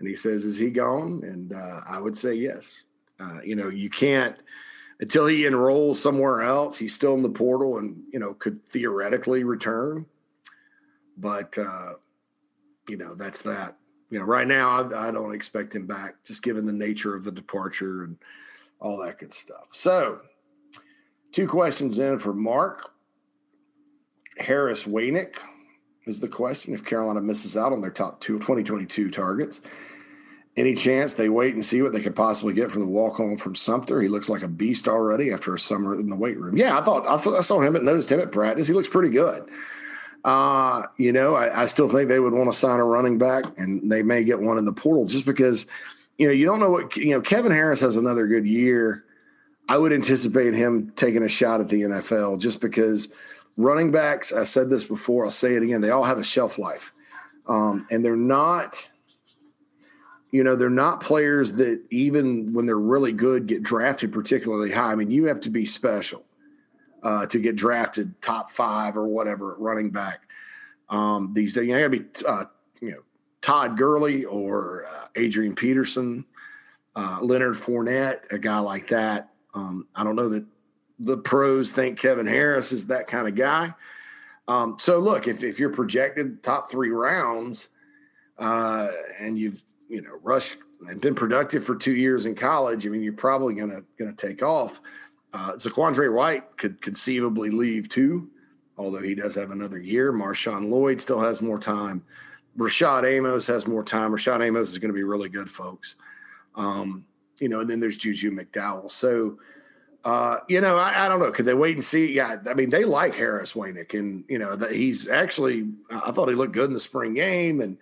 And 0.00 0.08
he 0.08 0.16
says, 0.16 0.44
Is 0.44 0.56
he 0.56 0.70
gone? 0.70 1.22
And 1.22 1.52
uh, 1.52 1.82
I 1.86 2.00
would 2.00 2.16
say 2.16 2.34
yes. 2.34 2.84
Uh, 3.20 3.40
you 3.44 3.56
know, 3.56 3.68
you 3.68 3.90
can't 3.90 4.36
until 5.00 5.26
he 5.26 5.46
enrolls 5.46 6.00
somewhere 6.00 6.42
else. 6.42 6.78
He's 6.78 6.94
still 6.94 7.14
in 7.14 7.22
the 7.22 7.30
portal 7.30 7.78
and, 7.78 8.02
you 8.12 8.18
know, 8.18 8.34
could 8.34 8.62
theoretically 8.62 9.44
return. 9.44 10.06
But, 11.16 11.56
uh, 11.58 11.94
you 12.88 12.96
know, 12.96 13.14
that's 13.14 13.42
that. 13.42 13.76
You 14.10 14.18
know, 14.18 14.24
right 14.24 14.46
now, 14.46 14.70
I, 14.70 15.08
I 15.08 15.10
don't 15.10 15.34
expect 15.34 15.74
him 15.74 15.86
back, 15.86 16.22
just 16.24 16.42
given 16.42 16.66
the 16.66 16.72
nature 16.72 17.14
of 17.14 17.24
the 17.24 17.32
departure 17.32 18.04
and 18.04 18.16
all 18.80 18.98
that 18.98 19.18
good 19.18 19.32
stuff. 19.32 19.68
So, 19.72 20.20
two 21.32 21.46
questions 21.46 21.98
in 21.98 22.18
for 22.18 22.34
Mark. 22.34 22.90
Harris 24.38 24.84
Waynick 24.84 25.36
is 26.06 26.20
the 26.20 26.28
question. 26.28 26.74
If 26.74 26.84
Carolina 26.84 27.20
misses 27.20 27.56
out 27.56 27.72
on 27.72 27.80
their 27.80 27.90
top 27.90 28.20
two 28.20 28.38
2022 28.38 29.10
targets, 29.10 29.60
any 30.56 30.74
chance 30.74 31.14
they 31.14 31.28
wait 31.28 31.54
and 31.54 31.64
see 31.64 31.80
what 31.80 31.92
they 31.92 32.00
could 32.00 32.16
possibly 32.16 32.52
get 32.52 32.70
from 32.70 32.82
the 32.82 32.88
walk 32.88 33.16
home 33.16 33.36
from 33.36 33.54
Sumter? 33.54 34.02
He 34.02 34.08
looks 34.08 34.28
like 34.28 34.42
a 34.42 34.48
beast 34.48 34.88
already 34.88 35.32
after 35.32 35.54
a 35.54 35.58
summer 35.58 35.94
in 35.94 36.10
the 36.10 36.16
weight 36.16 36.38
room. 36.38 36.56
Yeah, 36.56 36.78
I 36.78 36.82
thought 36.82 37.06
I 37.06 37.16
thought 37.16 37.36
I 37.36 37.40
saw 37.40 37.60
him 37.60 37.76
at 37.76 37.84
noticed 37.84 38.12
him 38.12 38.20
at 38.20 38.32
practice. 38.32 38.66
He 38.66 38.74
looks 38.74 38.88
pretty 38.88 39.10
good. 39.10 39.48
Uh, 40.24 40.82
you 40.98 41.12
know, 41.12 41.34
I, 41.34 41.62
I 41.62 41.66
still 41.66 41.88
think 41.88 42.08
they 42.08 42.20
would 42.20 42.34
want 42.34 42.52
to 42.52 42.58
sign 42.58 42.78
a 42.78 42.84
running 42.84 43.16
back, 43.16 43.44
and 43.56 43.90
they 43.90 44.02
may 44.02 44.22
get 44.24 44.40
one 44.40 44.58
in 44.58 44.64
the 44.64 44.72
portal 44.72 45.06
just 45.06 45.24
because, 45.24 45.66
you 46.18 46.26
know, 46.26 46.32
you 46.32 46.44
don't 46.44 46.60
know 46.60 46.70
what 46.70 46.96
you 46.96 47.12
know. 47.12 47.20
Kevin 47.20 47.52
Harris 47.52 47.80
has 47.80 47.96
another 47.96 48.26
good 48.26 48.46
year. 48.46 49.04
I 49.68 49.78
would 49.78 49.92
anticipate 49.92 50.52
him 50.52 50.92
taking 50.96 51.22
a 51.22 51.28
shot 51.28 51.60
at 51.60 51.68
the 51.68 51.82
NFL 51.82 52.40
just 52.40 52.60
because 52.60 53.08
running 53.56 53.92
backs. 53.92 54.32
I 54.32 54.44
said 54.44 54.68
this 54.68 54.84
before. 54.84 55.24
I'll 55.24 55.30
say 55.30 55.54
it 55.54 55.62
again. 55.62 55.80
They 55.80 55.90
all 55.90 56.04
have 56.04 56.18
a 56.18 56.24
shelf 56.24 56.58
life, 56.58 56.92
um, 57.46 57.86
and 57.90 58.04
they're 58.04 58.16
not. 58.16 58.90
You 60.30 60.44
know, 60.44 60.54
they're 60.54 60.70
not 60.70 61.00
players 61.00 61.52
that 61.54 61.82
even 61.90 62.52
when 62.52 62.66
they're 62.66 62.78
really 62.78 63.12
good 63.12 63.46
get 63.46 63.62
drafted 63.62 64.12
particularly 64.12 64.70
high. 64.70 64.92
I 64.92 64.94
mean, 64.94 65.10
you 65.10 65.26
have 65.26 65.40
to 65.40 65.50
be 65.50 65.66
special 65.66 66.24
uh, 67.02 67.26
to 67.26 67.38
get 67.38 67.56
drafted 67.56 68.20
top 68.22 68.50
five 68.50 68.96
or 68.96 69.06
whatever 69.06 69.52
at 69.52 69.58
running 69.58 69.90
back 69.90 70.28
um, 70.88 71.32
these 71.34 71.54
days. 71.54 71.66
You 71.66 71.74
got 71.74 71.80
to 71.80 71.88
be, 71.90 72.04
uh, 72.26 72.44
you 72.80 72.90
know, 72.92 73.02
Todd 73.40 73.76
Gurley 73.76 74.24
or 74.24 74.84
uh, 74.86 75.06
Adrian 75.16 75.54
Peterson, 75.54 76.24
uh, 76.94 77.18
Leonard 77.22 77.54
Fournette, 77.54 78.30
a 78.30 78.38
guy 78.38 78.58
like 78.58 78.88
that. 78.88 79.30
Um, 79.54 79.86
I 79.94 80.04
don't 80.04 80.16
know 80.16 80.28
that 80.28 80.44
the 80.98 81.16
pros 81.16 81.72
think 81.72 81.98
Kevin 81.98 82.26
Harris 82.26 82.72
is 82.72 82.86
that 82.88 83.06
kind 83.06 83.26
of 83.26 83.34
guy. 83.34 83.74
Um, 84.46 84.76
so 84.78 84.98
look, 84.98 85.26
if, 85.28 85.42
if 85.42 85.58
you're 85.58 85.70
projected 85.70 86.42
top 86.42 86.70
three 86.70 86.90
rounds 86.90 87.70
uh, 88.38 88.88
and 89.18 89.38
you've 89.38 89.64
you 89.90 90.02
know 90.02 90.18
rushed 90.22 90.56
and 90.88 91.00
been 91.00 91.14
productive 91.14 91.64
for 91.64 91.76
two 91.76 91.94
years 91.94 92.24
in 92.24 92.34
college, 92.34 92.86
I 92.86 92.90
mean 92.90 93.02
you're 93.02 93.12
probably 93.12 93.54
gonna 93.54 93.82
gonna 93.98 94.12
take 94.12 94.42
off. 94.42 94.80
Uh, 95.32 95.52
Zaquandre 95.52 96.12
White 96.12 96.56
could 96.56 96.80
conceivably 96.80 97.50
leave 97.50 97.88
too, 97.88 98.30
although 98.76 99.02
he 99.02 99.14
does 99.14 99.34
have 99.34 99.50
another 99.50 99.78
year. 99.78 100.12
Marshawn 100.12 100.70
Lloyd 100.70 101.00
still 101.00 101.20
has 101.20 101.40
more 101.40 101.58
time. 101.58 102.02
Rashad 102.58 103.04
Amos 103.04 103.46
has 103.46 103.66
more 103.66 103.84
time. 103.84 104.10
Rashad 104.10 104.44
Amos 104.44 104.70
is 104.70 104.78
going 104.78 104.90
to 104.90 104.94
be 104.94 105.04
really 105.04 105.28
good, 105.28 105.48
folks. 105.48 105.94
Um, 106.56 107.06
you 107.38 107.48
know, 107.48 107.60
and 107.60 107.70
then 107.70 107.80
there's 107.80 107.96
Juju 107.96 108.32
McDowell. 108.32 108.90
So, 108.90 109.38
uh, 110.04 110.38
you 110.48 110.60
know, 110.60 110.76
I, 110.76 111.04
I, 111.04 111.08
don't 111.08 111.20
know. 111.20 111.30
Could 111.30 111.44
they 111.44 111.54
wait 111.54 111.76
and 111.76 111.84
see? 111.84 112.12
Yeah, 112.12 112.36
I 112.48 112.54
mean, 112.54 112.70
they 112.70 112.84
like 112.84 113.14
Harris 113.14 113.52
Waynick, 113.52 113.98
and 113.98 114.24
you 114.28 114.38
know 114.38 114.56
that 114.56 114.72
he's 114.72 115.08
actually. 115.08 115.68
I 115.90 116.10
thought 116.10 116.28
he 116.28 116.34
looked 116.34 116.54
good 116.54 116.68
in 116.68 116.72
the 116.72 116.80
spring 116.80 117.14
game, 117.14 117.60
and 117.60 117.76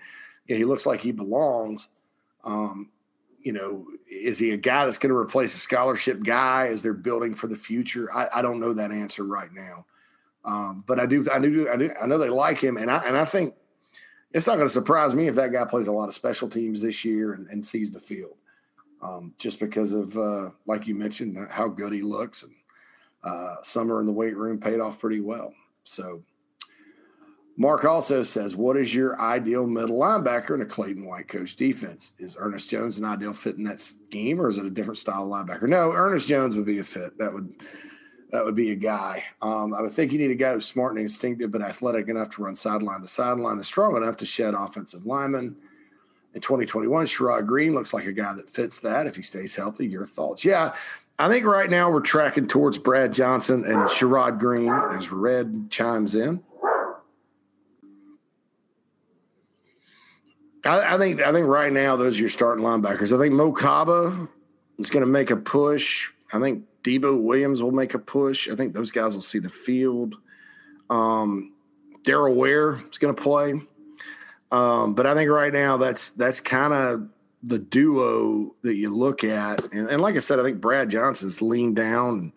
he 0.46 0.64
looks 0.64 0.84
like 0.84 1.00
he 1.00 1.12
belongs. 1.12 1.88
Um, 2.44 2.90
you 3.40 3.52
know, 3.52 3.86
is 4.10 4.38
he 4.38 4.50
a 4.50 4.56
guy 4.56 4.84
that's 4.84 4.98
going 4.98 5.10
to 5.10 5.16
replace 5.16 5.54
a 5.54 5.58
scholarship 5.58 6.22
guy 6.22 6.68
as 6.68 6.82
they're 6.82 6.92
building 6.92 7.34
for 7.34 7.46
the 7.46 7.56
future? 7.56 8.12
I, 8.14 8.28
I 8.34 8.42
don't 8.42 8.60
know 8.60 8.72
that 8.74 8.90
answer 8.90 9.24
right 9.24 9.52
now, 9.52 9.86
um, 10.44 10.84
but 10.86 10.98
I 10.98 11.06
do. 11.06 11.24
I 11.32 11.38
do. 11.38 11.68
I 11.70 11.76
do. 11.76 11.90
I 12.00 12.06
know 12.06 12.18
they 12.18 12.28
like 12.28 12.58
him, 12.58 12.76
and 12.76 12.90
I 12.90 12.98
and 13.06 13.16
I 13.16 13.24
think 13.24 13.54
it's 14.32 14.46
not 14.46 14.56
going 14.56 14.66
to 14.66 14.72
surprise 14.72 15.14
me 15.14 15.28
if 15.28 15.34
that 15.36 15.52
guy 15.52 15.64
plays 15.64 15.88
a 15.88 15.92
lot 15.92 16.08
of 16.08 16.14
special 16.14 16.48
teams 16.48 16.82
this 16.82 17.04
year 17.04 17.32
and, 17.32 17.46
and 17.48 17.64
sees 17.64 17.90
the 17.90 18.00
field, 18.00 18.36
um, 19.02 19.34
just 19.38 19.60
because 19.60 19.92
of 19.92 20.16
uh, 20.18 20.50
like 20.66 20.86
you 20.86 20.94
mentioned 20.94 21.38
how 21.50 21.68
good 21.68 21.92
he 21.92 22.02
looks 22.02 22.42
and 22.42 22.52
uh, 23.24 23.56
summer 23.62 24.00
in 24.00 24.06
the 24.06 24.12
weight 24.12 24.36
room 24.36 24.58
paid 24.58 24.80
off 24.80 24.98
pretty 24.98 25.20
well. 25.20 25.54
So. 25.84 26.22
Mark 27.60 27.84
also 27.84 28.22
says, 28.22 28.54
What 28.54 28.76
is 28.76 28.94
your 28.94 29.20
ideal 29.20 29.66
middle 29.66 29.98
linebacker 29.98 30.54
in 30.54 30.62
a 30.62 30.64
Clayton 30.64 31.04
White 31.04 31.26
coach 31.26 31.56
defense? 31.56 32.12
Is 32.16 32.36
Ernest 32.38 32.70
Jones 32.70 32.98
an 32.98 33.04
ideal 33.04 33.32
fit 33.32 33.56
in 33.56 33.64
that 33.64 33.80
scheme 33.80 34.40
or 34.40 34.48
is 34.48 34.58
it 34.58 34.64
a 34.64 34.70
different 34.70 34.96
style 34.96 35.28
linebacker? 35.28 35.68
No, 35.68 35.92
Ernest 35.92 36.28
Jones 36.28 36.54
would 36.54 36.66
be 36.66 36.78
a 36.78 36.84
fit. 36.84 37.18
That 37.18 37.34
would 37.34 37.52
that 38.30 38.44
would 38.44 38.54
be 38.54 38.70
a 38.70 38.76
guy. 38.76 39.24
Um, 39.42 39.74
I 39.74 39.80
would 39.80 39.92
think 39.92 40.12
you 40.12 40.18
need 40.18 40.30
a 40.30 40.36
guy 40.36 40.52
who's 40.52 40.66
smart 40.66 40.92
and 40.92 41.00
instinctive, 41.00 41.50
but 41.50 41.62
athletic 41.62 42.08
enough 42.08 42.30
to 42.30 42.44
run 42.44 42.54
sideline 42.54 43.00
to 43.00 43.08
sideline 43.08 43.56
and 43.56 43.66
strong 43.66 43.96
enough 43.96 44.18
to 44.18 44.26
shed 44.26 44.54
offensive 44.54 45.04
linemen. 45.04 45.56
In 46.34 46.40
2021, 46.40 47.06
Sherrod 47.06 47.46
Greene 47.46 47.74
looks 47.74 47.92
like 47.92 48.04
a 48.06 48.12
guy 48.12 48.34
that 48.34 48.48
fits 48.48 48.78
that 48.80 49.06
if 49.06 49.16
he 49.16 49.22
stays 49.22 49.56
healthy. 49.56 49.86
Your 49.86 50.06
thoughts? 50.06 50.44
Yeah, 50.44 50.74
I 51.18 51.28
think 51.28 51.44
right 51.44 51.70
now 51.70 51.90
we're 51.90 52.00
tracking 52.00 52.46
towards 52.46 52.78
Brad 52.78 53.12
Johnson 53.12 53.64
and 53.64 53.78
Sherrod 53.88 54.38
Greene 54.38 54.70
as 54.96 55.10
Red 55.10 55.68
chimes 55.70 56.14
in. 56.14 56.44
I, 60.68 60.94
I, 60.94 60.98
think 60.98 61.20
I 61.22 61.32
think 61.32 61.46
right 61.46 61.72
now 61.72 61.96
those 61.96 62.16
are 62.18 62.20
your 62.20 62.28
starting 62.28 62.64
linebackers. 62.64 63.16
I 63.16 63.20
think 63.20 63.34
Mo 63.34 63.52
Kaba 63.52 64.28
is 64.78 64.90
going 64.90 65.04
to 65.04 65.10
make 65.10 65.30
a 65.30 65.36
push. 65.36 66.10
I 66.32 66.38
think 66.38 66.64
Debo 66.82 67.20
Williams 67.20 67.62
will 67.62 67.72
make 67.72 67.94
a 67.94 67.98
push. 67.98 68.48
I 68.48 68.54
think 68.54 68.74
those 68.74 68.90
guys 68.90 69.14
will 69.14 69.22
see 69.22 69.38
the 69.38 69.48
field. 69.48 70.16
Um, 70.90 71.54
Daryl 72.02 72.34
Ware 72.34 72.80
is 72.90 72.98
going 72.98 73.14
to 73.14 73.22
play. 73.22 73.54
Um, 74.50 74.94
but 74.94 75.06
I 75.06 75.14
think 75.14 75.30
right 75.30 75.52
now 75.52 75.76
that's 75.76 76.10
that's 76.12 76.40
kind 76.40 76.72
of 76.72 77.10
the 77.42 77.58
duo 77.58 78.54
that 78.62 78.74
you 78.74 78.94
look 78.94 79.22
at. 79.24 79.72
And, 79.72 79.88
and, 79.88 80.02
like 80.02 80.16
I 80.16 80.20
said, 80.20 80.40
I 80.40 80.42
think 80.42 80.60
Brad 80.60 80.90
Johnson's 80.90 81.40
leaned 81.40 81.76
down. 81.76 82.18
And, 82.18 82.32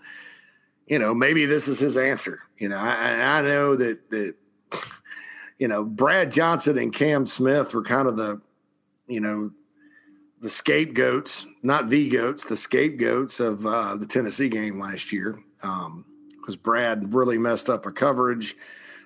you 0.87 0.99
know, 0.99 1.13
maybe 1.15 1.45
this 1.45 1.67
is 1.67 1.79
his 1.79 1.97
answer. 1.97 2.41
You 2.57 2.69
know, 2.69 2.77
I, 2.77 3.39
I 3.39 3.41
know 3.41 3.75
that 3.75 4.09
that 4.11 4.35
you 5.61 5.67
know 5.67 5.85
Brad 5.85 6.31
Johnson 6.31 6.79
and 6.79 6.91
Cam 6.91 7.27
Smith 7.27 7.75
were 7.75 7.83
kind 7.83 8.07
of 8.07 8.17
the 8.17 8.41
you 9.07 9.19
know 9.21 9.51
the 10.41 10.49
scapegoats, 10.49 11.45
not 11.61 11.87
the 11.87 12.09
goats, 12.09 12.43
the 12.45 12.55
scapegoats 12.55 13.39
of 13.39 13.63
uh, 13.63 13.95
the 13.95 14.07
Tennessee 14.07 14.49
game 14.49 14.79
last 14.79 15.13
year. 15.13 15.39
Um, 15.61 16.03
because 16.31 16.55
Brad 16.55 17.13
really 17.13 17.37
messed 17.37 17.69
up 17.69 17.85
a 17.85 17.91
coverage 17.91 18.55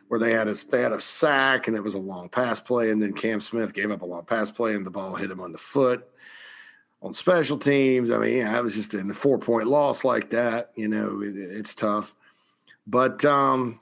where 0.08 0.18
they 0.18 0.32
had 0.32 0.48
a 0.48 0.56
they 0.72 0.82
had 0.82 0.94
a 0.94 1.02
sack 1.02 1.68
and 1.68 1.76
it 1.76 1.84
was 1.84 1.96
a 1.96 2.00
long 2.00 2.30
pass 2.30 2.62
play, 2.62 2.90
and 2.90 3.04
then 3.04 3.12
Cam 3.12 3.42
Smith 3.42 3.74
gave 3.74 3.92
up 3.92 4.02
a 4.02 4.06
long 4.06 4.24
pass 4.24 4.50
play 4.50 4.76
and 4.76 4.86
the 4.86 4.92
ball 4.92 5.16
hit 5.16 5.30
him 5.32 5.42
on 5.42 5.52
the 5.52 5.58
foot. 5.58 6.08
On 7.02 7.14
special 7.14 7.58
teams, 7.58 8.12
I 8.12 8.18
mean, 8.18 8.38
yeah, 8.38 8.58
I 8.58 8.62
was 8.62 8.76
just 8.76 8.94
in 8.94 9.12
a 9.12 9.14
four 9.14 9.38
point 9.38 9.68
loss 9.68 10.06
like 10.06 10.30
that. 10.30 10.72
You 10.76 10.88
know, 10.88 11.22
it, 11.22 11.36
it's 11.36 11.76
tough, 11.76 12.16
but 12.88 13.26
um, 13.26 13.82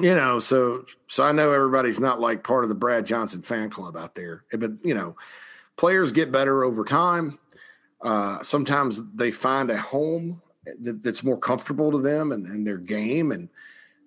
you 0.00 0.14
know, 0.14 0.38
so 0.38 0.84
so 1.06 1.22
I 1.22 1.32
know 1.32 1.52
everybody's 1.52 2.00
not 2.00 2.20
like 2.20 2.42
part 2.42 2.64
of 2.64 2.68
the 2.68 2.74
Brad 2.74 3.06
Johnson 3.06 3.42
fan 3.42 3.70
club 3.70 3.96
out 3.96 4.14
there, 4.14 4.44
but 4.50 4.72
you 4.82 4.94
know, 4.94 5.16
players 5.76 6.10
get 6.12 6.32
better 6.32 6.64
over 6.64 6.84
time. 6.84 7.38
Uh, 8.02 8.42
sometimes 8.42 9.02
they 9.14 9.30
find 9.30 9.70
a 9.70 9.78
home 9.78 10.42
that, 10.80 11.02
that's 11.02 11.22
more 11.22 11.38
comfortable 11.38 11.90
to 11.92 11.98
them 11.98 12.32
and, 12.32 12.46
and 12.46 12.66
their 12.66 12.78
game, 12.78 13.30
and 13.30 13.48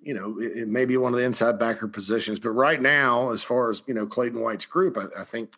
you 0.01 0.13
know, 0.13 0.39
it, 0.39 0.57
it, 0.57 0.67
may 0.67 0.85
be 0.85 0.97
one 0.97 1.13
of 1.13 1.19
the 1.19 1.25
inside 1.25 1.57
backer 1.57 1.87
positions. 1.87 2.39
But 2.39 2.51
right 2.51 2.81
now, 2.81 3.31
as 3.31 3.41
far 3.41 3.69
as 3.69 3.81
you 3.87 3.93
know, 3.93 4.05
Clayton 4.05 4.41
White's 4.41 4.65
group, 4.65 4.97
I, 4.97 5.21
I 5.21 5.23
think. 5.23 5.53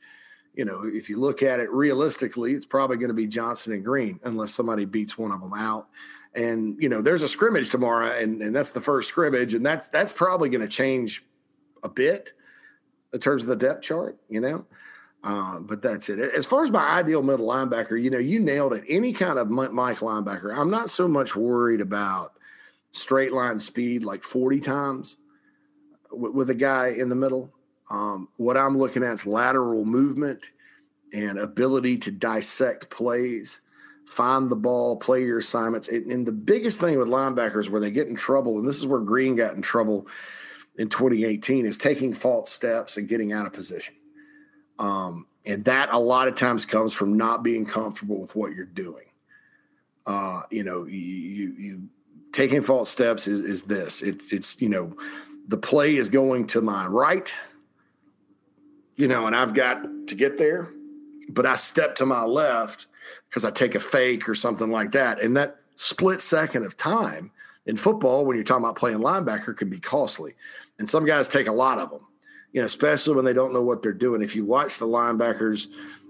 You 0.55 0.65
know, 0.65 0.82
if 0.84 1.09
you 1.09 1.19
look 1.19 1.41
at 1.41 1.61
it 1.61 1.71
realistically, 1.71 2.53
it's 2.53 2.65
probably 2.65 2.97
going 2.97 3.09
to 3.09 3.13
be 3.13 3.27
Johnson 3.27 3.71
and 3.71 3.86
Greene 3.86 4.19
unless 4.23 4.51
somebody 4.51 4.84
beats 4.84 5.17
one 5.17 5.32
of 5.32 5.39
them 5.39 5.53
out 5.53 5.88
and 6.36 6.82
you 6.82 6.89
know 6.89 7.01
there's 7.01 7.23
a 7.23 7.27
scrimmage 7.27 7.69
tomorrow 7.69 8.07
and, 8.17 8.41
and 8.41 8.55
that's 8.55 8.69
the 8.69 8.82
first 8.82 9.09
scrimmage 9.09 9.53
and 9.53 9.65
that's 9.65 9.88
that's 9.88 10.13
probably 10.13 10.49
going 10.49 10.61
to 10.61 10.67
change 10.67 11.25
a 11.84 11.89
bit 11.89 12.34
in 13.13 13.19
terms 13.19 13.43
of 13.43 13.49
the 13.49 13.55
depth 13.55 13.82
chart 13.82 14.17
you 14.30 14.39
know? 14.39 14.65
Uh, 15.21 15.59
but 15.59 15.82
that's 15.82 16.07
it. 16.07 16.17
As 16.17 16.45
far 16.45 16.63
as 16.63 16.71
my 16.71 16.91
ideal 16.91 17.21
middle 17.21 17.47
linebacker 17.47 18.01
you 18.01 18.09
know 18.09 18.19
you 18.19 18.39
nailed 18.39 18.73
it. 18.73 18.84
Any 18.88 19.11
kind 19.11 19.39
of 19.39 19.49
mike 19.49 19.71
linebacker 19.71 20.55
i'm 20.55 20.69
not 20.69 20.89
so 20.89 21.07
much 21.07 21.36
worried 21.36 21.82
about 21.82 22.34
straight 22.91 23.34
line 23.34 23.59
speed 23.59 24.03
like 24.03 24.23
40 24.23 24.59
times 24.59 25.17
with, 26.11 26.34
with 26.34 26.49
a 26.49 26.55
guy 26.55 26.89
in 26.89 27.09
the 27.09 27.15
middle. 27.15 27.51
Um, 27.89 28.30
what 28.38 28.55
i'm 28.55 28.77
looking 28.77 29.03
at 29.03 29.13
is 29.13 29.25
lateral 29.25 29.84
movement 29.84 30.51
and 31.11 31.39
ability 31.39 31.97
to 31.97 32.11
dissect 32.11 32.89
plays 32.91 33.61
find 34.10 34.49
the 34.49 34.55
ball, 34.55 34.97
play 34.97 35.24
your 35.24 35.38
assignments. 35.38 35.88
And 35.88 36.26
the 36.26 36.32
biggest 36.32 36.82
thing 36.82 36.97
with 36.97 37.07
linebackers 37.07 37.70
where 37.70 37.80
they 37.80 37.91
get 37.91 38.07
in 38.07 38.16
trouble, 38.16 38.57
and 38.57 38.68
this 38.68 38.78
is 38.78 38.86
where 38.86 38.99
Greene 38.99 39.36
got 39.36 39.53
in 39.53 39.62
trouble 39.62 40.07
in 40.78 40.89
2018, 40.89 41.68
is 41.68 41.78
taking 41.78 42.16
false 42.16 42.51
steps 42.51 42.97
and 42.97 43.07
getting 43.07 43.32
out 43.32 43.45
of 43.45 43.53
position. 43.53 43.93
Um, 44.80 45.28
and 45.45 45.64
that 45.66 45.89
a 45.91 45.99
lot 45.99 46.28
of 46.28 46.34
times 46.34 46.66
comes 46.66 46.91
from 46.91 47.18
not 47.18 47.43
being 47.43 47.68
comfortable 47.68 48.20
with 48.20 48.36
what 48.36 48.55
you're 48.55 48.66
doing. 48.66 49.05
Uh, 50.07 50.41
you 50.49 50.64
know, 50.64 50.86
you, 50.86 50.97
you, 50.97 51.53
you 51.57 51.82
taking 52.32 52.64
false 52.64 52.89
steps 52.89 53.28
is, 53.28 53.41
is 53.41 53.64
this. 53.64 54.01
It's 54.01 54.34
it's 54.34 54.60
you 54.60 54.70
know, 54.70 54.97
the 55.45 55.57
play 55.57 55.97
is 55.97 56.10
going 56.10 56.47
to 56.47 56.62
my 56.62 56.88
right. 56.88 57.32
You 58.95 59.07
know, 59.07 59.28
and 59.28 59.36
I've 59.36 59.53
got 59.53 59.84
to 60.07 60.16
get 60.16 60.39
there, 60.39 60.74
but 61.30 61.45
I 61.45 61.57
step 61.57 61.95
to 61.97 62.05
my 62.07 62.24
left 62.24 62.88
because 63.30 63.45
I 63.45 63.51
take 63.51 63.76
a 63.76 63.80
fake 63.80 64.28
or 64.28 64.36
something 64.36 64.72
like 64.72 64.91
that. 64.93 65.22
And 65.22 65.36
that 65.38 65.57
split 65.76 66.22
second 66.22 66.66
of 66.66 66.78
time 66.78 67.32
in 67.66 67.78
football, 67.78 68.26
when 68.26 68.36
you're 68.36 68.43
talking 68.43 68.64
about 68.64 68.76
playing 68.76 68.99
linebacker, 68.99 69.55
can 69.55 69.70
be 69.70 69.80
costly. 69.80 70.34
And 70.80 70.89
some 70.89 71.05
guys 71.05 71.28
take 71.28 71.47
a 71.47 71.53
lot 71.53 71.78
of 71.78 71.91
them, 71.91 72.01
you 72.51 72.62
know, 72.62 72.66
especially 72.66 73.16
when 73.16 73.26
they 73.26 73.34
don't 73.34 73.53
know 73.53 73.62
what 73.62 73.84
they're 73.84 73.93
doing. 73.93 74.22
If 74.22 74.36
you 74.36 74.43
watch 74.43 74.80
the 74.80 74.88
linebackers 74.88 75.68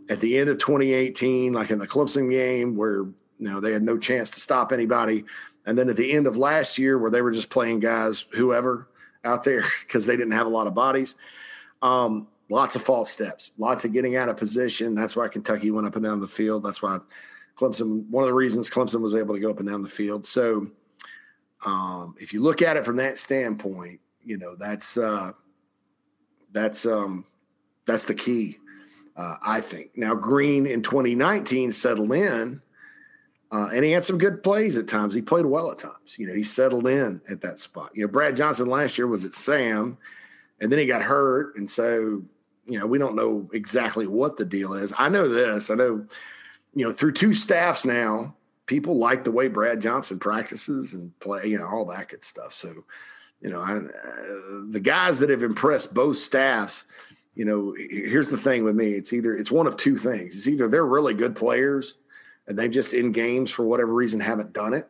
at 0.10 0.22
the 0.22 0.38
end 0.38 0.50
of 0.50 0.58
2018, 0.58 1.52
like 1.52 1.70
in 1.70 1.80
the 1.80 1.88
Clemson 1.88 2.30
game, 2.30 2.78
where 2.78 3.00
you 3.02 3.16
know 3.50 3.60
they 3.60 3.74
had 3.74 3.84
no 3.84 3.98
chance 3.98 4.32
to 4.32 4.40
stop 4.40 4.72
anybody, 4.72 5.26
and 5.66 5.78
then 5.78 5.90
at 5.90 5.98
the 5.98 6.14
end 6.14 6.28
of 6.28 6.38
last 6.38 6.78
year, 6.78 6.98
where 6.98 7.12
they 7.12 7.22
were 7.22 7.32
just 7.32 7.50
playing 7.50 7.82
guys, 7.82 8.26
whoever 8.32 8.88
out 9.26 9.44
there, 9.44 9.66
because 9.82 10.06
they 10.06 10.16
didn't 10.16 10.32
have 10.32 10.48
a 10.48 10.50
lot 10.50 10.68
of 10.68 10.74
bodies. 10.74 11.16
Um, 11.82 12.29
lots 12.50 12.76
of 12.76 12.82
false 12.82 13.12
steps, 13.12 13.52
lots 13.58 13.86
of 13.86 13.94
getting 13.94 14.16
out 14.16 14.28
of 14.28 14.38
position. 14.38 14.96
That's 14.96 15.16
why 15.16 15.28
Kentucky 15.28 15.72
went 15.72 15.88
up 15.88 15.96
and 15.96 16.04
down 16.04 16.20
the 16.20 16.28
field. 16.28 16.64
That's 16.64 16.82
why 16.82 16.98
Clemson, 17.58 18.08
one 18.10 18.24
of 18.24 18.28
the 18.28 18.34
reasons 18.34 18.70
Clemson 18.70 19.02
was 19.02 19.16
able 19.16 19.36
to 19.36 19.40
go 19.40 19.50
up 19.50 19.60
and 19.60 19.70
down 19.70 19.84
the 19.84 19.88
field. 19.88 20.26
So 20.26 20.68
um, 21.66 22.16
if 22.20 22.34
you 22.34 22.42
look 22.42 22.62
at 22.62 22.76
it 22.76 22.86
from 22.86 22.98
that 22.98 23.18
standpoint, 23.18 24.00
you 24.24 24.38
know, 24.38 24.56
that's, 24.56 24.98
uh, 24.98 25.32
that's, 26.52 26.86
um, 26.86 27.26
that's 27.86 28.06
the 28.06 28.16
key, 28.16 28.58
uh, 29.16 29.36
I 29.46 29.62
think. 29.62 29.92
Now, 29.96 30.16
Greene 30.16 30.66
in 30.66 30.82
2019 30.82 31.72
settled 31.72 32.12
in. 32.14 32.62
Uh, 33.52 33.68
and 33.74 33.84
he 33.84 33.90
had 33.90 34.06
some 34.06 34.20
good 34.20 34.44
plays 34.44 34.78
at 34.78 34.88
times. 34.88 35.12
He 35.12 35.24
played 35.24 35.46
well 35.46 35.72
at 35.72 35.80
times. 35.80 36.16
You 36.18 36.28
know, 36.28 36.36
he 36.36 36.44
settled 36.44 36.86
in 36.86 37.20
at 37.28 37.42
that 37.42 37.58
spot. 37.58 37.90
You 37.96 38.04
know, 38.04 38.08
Brad 38.08 38.36
Johnson 38.36 38.68
last 38.68 38.96
year 38.96 39.08
was 39.08 39.26
at 39.26 39.34
Sam, 39.34 39.98
and 40.62 40.72
then 40.72 40.78
he 40.78 40.86
got 40.86 41.02
hurt, 41.02 41.56
and 41.56 41.68
so 41.68 42.22
you 42.70 42.80
know 42.80 42.86
we 42.86 42.98
don't 42.98 43.16
know 43.16 43.50
exactly 43.54 44.08
what 44.08 44.38
the 44.38 44.46
deal 44.46 44.74
is. 44.74 44.94
I 44.98 45.10
know 45.10 45.28
this. 45.28 45.70
I 45.70 45.76
know, 45.76 46.06
you 46.76 46.86
know, 46.86 46.94
through 46.94 47.14
two 47.14 47.34
staffs 47.34 47.84
now, 47.84 48.36
people 48.68 48.98
like 48.98 49.24
the 49.24 49.32
way 49.32 49.48
Brad 49.48 49.82
Johnson 49.82 50.20
practices 50.20 50.94
and 50.94 51.18
play. 51.20 51.48
You 51.48 51.58
know, 51.58 51.68
all 51.68 51.86
that 51.86 52.10
good 52.10 52.24
stuff. 52.24 52.54
So, 52.54 52.86
you 53.42 53.50
know, 53.50 53.60
I, 53.60 53.78
uh, 53.78 54.62
the 54.70 54.82
guys 54.82 55.20
that 55.20 55.30
have 55.30 55.44
impressed 55.44 55.94
both 55.94 56.18
staffs. 56.18 56.86
You 57.36 57.46
know, 57.46 57.74
here's 57.78 58.30
the 58.30 58.38
thing 58.38 58.66
with 58.66 58.76
me. 58.76 58.92
It's 58.92 59.14
either 59.14 59.36
it's 59.36 59.52
one 59.52 59.66
of 59.66 59.78
two 59.78 59.98
things. 59.98 60.36
It's 60.36 60.48
either 60.48 60.68
they're 60.68 60.86
really 60.86 61.14
good 61.14 61.36
players 61.36 61.96
and 62.48 62.58
they 62.58 62.68
just 62.68 62.94
in 62.94 63.12
games 63.12 63.50
for 63.50 63.64
whatever 63.64 63.94
reason 63.94 64.20
haven't 64.20 64.52
done 64.52 64.74
it, 64.74 64.90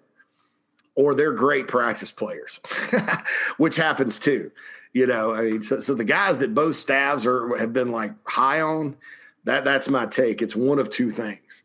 or 0.96 1.14
they're 1.14 1.34
great 1.34 1.68
practice 1.68 2.10
players, 2.10 2.60
which 3.58 3.76
happens 3.76 4.18
too. 4.18 4.50
You 4.94 5.06
know, 5.06 5.34
I 5.34 5.42
mean, 5.44 5.62
so, 5.62 5.80
so 5.80 5.94
the 5.94 6.04
guys 6.04 6.40
that 6.40 6.54
both 6.54 6.76
staffs 6.76 7.26
are 7.26 7.56
have 7.58 7.74
been 7.74 7.92
like 7.92 8.12
high 8.26 8.62
on 8.62 8.98
that. 9.44 9.64
That's 9.64 9.88
my 9.88 10.06
take. 10.06 10.42
It's 10.42 10.56
one 10.56 10.80
of 10.80 10.90
two 10.90 11.12
things. 11.12 11.64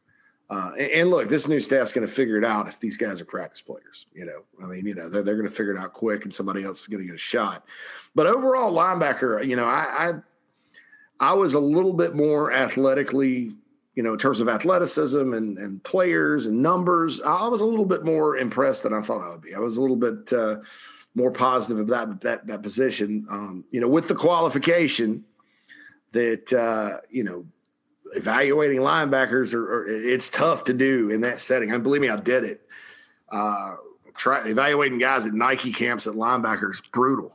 Uh, 0.50 0.72
and, 0.78 0.90
and, 0.90 1.10
look, 1.10 1.28
this 1.28 1.48
new 1.48 1.58
staff's 1.58 1.90
going 1.90 2.06
to 2.06 2.12
figure 2.12 2.36
it 2.36 2.44
out 2.44 2.68
if 2.68 2.78
these 2.78 2.98
guys 2.98 3.20
are 3.20 3.24
practice 3.24 3.62
players. 3.62 4.06
You 4.14 4.26
know, 4.26 4.42
I 4.62 4.66
mean, 4.66 4.86
you 4.86 4.94
know, 4.94 5.08
they're, 5.08 5.22
they're 5.22 5.36
going 5.36 5.48
to 5.48 5.54
figure 5.54 5.74
it 5.74 5.80
out 5.80 5.94
quick, 5.94 6.24
and 6.24 6.34
somebody 6.34 6.64
else 6.64 6.82
is 6.82 6.86
going 6.86 7.00
to 7.00 7.06
get 7.06 7.14
a 7.14 7.18
shot. 7.18 7.66
But 8.14 8.26
overall, 8.26 8.72
linebacker, 8.72 9.44
you 9.46 9.56
know, 9.56 9.64
I, 9.64 10.10
I 10.10 11.30
I 11.30 11.32
was 11.32 11.54
a 11.54 11.60
little 11.60 11.94
bit 11.94 12.14
more 12.14 12.52
athletically 12.52 13.54
you 13.94 14.02
know, 14.02 14.14
in 14.14 14.18
terms 14.18 14.40
of 14.40 14.48
athleticism 14.48 15.32
and, 15.34 15.56
and 15.56 15.82
players 15.84 16.46
and 16.46 16.60
numbers, 16.60 17.20
I 17.20 17.46
was 17.46 17.60
a 17.60 17.64
little 17.64 17.84
bit 17.84 18.04
more 18.04 18.36
impressed 18.36 18.82
than 18.82 18.92
I 18.92 19.00
thought 19.00 19.22
I 19.22 19.30
would 19.30 19.42
be. 19.42 19.54
I 19.54 19.60
was 19.60 19.76
a 19.76 19.80
little 19.80 19.96
bit 19.96 20.32
uh, 20.32 20.56
more 21.14 21.30
positive 21.30 21.78
about 21.78 22.20
that 22.22 22.46
that 22.46 22.62
position. 22.62 23.26
Um, 23.30 23.64
you 23.70 23.80
know, 23.80 23.88
with 23.88 24.08
the 24.08 24.14
qualification 24.14 25.24
that 26.12 26.52
uh, 26.52 27.00
you 27.10 27.24
know, 27.24 27.46
evaluating 28.14 28.78
linebackers 28.78 29.54
are, 29.54 29.82
are, 29.82 29.86
it's 29.86 30.30
tough 30.30 30.64
to 30.64 30.72
do 30.72 31.10
in 31.10 31.20
that 31.22 31.40
setting. 31.40 31.72
And 31.72 31.82
believe 31.82 32.00
me, 32.00 32.08
I 32.08 32.16
did 32.16 32.44
it. 32.44 32.60
Uh, 33.30 33.76
try 34.16 34.46
evaluating 34.46 34.98
guys 34.98 35.26
at 35.26 35.34
Nike 35.34 35.72
camps 35.72 36.06
at 36.06 36.14
linebackers 36.14 36.80
brutal 36.92 37.34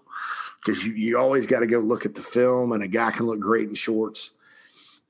because 0.64 0.86
you, 0.86 0.94
you 0.94 1.18
always 1.18 1.48
got 1.48 1.60
to 1.60 1.68
go 1.68 1.80
look 1.80 2.06
at 2.06 2.16
the 2.16 2.22
film, 2.22 2.72
and 2.72 2.84
a 2.84 2.88
guy 2.88 3.12
can 3.12 3.26
look 3.26 3.40
great 3.40 3.68
in 3.68 3.76
shorts 3.76 4.32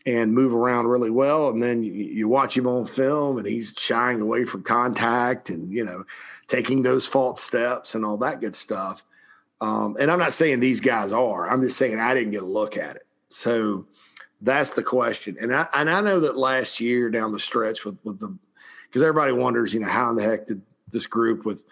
and 0.06 0.34
move 0.34 0.54
around 0.54 0.88
really 0.88 1.10
well. 1.10 1.50
And 1.50 1.62
then 1.62 1.84
you, 1.84 1.92
you, 1.92 2.28
watch 2.28 2.58
him 2.58 2.68
on 2.68 2.86
film 2.86 3.38
and 3.38 3.46
he's 3.46 3.74
shying 3.78 4.22
away 4.22 4.46
from 4.46 4.64
contact 4.64 5.50
and, 5.50 5.72
you 5.74 5.84
know, 5.84 6.06
taking 6.50 6.82
those 6.82 7.08
false 7.08 7.42
steps 7.42 7.96
and 7.96 8.04
all 8.04 8.18
that 8.18 8.42
good 8.42 8.56
stuff. 8.56 9.04
Um, 9.62 9.96
and 10.00 10.12
I'm 10.12 10.20
not 10.20 10.34
saying 10.34 10.60
these 10.60 10.82
guys 10.82 11.14
are, 11.14 11.50
I'm 11.50 11.62
just 11.62 11.78
saying 11.78 12.00
I 12.00 12.14
didn't 12.14 12.32
get 12.32 12.44
a 12.44 12.48
look 12.48 12.76
at 12.76 12.98
it. 12.98 13.06
So 13.30 13.86
that's 14.42 14.72
the 14.72 14.84
question. 14.84 15.38
And 15.40 15.54
I, 15.54 15.68
and 15.74 15.90
I 15.90 16.02
know 16.02 16.20
that 16.22 16.38
last 16.38 16.80
year 16.80 17.10
down 17.10 17.32
the 17.32 17.40
stretch 17.40 17.86
with, 17.86 17.98
with 18.04 18.20
the, 18.20 18.36
because 18.88 19.04
everybody 19.04 19.32
wonders, 19.32 19.74
you 19.74 19.80
know, 19.80 19.88
how 19.88 20.10
in 20.10 20.16
the 20.16 20.24
heck 20.24 20.48
did 20.48 20.62
this 20.92 21.06
group 21.06 21.46
with 21.46 21.64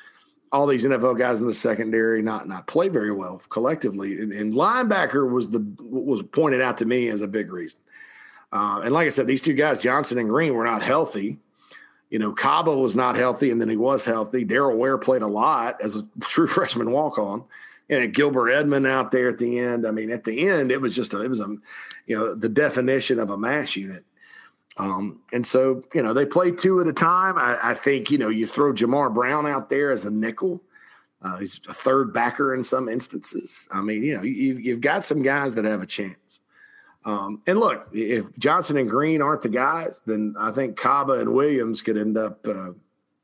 all 0.51 0.67
these 0.67 0.85
NFL 0.85 1.17
guys 1.17 1.41
in 1.41 1.47
the 1.47 1.53
secondary 1.53 2.21
not 2.21 2.47
not 2.47 2.67
play 2.67 2.89
very 2.89 3.11
well 3.11 3.41
collectively? 3.49 4.21
And, 4.21 4.31
and 4.31 4.53
linebacker 4.53 5.29
was 5.29 5.49
the 5.49 5.65
was 5.79 6.21
pointed 6.21 6.61
out 6.61 6.77
to 6.77 6.85
me 6.85 7.07
as 7.07 7.21
a 7.21 7.27
big 7.27 7.51
reason. 7.51 7.79
Uh, 8.51 8.81
and 8.83 8.93
like 8.93 9.07
I 9.07 9.09
said, 9.09 9.27
these 9.27 9.41
two 9.41 9.53
guys, 9.53 9.81
Johnson 9.81 10.19
and 10.19 10.29
Greene, 10.29 10.53
were 10.53 10.63
not 10.63 10.83
healthy. 10.83 11.39
You 12.09 12.19
know, 12.19 12.31
Kaba 12.31 12.75
was 12.75 12.95
not 12.95 13.17
healthy, 13.17 13.51
and 13.51 13.59
then 13.59 13.69
he 13.69 13.75
was 13.75 14.05
healthy. 14.05 14.45
Daryl 14.45 14.77
Ware 14.77 14.97
played 14.97 15.21
a 15.21 15.27
lot 15.27 15.81
as 15.81 15.95
a 15.95 16.07
true 16.21 16.47
freshman 16.47 16.91
walk 16.91 17.17
on. 17.17 17.43
And 17.89 18.13
Gilbert 18.13 18.49
Edmond 18.49 18.85
out 18.85 19.11
there 19.11 19.29
at 19.29 19.37
the 19.37 19.59
end. 19.59 19.87
I 19.87 19.91
mean, 19.91 20.11
at 20.11 20.25
the 20.25 20.49
end, 20.49 20.71
it 20.71 20.81
was 20.81 20.93
just 20.93 21.13
a, 21.13 21.21
it 21.21 21.29
was 21.29 21.39
a, 21.39 21.47
you 22.05 22.17
know, 22.17 22.35
the 22.35 22.49
definition 22.49 23.17
of 23.17 23.29
a 23.29 23.37
mass 23.37 23.77
unit. 23.77 24.03
Um, 24.75 25.21
and 25.31 25.45
so, 25.45 25.83
you 25.93 26.03
know, 26.03 26.13
they 26.13 26.25
play 26.25 26.51
two 26.51 26.81
at 26.81 26.87
a 26.87 26.93
time. 26.93 27.37
I, 27.37 27.57
I, 27.71 27.73
think, 27.73 28.11
you 28.11 28.17
know, 28.17 28.29
you 28.29 28.45
throw 28.45 28.73
Jahmar 28.73 29.09
Brown 29.09 29.47
out 29.47 29.69
there 29.69 29.89
as 29.91 30.05
a 30.05 30.11
nickel. 30.11 30.61
Uh, 31.21 31.37
he's 31.37 31.59
a 31.67 31.73
third 31.73 32.13
backer 32.13 32.53
in 32.53 32.63
some 32.63 32.87
instances. 32.87 33.67
I 33.71 33.81
mean, 33.81 34.03
you 34.03 34.17
know, 34.17 34.23
you, 34.23 34.55
you've 34.55 34.81
got 34.81 35.03
some 35.03 35.23
guys 35.23 35.55
that 35.55 35.65
have 35.65 35.81
a 35.81 35.87
chance. 35.87 36.41
Um, 37.07 37.41
and 37.47 37.57
look, 37.57 37.87
if 37.93 38.37
Johnson 38.37 38.75
and 38.75 38.89
Greene 38.89 39.21
aren't 39.21 39.41
the 39.41 39.47
guys, 39.47 40.01
then 40.05 40.35
I 40.37 40.51
think 40.51 40.75
Kaba 40.75 41.13
and 41.13 41.33
Williams 41.33 41.81
could 41.81 41.97
end 41.97 42.17
up 42.17 42.45
uh, 42.45 42.71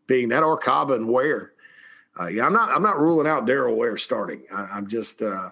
being 0.08 0.30
that, 0.30 0.42
or 0.42 0.58
Kaba 0.58 0.94
and 0.94 1.10
Ware. 1.10 1.52
Uh, 2.18 2.28
yeah, 2.28 2.46
I'm 2.46 2.54
not. 2.54 2.70
I'm 2.70 2.82
not 2.82 2.98
ruling 2.98 3.28
out 3.28 3.46
Daryl 3.46 3.76
Ware 3.76 3.98
starting. 3.98 4.44
I, 4.56 4.78
am 4.78 4.88
just 4.88 5.22
uh, 5.22 5.50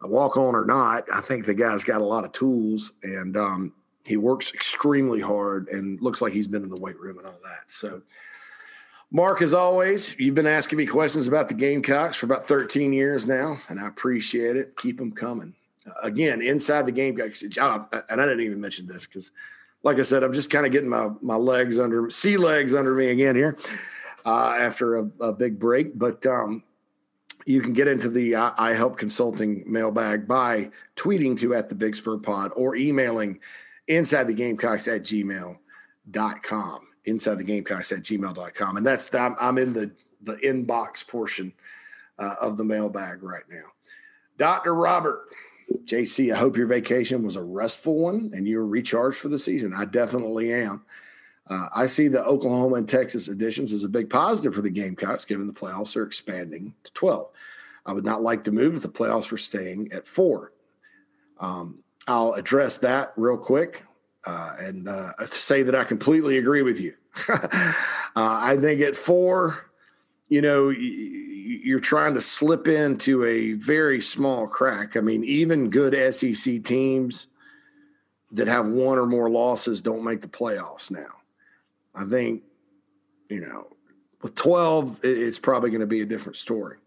a 0.00 0.06
walk 0.06 0.36
on 0.36 0.54
or 0.54 0.64
not. 0.64 1.06
I 1.12 1.20
think 1.20 1.44
the 1.44 1.54
guy's 1.54 1.82
got 1.82 2.00
a 2.00 2.04
lot 2.04 2.24
of 2.24 2.30
tools, 2.30 2.92
and 3.02 3.36
um, 3.36 3.72
he 4.04 4.16
works 4.16 4.54
extremely 4.54 5.20
hard, 5.20 5.68
and 5.68 6.00
looks 6.00 6.22
like 6.22 6.32
he's 6.32 6.46
been 6.46 6.62
in 6.62 6.70
the 6.70 6.80
weight 6.80 7.00
room 7.00 7.18
and 7.18 7.26
all 7.26 7.40
that. 7.44 7.64
So. 7.66 8.02
Mark, 9.12 9.40
as 9.40 9.54
always, 9.54 10.18
you've 10.18 10.34
been 10.34 10.48
asking 10.48 10.78
me 10.78 10.84
questions 10.84 11.28
about 11.28 11.48
the 11.48 11.54
Gamecocks 11.54 12.16
for 12.16 12.26
about 12.26 12.48
13 12.48 12.92
years 12.92 13.24
now, 13.24 13.60
and 13.68 13.78
I 13.78 13.86
appreciate 13.86 14.56
it. 14.56 14.76
Keep 14.76 14.98
them 14.98 15.12
coming 15.12 15.54
again 16.02 16.42
inside 16.42 16.86
the 16.86 16.92
game. 16.92 17.18
And 17.18 18.20
I 18.20 18.24
didn't 18.24 18.40
even 18.40 18.60
mention 18.60 18.86
this 18.86 19.06
because, 19.06 19.30
like 19.82 19.98
I 19.98 20.02
said, 20.02 20.22
I'm 20.22 20.32
just 20.32 20.50
kind 20.50 20.66
of 20.66 20.72
getting 20.72 20.88
my 20.88 21.10
my 21.20 21.36
legs 21.36 21.78
under 21.78 22.10
sea 22.10 22.36
legs 22.36 22.74
under 22.74 22.94
me 22.94 23.08
again 23.08 23.36
here 23.36 23.56
uh, 24.24 24.56
after 24.58 24.96
a, 24.96 25.10
a, 25.20 25.32
big 25.32 25.58
break. 25.58 25.96
But 25.98 26.26
um, 26.26 26.62
you 27.46 27.60
can 27.60 27.72
get 27.72 27.88
into 27.88 28.10
the 28.10 28.36
I, 28.36 28.52
I, 28.56 28.74
help 28.74 28.98
consulting 28.98 29.64
mailbag 29.66 30.26
by 30.26 30.70
tweeting 30.96 31.38
to 31.38 31.54
at 31.54 31.68
the 31.68 31.74
Big 31.74 31.94
Spur 31.94 32.18
Pod 32.18 32.52
or 32.56 32.74
emailing 32.74 33.40
inside 33.86 34.24
the 34.24 34.34
Gamecocks 34.34 34.88
at 34.88 35.02
gmail.com. 35.02 36.80
Inside 37.04 37.38
the 37.38 37.44
Gamecocks 37.44 37.92
at 37.92 38.02
gmail.com. 38.02 38.76
And 38.76 38.84
that's 38.84 39.14
I'm, 39.14 39.36
I'm 39.38 39.58
in 39.58 39.72
the 39.72 39.92
the 40.22 40.34
inbox 40.36 41.06
portion 41.06 41.52
uh, 42.18 42.34
of 42.40 42.56
the 42.56 42.64
mailbag 42.64 43.22
right 43.22 43.44
now. 43.48 43.72
Dr. 44.38 44.74
Robert, 44.74 45.28
JC, 45.84 46.32
I 46.32 46.36
hope 46.36 46.56
your 46.56 46.66
vacation 46.66 47.22
was 47.22 47.36
a 47.36 47.42
restful 47.42 47.96
one 47.96 48.32
and 48.34 48.46
you're 48.46 48.66
recharged 48.66 49.18
for 49.18 49.28
the 49.28 49.38
season. 49.38 49.72
I 49.74 49.84
definitely 49.84 50.52
am. 50.52 50.84
Uh, 51.48 51.68
I 51.74 51.86
see 51.86 52.08
the 52.08 52.24
Oklahoma 52.24 52.76
and 52.76 52.88
Texas 52.88 53.28
additions 53.28 53.72
as 53.72 53.84
a 53.84 53.88
big 53.88 54.10
positive 54.10 54.54
for 54.54 54.62
the 54.62 54.70
Gamecocks, 54.70 55.24
given 55.24 55.46
the 55.46 55.52
playoffs 55.52 55.96
are 55.96 56.02
expanding 56.02 56.74
to 56.84 56.92
12. 56.92 57.28
I 57.84 57.92
would 57.92 58.04
not 58.04 58.22
like 58.22 58.44
to 58.44 58.52
move 58.52 58.74
if 58.74 58.82
the 58.82 58.88
playoffs 58.88 59.30
were 59.30 59.38
staying 59.38 59.92
at 59.92 60.08
four. 60.08 60.52
Um, 61.38 61.84
I'll 62.08 62.32
address 62.32 62.78
that 62.78 63.12
real 63.16 63.36
quick 63.36 63.84
uh, 64.26 64.54
and 64.58 64.88
uh, 64.88 65.12
to 65.18 65.26
say 65.26 65.62
that 65.62 65.74
I 65.74 65.84
completely 65.84 66.36
agree 66.36 66.62
with 66.62 66.80
you. 66.80 66.94
uh, 67.28 67.72
I 68.16 68.56
think 68.60 68.80
at 68.80 68.96
four, 68.96 69.70
you 70.28 70.42
know, 70.42 70.70
you're 71.62 71.80
trying 71.80 72.14
to 72.14 72.20
slip 72.20 72.68
into 72.68 73.24
a 73.24 73.52
very 73.52 74.00
small 74.00 74.46
crack. 74.46 74.96
I 74.96 75.00
mean, 75.00 75.24
even 75.24 75.70
good 75.70 76.14
SEC 76.14 76.64
teams 76.64 77.28
that 78.32 78.48
have 78.48 78.66
one 78.66 78.98
or 78.98 79.06
more 79.06 79.30
losses 79.30 79.82
don't 79.82 80.04
make 80.04 80.22
the 80.22 80.28
playoffs 80.28 80.90
now. 80.90 81.08
I 81.94 82.04
think, 82.04 82.42
you 83.28 83.40
know, 83.40 83.68
with 84.22 84.34
12, 84.34 85.00
it's 85.02 85.38
probably 85.38 85.70
going 85.70 85.80
to 85.80 85.86
be 85.86 86.00
a 86.00 86.06
different 86.06 86.36
story. 86.36 86.78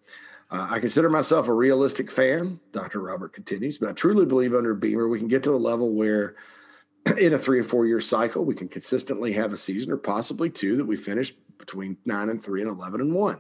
Uh, 0.51 0.67
I 0.71 0.79
consider 0.79 1.09
myself 1.09 1.47
a 1.47 1.53
realistic 1.53 2.09
fan, 2.09 2.59
Dr. 2.71 2.99
Robert 2.99 3.33
continues, 3.33 3.77
but 3.77 3.89
I 3.89 3.93
truly 3.93 4.25
believe 4.25 4.53
under 4.53 4.73
Beamer 4.73 5.07
we 5.07 5.19
can 5.19 5.27
get 5.27 5.43
to 5.43 5.51
a 5.53 5.57
level 5.57 5.91
where 5.91 6.35
in 7.19 7.33
a 7.33 7.37
three 7.37 7.59
or 7.59 7.63
four 7.63 7.85
year 7.85 8.01
cycle, 8.01 8.43
we 8.43 8.55
can 8.55 8.67
consistently 8.67 9.33
have 9.33 9.53
a 9.53 9.57
season 9.57 9.91
or 9.91 9.97
possibly 9.97 10.49
two 10.49 10.75
that 10.77 10.85
we 10.85 10.97
finish 10.97 11.33
between 11.57 11.97
nine 12.05 12.29
and 12.29 12.41
three 12.41 12.61
and 12.61 12.69
11 12.69 13.01
and 13.01 13.13
one 13.13 13.39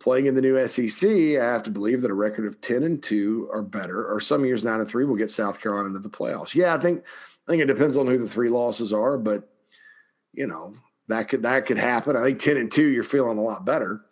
playing 0.00 0.26
in 0.26 0.34
the 0.34 0.40
new 0.40 0.66
SEC, 0.68 1.10
I 1.10 1.44
have 1.44 1.62
to 1.64 1.70
believe 1.70 2.02
that 2.02 2.10
a 2.10 2.14
record 2.14 2.46
of 2.46 2.60
ten 2.60 2.82
and 2.82 3.02
two 3.02 3.48
or 3.52 3.62
better, 3.62 4.10
or 4.10 4.20
some 4.20 4.44
years 4.44 4.64
nine 4.64 4.80
and 4.80 4.88
three, 4.88 5.04
will 5.04 5.16
get 5.16 5.30
South 5.30 5.60
Carolina 5.60 5.88
into 5.88 6.00
the 6.00 6.08
playoffs. 6.08 6.54
Yeah, 6.54 6.74
I 6.74 6.78
think 6.78 7.04
I 7.46 7.50
think 7.50 7.62
it 7.62 7.66
depends 7.66 7.96
on 7.96 8.06
who 8.06 8.18
the 8.18 8.28
three 8.28 8.48
losses 8.48 8.92
are, 8.92 9.18
but 9.18 9.48
you 10.32 10.46
know 10.46 10.74
that 11.08 11.28
could 11.28 11.42
that 11.42 11.66
could 11.66 11.78
happen. 11.78 12.16
I 12.16 12.22
think 12.22 12.40
ten 12.40 12.56
and 12.56 12.70
two, 12.70 12.88
you're 12.88 13.02
feeling 13.02 13.38
a 13.38 13.42
lot 13.42 13.64
better. 13.64 14.04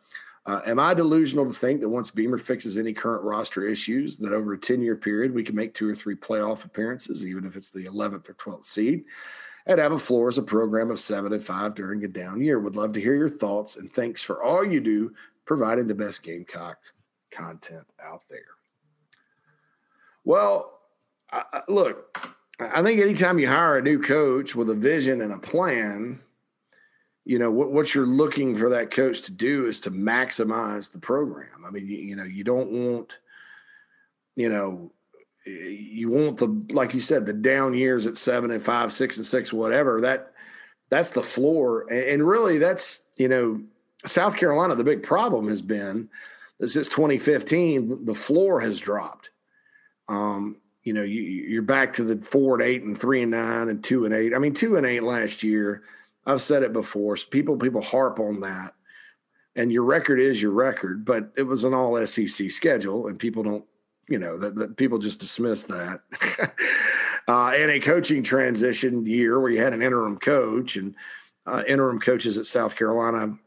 Uh, 0.47 0.61
am 0.65 0.79
I 0.79 0.95
delusional 0.95 1.47
to 1.47 1.53
think 1.53 1.81
that 1.81 1.89
once 1.89 2.13
Beamer 2.13 2.39
fixes 2.39 2.77
any 2.77 2.93
current 2.93 3.25
roster 3.25 3.67
issues, 3.67 4.17
that 4.19 4.33
over 4.33 4.53
a 4.53 4.59
10 4.59 4.81
year 4.81 4.95
period, 4.95 5.35
we 5.35 5.43
can 5.43 5.57
make 5.57 5.75
two 5.75 5.89
or 5.89 5.95
three 5.95 6.15
playoff 6.15 6.65
appearances, 6.65 7.27
even 7.27 7.45
if 7.45 7.57
it's 7.57 7.71
the 7.71 7.87
11th 7.87 8.29
or 8.29 8.35
12th 8.35 8.65
seed, 8.65 9.05
and 9.67 9.81
have 9.81 9.91
a 9.91 9.99
floor 9.99 10.29
as 10.29 10.39
a 10.39 10.43
program 10.43 10.89
of 10.89 11.01
seven 11.01 11.33
and 11.33 11.43
five 11.43 11.75
during 11.75 12.05
a 12.05 12.09
down 12.09 12.41
year? 12.41 12.61
Would 12.61 12.77
love 12.77 12.93
to 12.93 13.01
hear 13.01 13.17
your 13.17 13.29
thoughts, 13.29 13.75
and 13.75 13.93
thanks 13.93 14.23
for 14.23 14.41
all 14.41 14.65
you 14.65 14.79
do, 14.79 15.15
providing 15.47 15.87
the 15.87 15.95
best 15.95 16.23
Gamecock 16.23 16.79
content 17.31 17.87
out 18.05 18.23
there. 18.29 18.41
Well, 20.25 20.81
I, 21.31 21.63
look, 21.69 22.37
I 22.59 22.83
think 22.83 23.01
anytime 23.01 23.39
you 23.39 23.49
hire 23.49 23.79
a 23.79 23.83
new 23.83 24.01
coach 24.01 24.55
with 24.55 24.71
a 24.71 24.75
vision 24.75 25.21
and 25.21 25.33
a 25.33 25.39
plan, 25.39 26.21
you 27.25 27.39
know 27.39 27.51
what, 27.51 27.73
what 27.73 27.95
you're 27.95 28.07
looking 28.07 28.57
for 28.57 28.71
that 28.71 28.91
coach 28.91 29.23
to 29.23 29.33
do 29.33 29.67
is 29.67 29.81
to 29.81 29.91
maximize 29.91 30.93
the 30.93 30.99
program. 30.99 31.65
I 31.67 31.71
mean, 31.71 31.87
you, 31.87 31.99
you 31.99 32.17
know, 32.17 32.25
you 32.25 32.45
don't 32.45 32.71
want, 32.71 33.19
you 34.37 34.49
know, 34.49 34.93
you 35.45 36.09
want 36.09 36.39
the 36.39 36.75
like 36.75 36.95
you 36.95 37.01
said 37.01 37.27
the 37.27 37.33
down 37.33 37.75
years 37.75 38.07
at 38.07 38.17
seven 38.17 38.51
and 38.51 38.63
five, 38.63 38.93
six 38.93 39.17
and 39.17 39.27
six, 39.27 39.53
whatever. 39.53 40.01
That 40.01 40.33
that's 40.89 41.11
the 41.11 41.23
floor, 41.23 41.87
and, 41.91 42.05
and 42.05 42.29
really 42.29 42.59
that's 42.59 43.03
you 43.17 43.29
know 43.29 43.61
South 44.07 44.37
Carolina. 44.37 44.75
The 44.75 44.85
big 44.85 45.03
problem 45.03 45.49
has 45.49 45.63
been 45.63 46.09
that 46.59 46.69
since 46.69 46.89
2015, 46.89 48.05
the 48.05 48.15
floor 48.15 48.61
has 48.61 48.79
dropped. 48.79 49.31
Um, 50.09 50.61
you 50.83 50.93
know, 50.93 51.03
you, 51.03 51.23
you're 51.23 51.63
back 51.63 51.95
to 51.95 52.05
the 52.05 52.25
four 52.25 52.55
and 52.55 52.63
eight 52.63 52.83
and 52.83 52.99
three 52.99 53.23
and 53.23 53.33
nine 53.33 53.69
and 53.69 53.83
two 53.83 54.05
and 54.05 54.15
eight. 54.15 54.33
I 54.33 54.39
mean, 54.39 54.55
two 54.55 54.77
and 54.77 54.87
eight 54.87 55.03
last 55.03 55.43
year 55.43 55.83
I've 56.27 56.43
said 56.43 56.63
it 56.63 56.73
before. 56.73 57.17
People 57.17 57.57
people 57.57 57.81
harp 57.81 58.19
on 58.19 58.41
that, 58.41 58.75
and 59.55 59.73
your 59.73 59.85
record 59.85 60.19
is 60.19 60.43
your 60.43 60.51
record. 60.51 61.05
But 61.05 61.33
it 61.37 61.45
was 61.45 61.65
an 61.65 61.73
all 61.73 62.05
SEC 62.07 62.51
schedule, 62.51 63.07
and 63.07 63.19
people 63.19 63.45
don't, 63.45 63.65
you 64.09 64.19
know, 64.19 64.37
that, 64.39 64.57
that 64.57 64.77
people 64.77 64.99
just 64.99 65.21
dismiss 65.21 65.63
that. 65.65 66.01
uh, 67.29 67.49
and 67.49 67.71
a 67.71 67.81
coaching 67.81 68.25
transition 68.25 69.07
year 69.07 69.41
where 69.41 69.51
you 69.51 69.63
had 69.63 69.73
an 69.73 69.83
interim 69.83 70.19
coach 70.19 70.77
and 70.77 70.97
uh, 71.47 71.63
interim 71.67 72.01
coaches 72.01 72.39
at 72.39 72.47
South 72.47 72.75
Carolina 72.75 73.39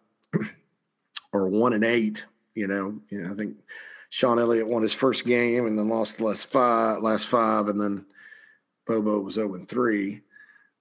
are 1.34 1.48
one 1.48 1.74
and 1.74 1.84
eight. 1.84 2.26
You 2.56 2.68
know, 2.68 3.00
you 3.10 3.22
know, 3.22 3.32
I 3.32 3.36
think 3.36 3.58
Shawn 4.10 4.40
Elliott 4.40 4.68
won 4.68 4.82
his 4.82 4.94
first 4.94 5.26
game 5.26 5.66
and 5.66 5.78
then 5.78 5.88
lost 5.88 6.18
the 6.18 6.26
last 6.26 6.48
five, 6.48 7.02
last 7.02 7.28
five, 7.28 7.68
and 7.68 7.80
then 7.80 8.06
Bobo 8.88 9.20
was 9.20 9.36
zero 9.36 9.54
and 9.56 9.68
three. 9.68 10.22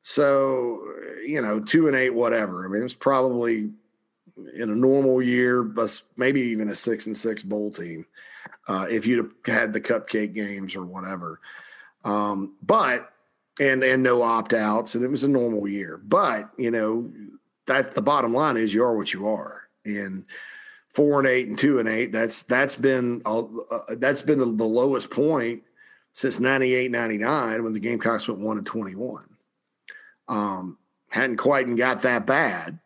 So, 0.03 0.83
you 1.27 1.43
know, 1.43 1.61
two 1.61 1.89
and 1.89 1.97
eight, 1.97 2.11
whatever. 2.11 2.65
I 2.65 2.69
mean, 2.69 2.83
it's 2.83 2.95
probably 2.95 3.71
in 4.55 4.71
a 4.71 4.75
normal 4.75 5.21
year, 5.21 5.63
but 5.63 6.01
maybe 6.17 6.41
even 6.41 6.71
a 6.71 6.75
six 6.75 7.07
and 7.07 7.17
six 7.17 7.43
bowl 7.43 7.71
team 7.71 8.07
uh, 8.69 8.87
if 8.91 9.07
you'd 9.07 9.31
had 9.47 9.73
the 9.73 9.81
cupcake 9.81 10.35
games 10.35 10.77
or 10.77 10.85
whatever. 10.85 11.41
Um, 12.05 12.55
but 12.63 13.13
and 13.61 13.83
and 13.83 14.03
no 14.03 14.23
opt 14.23 14.55
outs, 14.55 14.95
and 14.95 15.05
it 15.05 15.11
was 15.11 15.25
a 15.25 15.29
normal 15.29 15.67
year. 15.67 16.01
But 16.03 16.51
you 16.57 16.71
know, 16.71 17.11
that's 17.69 17.95
the 17.95 18.03
bottom 18.03 18.35
line 18.35 18.57
is 18.57 18.75
you 18.75 18.83
are 18.83 18.97
what 18.97 19.13
you 19.13 19.29
are, 19.29 19.69
and 19.85 20.25
four 20.89 21.21
and 21.21 21.29
eight 21.29 21.49
and 21.49 21.57
two 21.57 21.79
and 21.79 21.89
eight. 21.89 22.11
That's 22.11 22.43
that's 22.43 22.75
been 22.75 23.23
uh, 23.25 23.45
that's 23.91 24.23
been 24.23 24.57
the 24.57 24.65
lowest 24.65 25.11
point 25.11 25.63
since 26.13 26.41
98, 26.41 26.91
99 26.91 27.63
when 27.63 27.73
the 27.73 27.79
Gamecocks 27.79 28.27
went 28.27 28.41
one 28.41 28.57
and 28.57 28.67
twenty 28.67 28.97
one. 28.97 29.37
Um, 30.27 30.79
hadn't 31.11 31.37
quite 31.37 31.75
got 31.77 32.03
that 32.03 32.27
bad, 32.27 32.81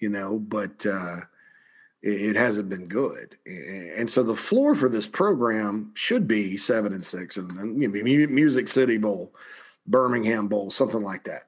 you 0.00 0.08
know, 0.08 0.38
but 0.38 0.84
uh, 0.84 1.18
it, 2.02 2.30
it, 2.30 2.36
hasn't 2.36 2.68
been 2.68 2.86
good. 2.86 3.36
And 3.46 4.10
so 4.10 4.22
the 4.22 4.36
floor 4.36 4.74
for 4.74 4.88
this 4.88 5.06
program 5.06 5.92
should 5.94 6.28
be 6.28 6.56
seven 6.56 6.92
and 6.92 7.04
six, 7.04 7.36
and, 7.36 7.50
and 7.52 7.80
you 7.80 7.88
know, 7.88 8.26
Music 8.28 8.68
City 8.68 8.98
Bowl, 8.98 9.32
Birmingham 9.86 10.48
Bowl, 10.48 10.70
something 10.70 11.02
like 11.02 11.24
that. 11.24 11.44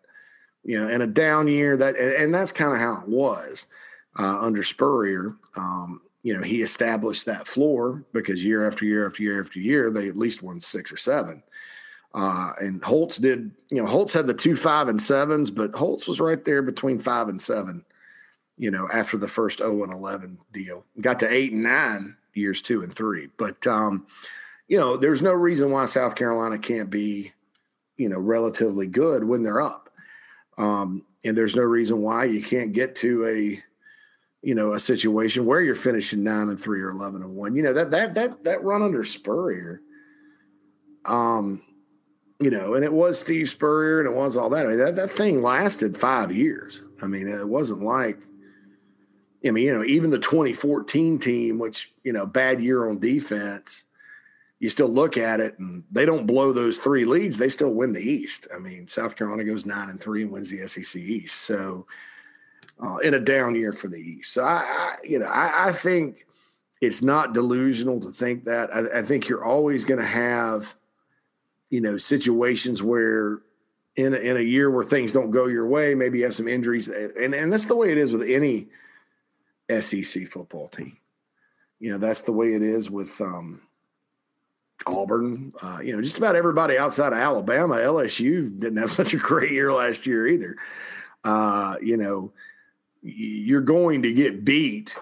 You 0.69 0.79
know, 0.79 0.87
and 0.87 1.03
a 1.03 1.07
down 1.07 1.49
year 1.49 1.79
that, 1.79 1.97
and 1.97 2.35
that's 2.35 2.53
kind 2.53 2.75
of 2.75 2.79
how 2.79 3.01
it 3.01 3.09
was 3.09 3.64
uh, 4.19 4.39
under 4.39 4.62
Spurrier. 4.62 5.35
Um, 5.57 6.03
you 6.23 6.37
know, 6.37 6.43
he 6.43 6.61
established 6.61 7.25
that 7.25 7.47
floor 7.47 8.05
because 8.12 8.45
year 8.45 8.66
after 8.66 8.85
year 8.85 9.07
after 9.07 9.23
year 9.23 9.41
after 9.41 9.61
year, 9.61 9.91
they 9.91 10.09
at 10.09 10.16
least 10.19 10.43
won 10.43 10.61
six 10.61 10.93
or 10.93 10.99
seven. 10.99 11.43
Uh, 12.12 12.53
and 12.61 12.85
Holtz 12.85 13.16
did, 13.16 13.51
you 13.71 13.81
know, 13.81 13.87
Holtz 13.87 14.12
had 14.12 14.27
the 14.27 14.35
two 14.35 14.57
five 14.57 14.89
and 14.89 15.01
sevens, 15.01 15.51
but 15.51 15.75
Holtz 15.75 16.07
was 16.07 16.21
right 16.21 16.45
there 16.45 16.61
between 16.61 16.99
five 16.99 17.29
and 17.29 17.41
seven, 17.41 17.87
you 18.59 18.71
know, 18.71 18.91
after 18.93 19.16
the 19.16 19.27
first 19.27 19.61
0 19.61 19.85
and 19.85 19.93
11 19.95 20.39
deal. 20.53 20.85
Got 21.01 21.21
to 21.21 21.33
eight 21.33 21.53
and 21.53 21.62
nine 21.62 22.14
years 22.35 22.61
two 22.61 22.83
and 22.83 22.95
three. 22.95 23.31
But, 23.39 23.66
um, 23.66 24.07
you 24.69 24.77
know, 24.77 24.99
there's 24.99 25.23
no 25.23 25.33
reason 25.33 25.71
why 25.71 25.87
South 25.87 26.14
Carolina 26.14 26.59
can't 26.59 26.91
be, 26.91 27.33
you 27.97 28.11
know, 28.11 28.19
relatively 28.19 28.87
good 28.87 29.25
when 29.25 29.43
they're 29.45 29.62
up. 29.62 29.88
Um, 30.59 31.05
and 31.25 31.39
there's 31.39 31.57
no 31.57 31.63
reason 31.63 32.03
why 32.03 32.25
you 32.25 32.43
can't 32.43 32.73
get 32.73 32.97
to 32.97 33.27
a, 33.27 33.63
you 34.43 34.55
know, 34.55 34.73
a 34.73 34.81
situation 34.81 35.47
where 35.47 35.61
you're 35.61 35.75
finishing 35.75 36.23
nine 36.23 36.49
and 36.49 36.61
three 36.61 36.83
or 36.83 36.91
11 36.91 37.23
and 37.23 37.35
one. 37.35 37.57
You 37.57 37.63
know, 37.63 37.73
that, 37.73 37.91
that, 37.93 38.15
that, 38.15 38.45
that 38.45 38.63
run 38.63 38.83
under 38.83 39.05
Spurrier, 39.05 39.81
um, 41.05 41.63
you 42.41 42.51
know, 42.51 42.75
and 42.75 42.85
it 42.85 42.93
was 42.93 43.19
Steve 43.19 43.49
Spurrier 43.49 44.01
and 44.01 44.09
it 44.09 44.15
was 44.15 44.37
all 44.37 44.51
that. 44.51 44.67
I 44.67 44.69
mean, 44.69 44.79
that, 44.79 44.97
that 44.97 45.11
thing 45.11 45.43
lasted 45.43 45.97
five 45.97 46.33
years. 46.33 46.83
I 47.03 47.07
mean, 47.07 47.29
it 47.29 47.49
wasn't 47.49 47.83
like, 47.83 48.19
I 49.47 49.53
mean, 49.53 49.65
you 49.65 49.75
know, 49.75 49.85
even 49.85 50.11
the 50.11 50.19
2014 50.19 51.19
team, 51.19 51.59
which, 51.59 51.93
you 52.03 52.13
know, 52.13 52.27
bad 52.27 52.61
year 52.61 52.89
on 52.89 52.99
defense, 52.99 53.85
you 54.61 54.69
still 54.69 54.89
look 54.89 55.17
at 55.17 55.41
it 55.41 55.59
and 55.59 55.85
they 55.91 56.05
don't 56.05 56.27
blow 56.27 56.53
those 56.53 56.79
three 56.79 57.05
leads. 57.05 57.39
They 57.39 57.49
still 57.49 57.73
win 57.73 57.93
the 57.93 58.03
East. 58.03 58.49
I 58.55 58.59
mean, 58.59 58.89
South 58.89 59.17
Carolina 59.17 59.45
goes 59.45 59.65
nine 59.65 59.89
and 59.89 60.01
three 60.01 60.23
and 60.23 60.31
wins 60.31 60.51
the 60.51 60.67
SEC 60.67 61.01
East. 61.01 61.43
So, 61.43 61.87
uh, 62.83 62.97
in 62.99 63.15
a 63.15 63.21
down 63.21 63.55
year 63.55 63.73
for 63.73 63.89
the 63.89 63.99
East. 63.99 64.33
So, 64.33 64.43
I, 64.43 64.65
I 64.67 64.97
you 65.05 65.19
know, 65.19 65.27
I, 65.27 65.69
I, 65.69 65.73
think 65.73 66.27
it's 66.81 67.03
not 67.03 67.35
delusional 67.35 68.01
to 68.01 68.13
think 68.13 68.45
that. 68.45 68.75
I, 68.75 68.99
I 68.99 69.03
think 69.03 69.29
you're 69.29 69.45
always 69.45 69.85
going 69.85 70.01
to 70.01 70.07
have 70.07 70.77
you 71.71 71.81
know, 71.81 71.97
situations 71.97 72.83
where 72.83 73.41
in 73.97 74.15
a, 74.15 74.17
in 74.17 74.37
a 74.37 74.41
year 74.41 74.71
where 74.71 74.85
things 74.85 75.13
don't 75.13 75.31
go 75.31 75.47
your 75.47 75.67
way, 75.67 75.95
maybe 75.95 76.19
you 76.19 76.25
have 76.25 76.35
some 76.35 76.49
injuries, 76.49 76.89
and 76.89 77.35
and 77.35 77.53
that's 77.53 77.67
the 77.67 77.77
way 77.77 77.91
it 77.91 77.99
is 77.99 78.13
with 78.13 78.23
any 78.23 78.69
SEC 79.81 80.29
football 80.29 80.69
team. 80.69 80.97
You 81.81 81.93
know, 81.93 81.99
that's 81.99 82.23
the 82.23 82.33
way 82.33 82.55
it 82.55 82.63
is 82.63 82.91
with 82.91 83.21
um, 83.21 83.63
Auburn. 84.87 85.53
Uh, 85.62 85.81
you 85.83 85.95
know, 85.95 86.03
just 86.03 86.18
about 86.18 86.37
everybody 86.37 86.79
outside 86.79 87.12
of 87.12 87.18
Alabama, 87.18 87.76
LSU 87.76 88.59
didn't 88.59 88.79
have 88.79 88.91
such 89.01 89.14
a 89.14 89.18
great 89.18 89.53
year 89.53 89.72
last 89.72 90.07
year 90.07 90.26
either. 90.26 90.57
Uh, 91.24 91.76
you 91.83 91.97
know, 91.97 92.33
you're 93.03 93.61
going 93.61 94.03
to 94.03 94.12
get 94.12 94.45
beat 94.45 94.97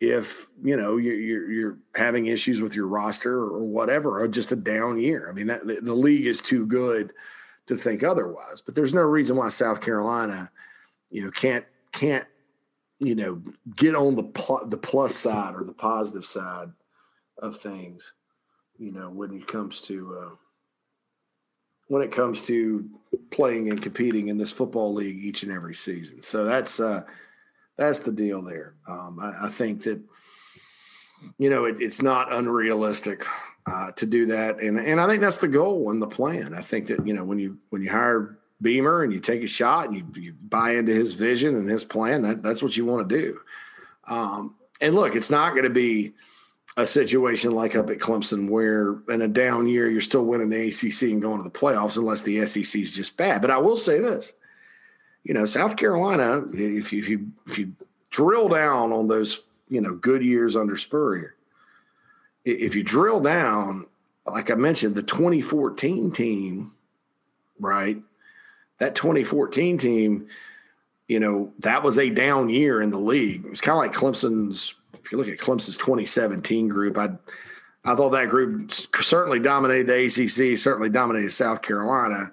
if 0.00 0.48
you 0.64 0.76
know 0.76 0.96
you're, 0.96 1.50
you're 1.50 1.78
having 1.94 2.26
issues 2.26 2.60
with 2.60 2.74
your 2.74 2.88
roster 2.88 3.38
or 3.38 3.62
whatever, 3.62 4.20
or 4.20 4.26
just 4.26 4.52
a 4.52 4.56
down 4.56 4.98
year. 4.98 5.28
I 5.28 5.32
mean, 5.32 5.46
that, 5.46 5.64
the, 5.64 5.94
league 5.94 6.26
is 6.26 6.42
too 6.42 6.66
good 6.66 7.12
to 7.66 7.76
think 7.76 8.02
otherwise. 8.02 8.60
But 8.60 8.74
there's 8.74 8.92
no 8.92 9.02
reason 9.02 9.36
why 9.36 9.48
South 9.50 9.80
Carolina, 9.80 10.50
you 11.10 11.22
know, 11.22 11.30
can't 11.30 11.64
can't 11.92 12.26
you 12.98 13.14
know 13.14 13.42
get 13.76 13.94
on 13.94 14.16
the 14.16 14.24
pl- 14.24 14.66
the 14.66 14.78
plus 14.78 15.14
side 15.14 15.54
or 15.54 15.62
the 15.62 15.72
positive 15.72 16.24
side 16.24 16.72
of 17.38 17.58
things. 17.58 18.12
You 18.82 18.90
know, 18.90 19.10
when 19.10 19.32
it 19.32 19.46
comes 19.46 19.80
to 19.82 20.18
uh, 20.20 20.34
when 21.86 22.02
it 22.02 22.10
comes 22.10 22.42
to 22.42 22.90
playing 23.30 23.70
and 23.70 23.80
competing 23.80 24.26
in 24.26 24.38
this 24.38 24.50
football 24.50 24.92
league 24.92 25.22
each 25.22 25.44
and 25.44 25.52
every 25.52 25.76
season. 25.76 26.20
So 26.20 26.44
that's 26.44 26.80
uh, 26.80 27.02
that's 27.76 28.00
the 28.00 28.10
deal 28.10 28.42
there. 28.42 28.74
Um, 28.88 29.20
I, 29.22 29.46
I, 29.46 29.48
think 29.50 29.84
that 29.84 30.00
you 31.38 31.48
know 31.48 31.66
it, 31.66 31.80
it's 31.80 32.02
not 32.02 32.32
unrealistic 32.32 33.24
uh, 33.66 33.92
to 33.92 34.04
do 34.04 34.26
that, 34.26 34.60
and 34.60 34.80
and 34.80 35.00
I 35.00 35.06
think 35.06 35.20
that's 35.20 35.36
the 35.36 35.46
goal 35.46 35.92
and 35.92 36.02
the 36.02 36.08
plan. 36.08 36.52
I 36.52 36.62
think 36.62 36.88
that 36.88 37.06
you 37.06 37.14
know 37.14 37.22
when 37.22 37.38
you 37.38 37.58
when 37.70 37.82
you 37.82 37.90
hire 37.90 38.36
Beamer 38.60 39.04
and 39.04 39.12
you 39.12 39.20
take 39.20 39.44
a 39.44 39.46
shot 39.46 39.90
and 39.90 39.96
you, 39.96 40.20
you 40.20 40.32
buy 40.32 40.72
into 40.72 40.92
his 40.92 41.14
vision 41.14 41.54
and 41.54 41.68
his 41.68 41.84
plan, 41.84 42.22
that 42.22 42.42
that's 42.42 42.64
what 42.64 42.76
you 42.76 42.84
want 42.84 43.08
to 43.08 43.16
do. 43.16 43.38
Um, 44.08 44.56
and 44.80 44.92
look, 44.92 45.14
it's 45.14 45.30
not 45.30 45.52
going 45.52 45.62
to 45.62 45.70
be 45.70 46.14
a 46.76 46.86
situation 46.86 47.52
like 47.52 47.76
up 47.76 47.90
at 47.90 47.98
Clemson 47.98 48.48
where 48.48 48.96
in 49.08 49.20
a 49.20 49.28
down 49.28 49.66
year 49.66 49.90
you're 49.90 50.00
still 50.00 50.24
winning 50.24 50.48
the 50.48 50.68
ACC 50.68 51.02
and 51.10 51.20
going 51.20 51.36
to 51.36 51.44
the 51.44 51.50
playoffs 51.50 51.98
unless 51.98 52.22
the 52.22 52.46
SEC 52.46 52.80
is 52.80 52.94
just 52.94 53.16
bad. 53.16 53.42
But 53.42 53.50
I 53.50 53.58
will 53.58 53.76
say 53.76 53.98
this 53.98 54.32
you 55.24 55.34
know, 55.34 55.44
South 55.44 55.76
Carolina, 55.76 56.42
if 56.52 56.92
you, 56.92 56.98
if 56.98 57.08
you 57.08 57.32
if 57.46 57.58
you 57.58 57.72
drill 58.10 58.48
down 58.48 58.92
on 58.92 59.06
those, 59.06 59.42
you 59.68 59.80
know, 59.80 59.94
good 59.94 60.22
years 60.22 60.56
under 60.56 60.76
Spurrier, 60.76 61.34
if 62.44 62.74
you 62.74 62.82
drill 62.82 63.20
down, 63.20 63.86
like 64.26 64.50
I 64.50 64.54
mentioned, 64.54 64.94
the 64.94 65.02
2014 65.02 66.10
team, 66.10 66.72
right? 67.60 67.98
That 68.78 68.96
2014 68.96 69.78
team, 69.78 70.26
you 71.06 71.20
know, 71.20 71.52
that 71.60 71.84
was 71.84 71.98
a 71.98 72.10
down 72.10 72.48
year 72.48 72.82
in 72.82 72.90
the 72.90 72.98
league. 72.98 73.44
It 73.44 73.50
was 73.50 73.60
kind 73.60 73.74
of 73.74 73.78
like 73.78 73.92
Clemson's 73.92 74.74
if 75.04 75.12
you 75.12 75.18
look 75.18 75.28
at 75.28 75.38
Clemson's 75.38 75.76
2017 75.76 76.68
group, 76.68 76.98
I 76.98 77.10
I 77.84 77.96
thought 77.96 78.10
that 78.10 78.28
group 78.28 78.70
certainly 78.70 79.40
dominated 79.40 79.88
the 79.88 80.04
ACC, 80.06 80.56
certainly 80.56 80.88
dominated 80.88 81.30
South 81.30 81.62
Carolina. 81.62 82.32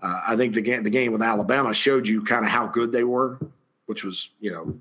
Uh, 0.00 0.20
I 0.28 0.36
think 0.36 0.54
the 0.54 0.60
game 0.60 0.82
the 0.82 0.90
game 0.90 1.12
with 1.12 1.22
Alabama 1.22 1.74
showed 1.74 2.06
you 2.06 2.22
kind 2.22 2.44
of 2.44 2.50
how 2.50 2.66
good 2.66 2.92
they 2.92 3.04
were, 3.04 3.38
which 3.86 4.04
was 4.04 4.30
you 4.40 4.52
know 4.52 4.80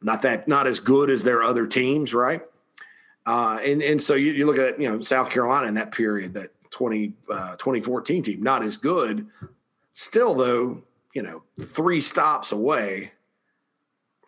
not 0.00 0.22
that 0.22 0.48
not 0.48 0.66
as 0.66 0.80
good 0.80 1.10
as 1.10 1.22
their 1.22 1.42
other 1.42 1.66
teams, 1.66 2.14
right? 2.14 2.42
Uh, 3.26 3.58
and 3.64 3.82
and 3.82 4.02
so 4.02 4.14
you, 4.14 4.32
you 4.32 4.46
look 4.46 4.58
at 4.58 4.80
you 4.80 4.88
know 4.88 5.00
South 5.00 5.30
Carolina 5.30 5.66
in 5.66 5.74
that 5.74 5.92
period, 5.92 6.34
that 6.34 6.50
20, 6.70 7.12
uh, 7.30 7.56
2014 7.56 8.22
team, 8.22 8.42
not 8.42 8.62
as 8.62 8.76
good. 8.76 9.26
Still 9.92 10.34
though, 10.34 10.82
you 11.14 11.22
know, 11.22 11.42
three 11.60 12.00
stops 12.00 12.52
away 12.52 13.12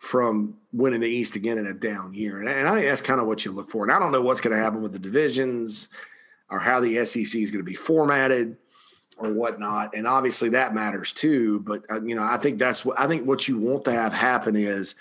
from 0.03 0.57
winning 0.73 0.99
the 0.99 1.07
East 1.07 1.37
again 1.37 1.57
in 1.57 1.65
a 1.65 1.73
down 1.73 2.13
year. 2.13 2.41
And, 2.41 2.49
and 2.49 2.67
I 2.67 2.73
think 2.73 2.87
that's 2.87 2.99
kind 2.99 3.21
of 3.21 3.25
what 3.25 3.45
you 3.45 3.53
look 3.53 3.71
for. 3.71 3.83
And 3.83 3.91
I 3.91 3.99
don't 3.99 4.11
know 4.11 4.21
what's 4.21 4.41
going 4.41 4.53
to 4.53 4.61
happen 4.61 4.81
with 4.81 4.91
the 4.91 4.99
divisions 4.99 5.87
or 6.49 6.59
how 6.59 6.81
the 6.81 7.05
SEC 7.05 7.41
is 7.41 7.51
going 7.51 7.63
to 7.63 7.63
be 7.63 7.73
formatted 7.73 8.57
or 9.17 9.31
whatnot. 9.31 9.95
And 9.95 10.05
obviously 10.05 10.49
that 10.49 10.75
matters 10.75 11.13
too. 11.13 11.61
But, 11.61 11.83
uh, 11.89 12.01
you 12.01 12.15
know, 12.15 12.23
I 12.23 12.35
think 12.35 12.59
that's 12.59 12.83
what 12.83 12.99
I 12.99 13.07
think 13.07 13.25
what 13.25 13.47
you 13.47 13.57
want 13.57 13.85
to 13.85 13.93
have 13.93 14.11
happen 14.11 14.57
is 14.57 14.95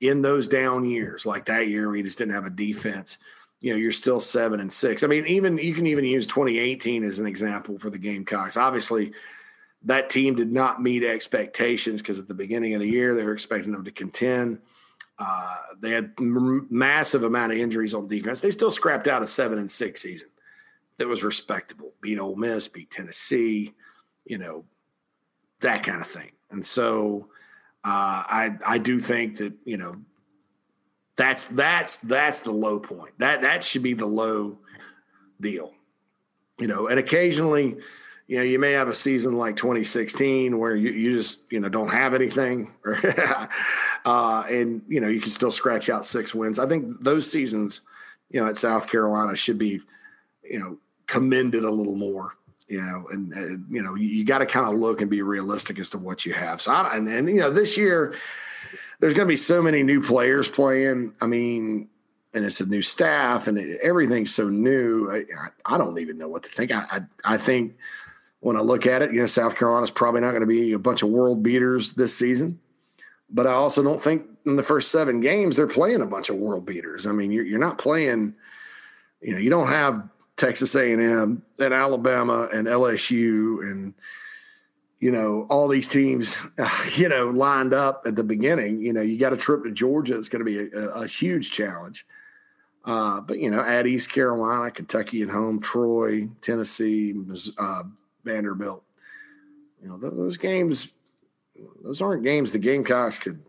in 0.00 0.22
those 0.22 0.48
down 0.48 0.84
years, 0.84 1.24
like 1.24 1.44
that 1.44 1.68
year, 1.68 1.88
we 1.88 2.02
just 2.02 2.18
didn't 2.18 2.34
have 2.34 2.46
a 2.46 2.50
defense. 2.50 3.18
You 3.60 3.70
know, 3.70 3.78
you're 3.78 3.92
still 3.92 4.18
seven 4.18 4.58
and 4.58 4.72
six. 4.72 5.04
I 5.04 5.06
mean, 5.06 5.24
even 5.26 5.58
you 5.58 5.72
can 5.72 5.86
even 5.86 6.04
use 6.04 6.26
2018 6.26 7.04
as 7.04 7.20
an 7.20 7.26
example 7.26 7.78
for 7.78 7.90
the 7.90 7.98
Gamecocks. 7.98 8.56
Obviously, 8.56 9.12
that 9.82 10.10
team 10.10 10.34
did 10.34 10.52
not 10.52 10.82
meet 10.82 11.04
expectations 11.04 12.02
because 12.02 12.18
at 12.18 12.28
the 12.28 12.34
beginning 12.34 12.74
of 12.74 12.80
the 12.80 12.88
year 12.88 13.14
they 13.14 13.24
were 13.24 13.32
expecting 13.32 13.72
them 13.72 13.84
to 13.84 13.92
contend. 13.92 14.58
Uh, 15.18 15.56
they 15.80 15.90
had 15.90 16.12
m- 16.18 16.66
massive 16.70 17.24
amount 17.24 17.52
of 17.52 17.58
injuries 17.58 17.94
on 17.94 18.06
defense. 18.06 18.40
They 18.40 18.50
still 18.50 18.70
scrapped 18.70 19.08
out 19.08 19.22
a 19.22 19.26
seven 19.26 19.58
and 19.58 19.70
six 19.70 20.02
season 20.02 20.28
that 20.98 21.08
was 21.08 21.24
respectable. 21.24 21.92
Beat 22.00 22.18
Ole 22.18 22.36
Miss, 22.36 22.68
beat 22.68 22.90
Tennessee, 22.90 23.74
you 24.24 24.38
know, 24.38 24.64
that 25.60 25.82
kind 25.82 26.00
of 26.00 26.06
thing. 26.06 26.30
And 26.50 26.64
so 26.64 27.28
uh, 27.84 28.22
I 28.26 28.56
I 28.66 28.78
do 28.78 29.00
think 29.00 29.38
that 29.38 29.54
you 29.64 29.76
know 29.76 29.96
that's 31.16 31.46
that's 31.46 31.98
that's 31.98 32.40
the 32.40 32.52
low 32.52 32.78
point. 32.78 33.14
That 33.18 33.42
that 33.42 33.64
should 33.64 33.82
be 33.82 33.94
the 33.94 34.06
low 34.06 34.58
deal. 35.40 35.72
You 36.58 36.66
know, 36.66 36.88
and 36.88 36.98
occasionally 36.98 37.76
you 38.28 38.36
know, 38.36 38.42
you 38.42 38.58
may 38.58 38.72
have 38.72 38.88
a 38.88 38.94
season 38.94 39.36
like 39.36 39.56
2016 39.56 40.58
where 40.58 40.76
you, 40.76 40.90
you 40.90 41.14
just, 41.14 41.40
you 41.50 41.60
know, 41.60 41.70
don't 41.70 41.88
have 41.88 42.14
anything, 42.14 42.74
uh, 44.04 44.44
and, 44.50 44.82
you 44.86 45.00
know, 45.00 45.08
you 45.08 45.18
can 45.18 45.30
still 45.30 45.50
scratch 45.50 45.88
out 45.88 46.04
six 46.04 46.34
wins. 46.34 46.58
I 46.58 46.66
think 46.66 47.02
those 47.02 47.30
seasons, 47.30 47.80
you 48.30 48.38
know, 48.38 48.46
at 48.46 48.58
South 48.58 48.86
Carolina 48.86 49.34
should 49.34 49.58
be, 49.58 49.80
you 50.44 50.60
know, 50.60 50.76
commended 51.06 51.64
a 51.64 51.70
little 51.70 51.96
more, 51.96 52.36
you 52.68 52.82
know, 52.82 53.06
and, 53.10 53.32
uh, 53.32 53.56
you 53.70 53.82
know, 53.82 53.94
you, 53.94 54.08
you 54.08 54.24
got 54.26 54.38
to 54.38 54.46
kind 54.46 54.66
of 54.66 54.74
look 54.74 55.00
and 55.00 55.10
be 55.10 55.22
realistic 55.22 55.78
as 55.78 55.88
to 55.90 55.98
what 55.98 56.26
you 56.26 56.34
have. 56.34 56.60
So, 56.60 56.70
I, 56.70 56.96
and, 56.98 57.08
and, 57.08 57.30
you 57.30 57.36
know, 57.36 57.50
this 57.50 57.78
year, 57.78 58.14
there's 59.00 59.14
going 59.14 59.26
to 59.26 59.32
be 59.32 59.36
so 59.36 59.62
many 59.62 59.82
new 59.82 60.02
players 60.02 60.48
playing. 60.48 61.14
I 61.22 61.26
mean, 61.26 61.88
and 62.34 62.44
it's 62.44 62.60
a 62.60 62.66
new 62.66 62.82
staff 62.82 63.48
and 63.48 63.58
everything's 63.82 64.34
so 64.34 64.50
new. 64.50 65.10
I, 65.10 65.24
I, 65.64 65.78
don't 65.78 65.98
even 65.98 66.18
know 66.18 66.28
what 66.28 66.42
to 66.42 66.50
think. 66.50 66.72
I, 66.72 66.84
I, 66.90 67.34
I 67.34 67.36
think 67.38 67.76
when 68.40 68.56
I 68.56 68.60
look 68.60 68.86
at 68.86 69.02
it, 69.02 69.12
you 69.12 69.20
know, 69.20 69.26
South 69.26 69.56
Carolina's 69.56 69.90
probably 69.90 70.20
not 70.20 70.30
going 70.30 70.42
to 70.42 70.46
be 70.46 70.72
a 70.72 70.78
bunch 70.78 71.02
of 71.02 71.08
world 71.08 71.42
beaters 71.42 71.92
this 71.94 72.16
season. 72.16 72.60
But 73.30 73.46
I 73.46 73.52
also 73.52 73.82
don't 73.82 74.00
think 74.00 74.24
in 74.46 74.56
the 74.56 74.62
first 74.62 74.90
seven 74.90 75.20
games 75.20 75.56
they're 75.56 75.66
playing 75.66 76.00
a 76.00 76.06
bunch 76.06 76.30
of 76.30 76.36
world 76.36 76.64
beaters. 76.64 77.06
I 77.06 77.12
mean, 77.12 77.30
you're, 77.30 77.44
you're 77.44 77.58
not 77.58 77.78
playing, 77.78 78.34
you 79.20 79.32
know, 79.32 79.38
you 79.38 79.50
don't 79.50 79.68
have 79.68 80.08
Texas 80.36 80.74
A&M 80.74 81.42
and 81.58 81.74
Alabama 81.74 82.48
and 82.52 82.66
LSU 82.66 83.60
and 83.62 83.92
you 85.00 85.12
know 85.12 85.46
all 85.48 85.68
these 85.68 85.88
teams, 85.88 86.36
you 86.96 87.08
know, 87.08 87.30
lined 87.30 87.74
up 87.74 88.02
at 88.06 88.16
the 88.16 88.24
beginning. 88.24 88.80
You 88.80 88.92
know, 88.92 89.02
you 89.02 89.18
got 89.18 89.32
a 89.32 89.36
trip 89.36 89.64
to 89.64 89.70
Georgia. 89.70 90.16
It's 90.16 90.28
going 90.28 90.44
to 90.44 90.44
be 90.44 90.76
a, 90.76 90.88
a 90.90 91.06
huge 91.06 91.50
challenge. 91.50 92.06
Uh, 92.84 93.20
but 93.20 93.38
you 93.38 93.50
know, 93.50 93.60
at 93.60 93.86
East 93.86 94.10
Carolina, 94.10 94.70
Kentucky 94.70 95.22
at 95.22 95.28
home, 95.28 95.60
Troy, 95.60 96.28
Tennessee, 96.40 97.14
uh, 97.58 97.82
Vanderbilt. 98.24 98.82
You 99.82 99.88
know, 99.88 99.98
those 99.98 100.36
games, 100.36 100.92
those 101.82 102.02
aren't 102.02 102.24
games 102.24 102.52
the 102.52 102.58
Gamecocks 102.58 103.18
could, 103.18 103.42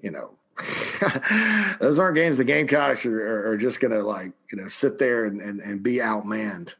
you 0.00 0.10
know, 0.10 0.30
those 1.80 1.98
aren't 1.98 2.14
games 2.14 2.38
the 2.38 2.44
Gamecocks 2.44 3.04
are, 3.04 3.50
are 3.50 3.56
just 3.56 3.80
going 3.80 3.92
to 3.92 4.02
like, 4.02 4.32
you 4.50 4.58
know, 4.58 4.68
sit 4.68 4.98
there 4.98 5.26
and, 5.26 5.40
and, 5.40 5.60
and 5.60 5.82
be 5.82 5.96
outmanned 5.96 6.72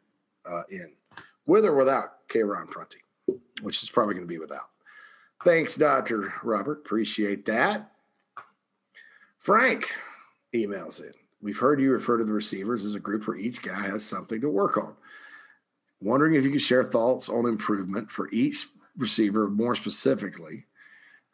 uh, 0.51 0.63
in, 0.71 0.93
with 1.47 1.65
or 1.65 1.75
without 1.75 2.27
Karon 2.29 2.69
Prunty, 2.69 3.03
which 3.63 3.83
is 3.83 3.91
probably 3.91 4.15
going 4.15 4.27
to 4.27 4.33
be 4.33 4.39
without. 4.39 4.71
Thanks, 5.45 5.77
Dr. 5.77 6.33
Robert. 6.43 6.79
Appreciate 6.79 7.45
that. 7.47 7.93
Frank 9.39 9.93
emails 10.55 11.01
in. 11.01 11.13
We've 11.41 11.59
heard 11.59 11.81
you 11.81 11.93
refer 11.93 12.17
to 12.17 12.25
the 12.25 12.33
receivers 12.33 12.85
as 12.85 12.95
a 12.95 13.01
group 13.01 13.29
where 13.29 13.37
each 13.37 13.63
guy 13.63 13.81
has 13.87 14.05
something 14.05 14.41
to 14.41 14.49
work 14.49 14.77
on. 14.77 14.95
Wondering 16.01 16.35
if 16.35 16.45
you 16.45 16.51
could 16.51 16.63
share 16.63 16.85
thoughts 16.85 17.29
on 17.29 17.47
improvement 17.47 18.11
for 18.11 18.31
each 18.31 18.67
receiver 18.97 19.49
more 19.49 19.75
specifically. 19.75 20.67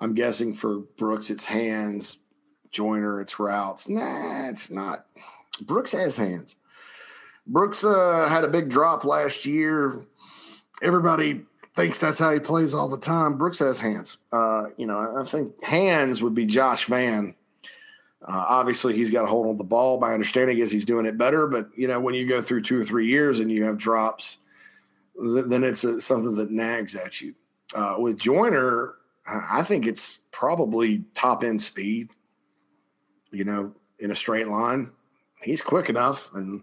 I'm 0.00 0.14
guessing 0.14 0.54
for 0.54 0.78
Brooks, 0.96 1.30
it's 1.30 1.44
hands, 1.44 2.18
Joyner, 2.70 3.20
it's 3.20 3.38
routes. 3.38 3.88
Nah, 3.88 4.48
it's 4.48 4.70
not. 4.70 5.06
Brooks 5.60 5.92
has 5.92 6.16
hands. 6.16 6.56
Brooks 7.46 7.84
uh, 7.84 8.28
had 8.28 8.44
a 8.44 8.48
big 8.48 8.68
drop 8.68 9.04
last 9.04 9.46
year. 9.46 10.00
Everybody 10.80 11.42
thinks 11.74 12.00
that's 12.00 12.18
how 12.18 12.32
he 12.32 12.40
plays 12.40 12.74
all 12.74 12.88
the 12.88 12.98
time. 12.98 13.36
Brooks 13.36 13.58
has 13.58 13.80
hands. 13.80 14.18
Uh, 14.32 14.66
you 14.76 14.86
know, 14.86 15.20
I 15.20 15.24
think 15.24 15.62
hands 15.62 16.22
would 16.22 16.34
be 16.34 16.46
Josh 16.46 16.86
Vann. 16.86 17.34
Uh, 18.26 18.44
obviously, 18.48 18.94
he's 18.94 19.10
got 19.10 19.24
a 19.24 19.26
hold 19.26 19.48
on 19.48 19.56
the 19.56 19.64
ball. 19.64 19.98
My 19.98 20.14
understanding 20.14 20.58
is 20.58 20.70
he's 20.70 20.84
doing 20.84 21.06
it 21.06 21.18
better. 21.18 21.46
But 21.48 21.68
you 21.76 21.88
know, 21.88 22.00
when 22.00 22.14
you 22.14 22.26
go 22.26 22.40
through 22.40 22.62
two 22.62 22.78
or 22.78 22.84
three 22.84 23.06
years 23.06 23.40
and 23.40 23.50
you 23.50 23.64
have 23.64 23.78
drops, 23.78 24.38
then 25.16 25.64
it's 25.64 25.84
a, 25.84 26.00
something 26.00 26.34
that 26.36 26.50
nags 26.50 26.94
at 26.94 27.20
you. 27.20 27.34
Uh, 27.74 27.96
with 27.98 28.18
Joyner, 28.18 28.94
I 29.26 29.62
think 29.62 29.86
it's 29.86 30.20
probably 30.30 31.04
top 31.14 31.44
end 31.44 31.62
speed. 31.62 32.10
You 33.30 33.44
know, 33.44 33.72
in 33.98 34.10
a 34.10 34.14
straight 34.14 34.48
line, 34.48 34.90
he's 35.42 35.62
quick 35.62 35.88
enough, 35.88 36.32
and 36.34 36.62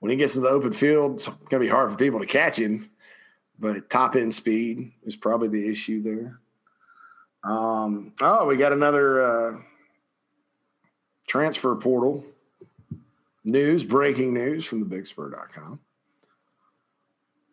when 0.00 0.10
he 0.10 0.16
gets 0.16 0.36
in 0.36 0.42
the 0.42 0.48
open 0.48 0.72
field, 0.72 1.14
it's 1.14 1.26
going 1.26 1.48
to 1.50 1.58
be 1.58 1.68
hard 1.68 1.90
for 1.90 1.96
people 1.96 2.20
to 2.20 2.26
catch 2.26 2.58
him. 2.58 2.90
But 3.58 3.90
top 3.90 4.14
end 4.14 4.34
speed 4.34 4.92
is 5.04 5.16
probably 5.16 5.48
the 5.48 5.68
issue 5.68 6.02
there. 6.02 6.40
Um, 7.44 8.12
oh, 8.20 8.46
we 8.46 8.56
got 8.56 8.72
another 8.72 9.22
uh, 9.22 9.60
transfer 11.26 11.74
portal 11.76 12.24
news, 13.44 13.84
breaking 13.84 14.34
news 14.34 14.64
from 14.64 14.80
the 14.80 14.86
bigspur.com. 14.86 15.80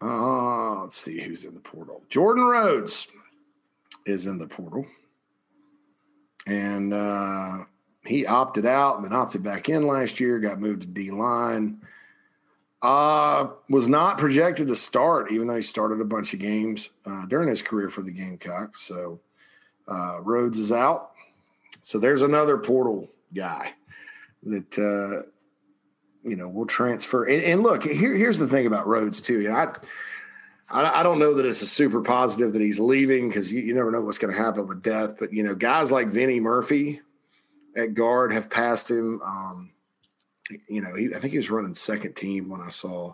Uh, 0.01 0.81
let's 0.81 0.97
see 0.97 1.21
who's 1.21 1.45
in 1.45 1.53
the 1.53 1.59
portal. 1.59 2.03
Jordan 2.09 2.45
Rhodes 2.45 3.07
is 4.05 4.27
in 4.27 4.37
the 4.37 4.47
portal. 4.47 4.85
And 6.47 6.93
uh, 6.93 7.65
he 8.05 8.25
opted 8.25 8.65
out 8.65 8.97
and 8.97 9.05
then 9.05 9.13
opted 9.13 9.41
back 9.41 9.69
in 9.69 9.87
last 9.87 10.19
year, 10.19 10.39
got 10.39 10.59
moved 10.59 10.81
to 10.81 10.87
D 10.87 11.11
line. 11.11 11.81
Uh, 12.81 13.47
was 13.67 13.87
not 13.87 14.19
projected 14.19 14.67
to 14.67 14.75
start, 14.75 15.31
even 15.31 15.47
though 15.47 15.55
he 15.55 15.61
started 15.61 15.99
a 15.99 16.05
bunch 16.05 16.33
of 16.33 16.39
games 16.39 16.89
uh, 17.05 17.25
during 17.25 17.49
his 17.49 17.63
career 17.63 17.89
for 17.89 18.03
the 18.03 18.11
Gamecocks. 18.11 18.81
So 18.81 19.19
uh, 19.87 20.19
Rhodes 20.21 20.59
is 20.59 20.71
out. 20.71 21.11
So 21.81 21.97
there's 21.97 22.21
another 22.21 22.57
portal 22.59 23.09
guy 23.33 23.73
that 24.43 24.77
uh, 24.77 25.27
you 26.25 26.35
know, 26.35 26.47
we'll 26.47 26.65
transfer. 26.65 27.23
And, 27.23 27.43
and 27.43 27.63
look, 27.63 27.83
here, 27.83 28.13
here's 28.13 28.39
the 28.39 28.47
thing 28.47 28.65
about 28.65 28.87
Rhodes 28.87 29.21
too. 29.21 29.41
You 29.41 29.49
know, 29.49 29.55
I, 29.55 29.73
I, 30.69 30.99
I 30.99 31.03
don't 31.03 31.19
know 31.19 31.35
that 31.35 31.45
it's 31.45 31.61
a 31.61 31.67
super 31.67 32.01
positive 32.01 32.53
that 32.53 32.61
he's 32.61 32.79
leaving 32.79 33.29
because 33.29 33.51
you, 33.51 33.61
you 33.61 33.73
never 33.73 33.91
know 33.91 34.01
what's 34.01 34.17
going 34.17 34.33
to 34.33 34.41
happen 34.41 34.67
with 34.67 34.81
death. 34.81 35.15
But 35.19 35.31
you 35.31 35.43
know, 35.43 35.55
guys 35.55 35.91
like 35.91 36.07
Vinny 36.07 36.39
Murphy 36.39 37.01
at 37.77 37.93
guard 37.93 38.33
have 38.33 38.49
passed 38.49 38.89
him. 38.89 39.21
Um, 39.21 39.71
you 40.67 40.81
know, 40.81 40.95
he, 40.95 41.13
I 41.13 41.19
think 41.19 41.31
he 41.31 41.37
was 41.37 41.51
running 41.51 41.75
second 41.75 42.15
team 42.15 42.49
when 42.49 42.61
I 42.61 42.69
saw. 42.69 43.13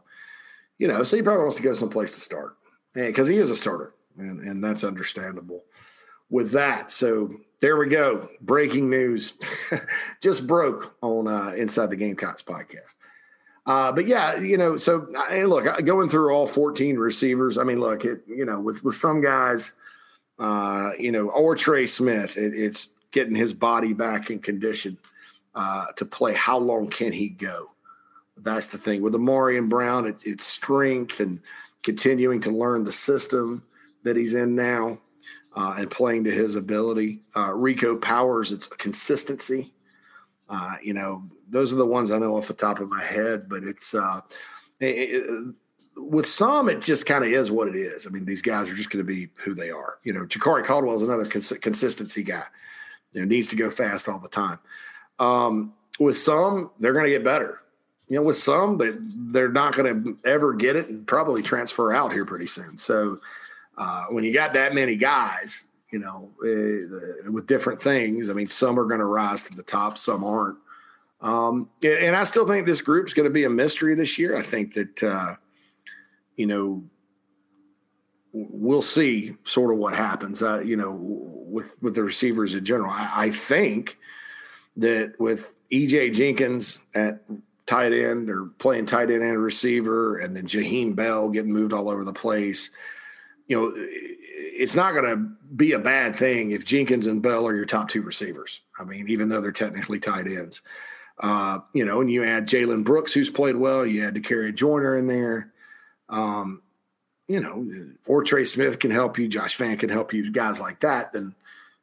You 0.78 0.88
know, 0.88 1.04
so 1.04 1.16
he 1.16 1.22
probably 1.22 1.44
wants 1.44 1.58
to 1.58 1.62
go 1.64 1.74
someplace 1.74 2.16
to 2.16 2.22
start 2.22 2.56
because 2.96 3.28
he 3.28 3.38
is 3.38 3.52
a 3.52 3.56
starter, 3.56 3.94
and 4.18 4.40
and 4.40 4.64
that's 4.64 4.84
understandable. 4.84 5.64
With 6.30 6.52
that, 6.52 6.92
so 6.92 7.36
there 7.60 7.78
we 7.78 7.88
go. 7.88 8.30
Breaking 8.42 8.90
news 8.90 9.34
just 10.22 10.48
broke 10.48 10.96
on 11.02 11.28
uh, 11.28 11.54
Inside 11.56 11.92
the 11.92 11.96
Gamecocks 11.98 12.42
podcast. 12.42 12.96
Uh, 13.66 13.92
but 13.92 14.08
yeah, 14.08 14.38
you 14.38 14.58
know, 14.58 14.78
so 14.78 15.08
look, 15.46 15.86
going 15.86 16.10
through 16.10 16.34
all 16.34 16.48
14 16.48 16.98
receivers, 16.98 17.58
I 17.58 17.64
mean, 17.64 17.80
look, 17.80 18.06
it, 18.06 18.24
you 18.28 18.46
know, 18.46 18.60
with, 18.60 18.84
with 18.84 18.96
some 18.96 19.22
guys, 19.22 19.74
uh, 20.40 20.92
you 20.98 21.12
know, 21.12 21.30
Ortre 21.30 21.88
Smith, 21.88 22.38
it, 22.38 22.54
it's 22.56 22.90
getting 23.12 23.36
his 23.36 23.54
body 23.54 23.94
back 23.94 24.32
in 24.32 24.40
condition. 24.40 24.98
uh, 25.56 25.88
to 25.96 26.06
play. 26.06 26.34
How 26.34 26.58
long 26.58 26.90
can 26.90 27.12
he 27.12 27.30
go? 27.30 27.72
That's 28.38 28.68
the 28.68 28.78
thing 28.78 29.02
with 29.02 29.16
Amari 29.16 29.58
and 29.58 29.70
Brown. 29.70 30.08
It, 30.08 30.24
it's 30.26 30.46
strength 30.46 31.20
and 31.20 31.42
continuing 31.84 32.40
to 32.42 32.52
learn 32.52 32.84
the 32.84 32.94
system 32.94 33.64
that 34.04 34.16
he's 34.16 34.34
in 34.34 34.56
now 34.56 35.00
uh, 35.56 35.76
and 35.78 35.92
playing 35.92 36.24
to 36.24 36.32
his 36.32 36.56
ability. 36.56 37.20
Uh, 37.36 37.52
Rico 37.54 37.96
Powers, 37.98 38.52
it's 38.52 38.68
consistency. 38.68 39.74
Uh, 40.50 40.76
you 40.82 40.94
know, 40.94 41.24
those 41.52 41.74
are 41.74 41.78
the 41.78 41.86
ones 41.86 42.12
I 42.12 42.18
know 42.18 42.36
off 42.38 42.48
the 42.48 42.54
top 42.54 42.80
of 42.80 42.90
my 42.90 43.04
head, 43.04 43.48
but 43.48 43.64
it's 43.64 43.94
uh, 43.94 44.22
it, 44.80 44.86
it, 44.86 45.56
with 45.96 46.26
some, 46.26 46.70
it 46.70 46.82
just 46.82 47.06
kind 47.06 47.24
of 47.24 47.32
is 47.32 47.52
what 47.52 47.68
it 47.68 47.76
is. 47.76 48.08
I 48.08 48.10
mean, 48.10 48.26
these 48.26 48.42
guys 48.42 48.70
are 48.70 48.76
just 48.76 48.90
going 48.90 49.06
to 49.06 49.14
be 49.14 49.30
who 49.36 49.54
they 49.54 49.70
are. 49.70 49.98
You 50.04 50.14
know, 50.14 50.22
Jakari 50.22 50.64
Caldwell 50.64 50.96
is 50.96 51.02
another 51.02 51.26
cons- 51.26 51.54
consistency 51.62 52.24
guy. 52.24 52.44
You 53.14 53.22
know, 53.22 53.28
needs 53.28 53.50
to 53.50 53.56
go 53.56 53.70
fast 53.70 54.08
all 54.08 54.20
the 54.20 54.30
time. 54.30 54.60
Um, 55.20 55.74
with 56.00 56.18
some, 56.18 56.72
they're 56.80 56.94
going 56.94 57.06
to 57.06 57.12
get 57.12 57.24
better. 57.24 57.62
You 58.08 58.18
know, 58.18 58.24
with 58.24 58.38
some, 58.38 58.78
they 58.78 58.92
they're 58.98 59.52
not 59.52 59.76
going 59.76 60.04
to 60.04 60.18
ever 60.28 60.54
get 60.54 60.76
it 60.76 60.90
and 60.90 61.06
probably 61.06 61.42
transfer 61.42 61.94
out 61.94 62.12
here 62.12 62.26
pretty 62.26 62.48
soon. 62.48 62.78
So 62.78 63.20
uh, 63.78 64.06
when 64.10 64.24
you 64.24 64.34
got 64.34 64.54
that 64.54 64.74
many 64.74 64.96
guys, 64.96 65.66
you 65.92 66.00
know, 66.00 66.30
uh, 66.42 67.32
with 67.32 67.48
different 67.48 67.82
things, 67.82 68.30
I 68.30 68.34
mean, 68.34 68.48
some 68.48 68.80
are 68.80 68.86
going 68.86 69.00
to 69.00 69.06
rise 69.06 69.44
to 69.44 69.56
the 69.56 69.64
top, 69.64 69.98
some 69.98 70.24
aren't. 70.24 70.58
Um, 71.22 71.70
and, 71.84 72.16
I 72.16 72.24
still 72.24 72.48
think 72.48 72.66
this 72.66 72.82
group's 72.82 73.14
going 73.14 73.26
to 73.26 73.34
be 73.34 73.44
a 73.44 73.50
mystery 73.50 73.94
this 73.94 74.18
year. 74.18 74.38
I 74.38 74.42
think 74.42 74.74
that, 74.74 75.04
uh, 75.04 75.36
you 76.36 76.48
know, 76.48 76.84
we'll 78.34 78.82
see 78.82 79.36
sort 79.44 79.72
of 79.72 79.78
what 79.78 79.94
happens, 79.94 80.42
uh, 80.42 80.62
you 80.62 80.78
know, 80.78 80.98
with, 81.00 81.78
with 81.82 81.94
the 81.94 82.04
receivers 82.04 82.56
in 82.56 82.66
general. 82.66 82.90
I, 82.92 83.12
I 83.16 83.30
think 83.30 83.98
that 84.78 85.20
with 85.20 85.58
EJ 85.72 86.14
Jenkins 86.14 86.80
at 86.96 87.22
tight 87.68 87.94
end 87.94 88.30
or 88.30 88.48
playing 88.58 88.88
tight 88.88 89.12
end 89.12 89.22
and 89.22 89.38
receiver, 89.38 90.18
and 90.18 90.36
then 90.36 90.48
Jaheim 90.48 90.96
Bell 90.96 91.30
getting 91.30 91.52
moved 91.52 91.74
all 91.74 91.90
over 91.90 92.04
the 92.04 92.14
place– 92.14 92.70
you 93.52 93.58
know, 93.58 93.74
it's 93.76 94.78
not 94.78 94.94
going 94.94 95.04
to 95.04 95.18
be 95.58 95.74
a 95.74 95.80
bad 95.80 96.16
thing 96.16 96.52
if 96.52 96.64
Jenkins 96.64 97.06
and 97.06 97.22
Bell 97.22 97.46
are 97.46 97.54
your 97.54 97.66
top 97.66 97.90
two 97.90 98.02
receivers. 98.02 98.62
I 98.80 98.86
mean, 98.86 99.10
even 99.10 99.28
though 99.28 99.42
they're 99.42 99.52
technically 99.52 100.00
tight 100.00 100.26
ends, 100.26 100.62
uh, 101.22 101.60
you 101.74 101.86
know, 101.86 102.02
and 102.02 102.12
you 102.12 102.24
add 102.24 102.48
Jalen 102.48 102.84
Brooks, 102.84 103.14
who's 103.14 103.30
played 103.30 103.56
well, 103.56 103.86
you 103.86 104.06
add 104.06 104.16
Dakereon 104.16 104.56
Joyner 104.56 104.98
in 104.98 105.08
there. 105.08 105.54
Um, 106.10 106.64
you 107.28 107.40
know, 107.40 107.66
Ortre 108.08 108.46
Smith 108.46 108.80
can 108.80 108.92
help 108.92 109.18
you, 109.18 109.28
Josh 109.28 109.56
Vann 109.56 109.78
can 109.78 109.90
help 109.90 110.14
you, 110.14 110.32
guys 110.32 110.60
like 110.60 110.82
that. 110.82 111.14
Then, 111.14 111.36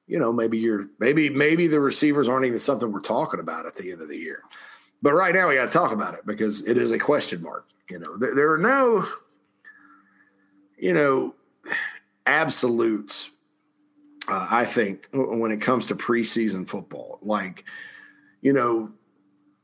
you 0.07 0.19
know, 0.19 0.33
maybe 0.33 0.59
you're 0.59 0.89
maybe 0.99 1.31
maybe 1.31 1.69
the 1.69 1.81
receivers 1.81 2.29
aren't 2.29 2.47
even 2.47 2.59
something 2.59 2.93
we're 2.93 3.01
talking 3.01 3.41
about 3.41 3.65
at 3.65 3.77
the 3.77 3.93
end 3.93 4.03
of 4.03 4.09
the 4.09 4.19
year. 4.19 4.43
But 5.01 5.15
right 5.15 5.35
now 5.35 5.49
we 5.49 5.55
got 5.55 5.69
to 5.69 5.73
talk 5.73 5.93
about 5.93 6.15
it 6.15 6.27
because 6.27 6.63
it 6.63 6.77
is 6.77 6.91
a 6.91 6.99
question 6.99 7.41
mark. 7.41 7.67
You 7.89 8.01
know, 8.01 8.17
there, 8.17 8.35
there 8.35 8.53
are 8.53 8.59
no, 8.59 9.07
you 10.77 10.93
know, 10.93 11.35
absolutes, 12.27 13.31
uh, 14.29 14.49
I 14.51 14.65
think, 14.65 15.09
when 15.13 15.53
it 15.53 15.61
comes 15.61 15.87
to 15.87 15.95
preseason 15.95 16.69
football. 16.69 17.21
Like, 17.23 17.65
you 18.43 18.53
know, 18.53 18.91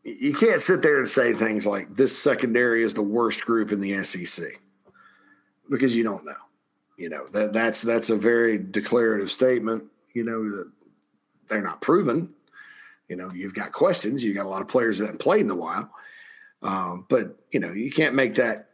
you 0.05 0.35
can't 0.35 0.61
sit 0.61 0.83
there 0.83 0.99
and 0.99 1.09
say 1.09 1.33
things 1.33 1.67
like 1.67 1.97
this 1.97 2.17
secondary 2.17 2.83
is 2.83 2.95
the 2.95 3.03
worst 3.03 3.45
group 3.45 3.73
in 3.73 3.81
the 3.81 4.05
SEC 4.05 4.61
because 5.71 5.97
you 5.97 6.05
don't 6.05 6.25
know. 6.25 6.33
You 6.97 7.09
know 7.09 7.27
that 7.29 7.53
that's 7.53 7.83
that's 7.83 8.11
a 8.11 8.17
very 8.17 8.59
declarative 8.59 9.33
statement. 9.33 9.85
You 10.13 10.25
know 10.25 10.45
that 10.45 10.71
they're 11.49 11.63
not 11.63 11.81
proven. 11.81 12.35
You 13.09 13.17
know 13.17 13.31
you've 13.35 13.55
got 13.55 13.73
questions. 13.73 14.23
You've 14.23 14.37
got 14.37 14.47
a 14.47 14.49
lot 14.49 14.63
of 14.63 14.69
players 14.69 14.99
that 14.99 15.07
haven't 15.07 15.19
played 15.19 15.41
in 15.41 15.51
a 15.51 15.57
while, 15.57 15.91
um, 16.63 17.07
but 17.09 17.37
you 17.51 17.59
know 17.59 17.73
you 17.73 17.91
can't 17.91 18.15
make 18.15 18.37
that 18.37 18.69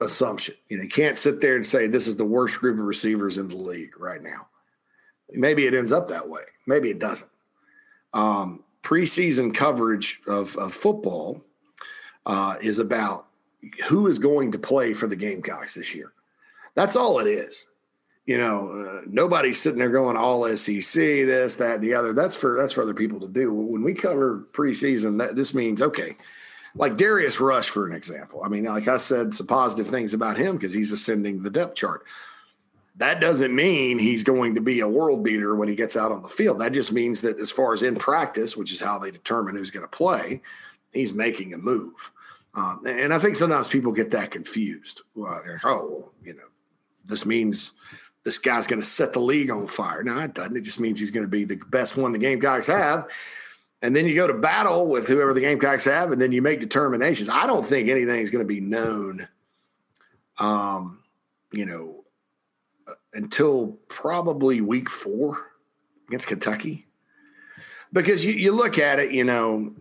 assumption. 0.00 0.54
You 0.68 0.76
know, 0.76 0.82
you 0.84 0.88
can't 0.88 1.18
sit 1.18 1.40
there 1.40 1.56
and 1.56 1.66
say 1.66 1.86
this 1.86 2.06
is 2.06 2.16
the 2.16 2.24
worst 2.24 2.58
group 2.60 2.78
of 2.78 2.84
receivers 2.84 3.38
in 3.38 3.48
the 3.48 3.56
league 3.56 3.98
right 3.98 4.22
now. 4.22 4.46
Maybe 5.30 5.66
it 5.66 5.74
ends 5.74 5.92
up 5.92 6.08
that 6.08 6.28
way. 6.28 6.42
Maybe 6.66 6.90
it 6.90 6.98
doesn't. 6.98 7.30
Um, 8.14 8.62
preseason 8.88 9.54
coverage 9.54 10.22
of, 10.26 10.56
of 10.56 10.72
football 10.72 11.44
uh, 12.24 12.56
is 12.62 12.78
about 12.78 13.26
who 13.86 14.06
is 14.06 14.18
going 14.18 14.52
to 14.52 14.58
play 14.58 14.94
for 14.94 15.06
the 15.06 15.16
Gamecocks 15.16 15.74
this 15.74 15.94
year. 15.94 16.12
That's 16.74 16.96
all 16.96 17.18
it 17.18 17.26
is. 17.26 17.66
You 18.24 18.38
know, 18.38 18.70
uh, 18.70 19.02
nobody's 19.06 19.60
sitting 19.60 19.78
there 19.78 19.90
going 19.90 20.16
all 20.16 20.48
SEC, 20.56 20.82
this, 20.94 21.56
that, 21.56 21.82
the 21.82 21.94
other. 21.94 22.14
That's 22.14 22.34
for 22.34 22.56
that's 22.58 22.72
for 22.72 22.82
other 22.82 22.94
people 22.94 23.20
to 23.20 23.28
do. 23.28 23.52
When 23.52 23.82
we 23.82 23.92
cover 23.92 24.46
preseason, 24.52 25.18
that 25.18 25.36
this 25.36 25.54
means 25.54 25.80
okay 25.82 26.14
like 26.74 26.96
Darius 26.96 27.40
Rush, 27.40 27.68
for 27.68 27.86
an 27.86 27.94
example. 27.94 28.42
I 28.44 28.48
mean, 28.48 28.64
like 28.64 28.88
I 28.88 28.98
said, 28.98 29.34
some 29.34 29.46
positive 29.46 29.88
things 29.88 30.14
about 30.14 30.36
him 30.36 30.56
because 30.56 30.72
he's 30.72 30.92
ascending 30.92 31.42
the 31.42 31.50
depth 31.50 31.74
chart. 31.74 32.04
That 32.98 33.20
doesn't 33.20 33.54
mean 33.54 33.98
he's 33.98 34.22
going 34.22 34.54
to 34.56 34.60
be 34.60 34.80
a 34.80 34.88
world 34.88 35.22
beater 35.22 35.54
when 35.54 35.68
he 35.68 35.74
gets 35.74 35.96
out 35.96 36.12
on 36.12 36.22
the 36.22 36.28
field. 36.28 36.60
That 36.60 36.72
just 36.72 36.92
means 36.92 37.20
that 37.22 37.38
as 37.38 37.50
far 37.50 37.72
as 37.72 37.82
in 37.82 37.96
practice, 37.96 38.56
which 38.56 38.72
is 38.72 38.80
how 38.80 38.98
they 38.98 39.10
determine 39.10 39.56
who's 39.56 39.70
going 39.70 39.84
to 39.84 39.88
play, 39.88 40.42
he's 40.92 41.12
making 41.12 41.54
a 41.54 41.58
move. 41.58 42.10
Um, 42.54 42.82
and 42.86 43.14
I 43.14 43.18
think 43.18 43.36
sometimes 43.36 43.68
people 43.68 43.92
get 43.92 44.10
that 44.10 44.30
confused. 44.30 45.02
Well, 45.14 45.42
oh, 45.64 46.10
you 46.24 46.34
know, 46.34 46.48
this 47.04 47.24
means 47.24 47.72
this 48.24 48.38
guy's 48.38 48.66
going 48.66 48.82
to 48.82 48.86
set 48.86 49.12
the 49.12 49.20
league 49.20 49.50
on 49.50 49.68
fire. 49.68 50.02
No, 50.02 50.18
it 50.18 50.34
doesn't. 50.34 50.56
It 50.56 50.62
just 50.62 50.80
means 50.80 50.98
he's 50.98 51.12
going 51.12 51.24
to 51.24 51.30
be 51.30 51.44
the 51.44 51.56
best 51.56 51.96
one 51.96 52.12
the 52.12 52.18
Gamecocks 52.18 52.66
have 52.66 53.08
and 53.80 53.94
then 53.94 54.06
you 54.06 54.14
go 54.14 54.26
to 54.26 54.34
battle 54.34 54.88
with 54.88 55.06
whoever 55.06 55.32
the 55.32 55.40
Gamecocks 55.40 55.84
have, 55.84 56.10
and 56.10 56.20
then 56.20 56.32
you 56.32 56.42
make 56.42 56.60
determinations. 56.60 57.28
I 57.28 57.46
don't 57.46 57.64
think 57.64 57.88
anything 57.88 58.20
is 58.20 58.30
going 58.30 58.44
to 58.44 58.48
be 58.48 58.60
known, 58.60 59.28
um, 60.38 61.02
you 61.52 61.64
know, 61.64 61.97
until 63.12 63.78
probably 63.88 64.60
week 64.60 64.90
four 64.90 65.38
against 66.08 66.26
Kentucky. 66.26 66.86
Because 67.92 68.24
you, 68.24 68.32
you 68.32 68.52
look 68.52 68.78
at 68.78 68.98
it, 68.98 69.12
you 69.12 69.24
know, 69.24 69.74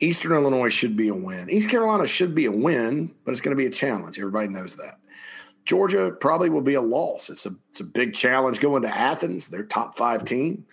Eastern 0.00 0.32
Illinois 0.32 0.70
should 0.70 0.96
be 0.96 1.08
a 1.08 1.14
win. 1.14 1.50
East 1.50 1.68
Carolina 1.68 2.06
should 2.06 2.34
be 2.34 2.46
a 2.46 2.52
win, 2.52 3.14
but 3.24 3.32
it's 3.32 3.42
going 3.42 3.54
to 3.54 3.60
be 3.60 3.66
a 3.66 3.70
challenge. 3.70 4.18
Everybody 4.18 4.48
knows 4.48 4.76
that. 4.76 4.98
Georgia 5.66 6.10
probably 6.10 6.48
will 6.48 6.62
be 6.62 6.74
a 6.74 6.80
loss. 6.80 7.28
It's 7.28 7.44
a 7.44 7.50
it's 7.68 7.80
a 7.80 7.84
big 7.84 8.14
challenge 8.14 8.60
going 8.60 8.82
to 8.82 8.96
Athens, 8.96 9.48
their 9.48 9.62
top 9.62 9.98
five 9.98 10.24
team. 10.24 10.64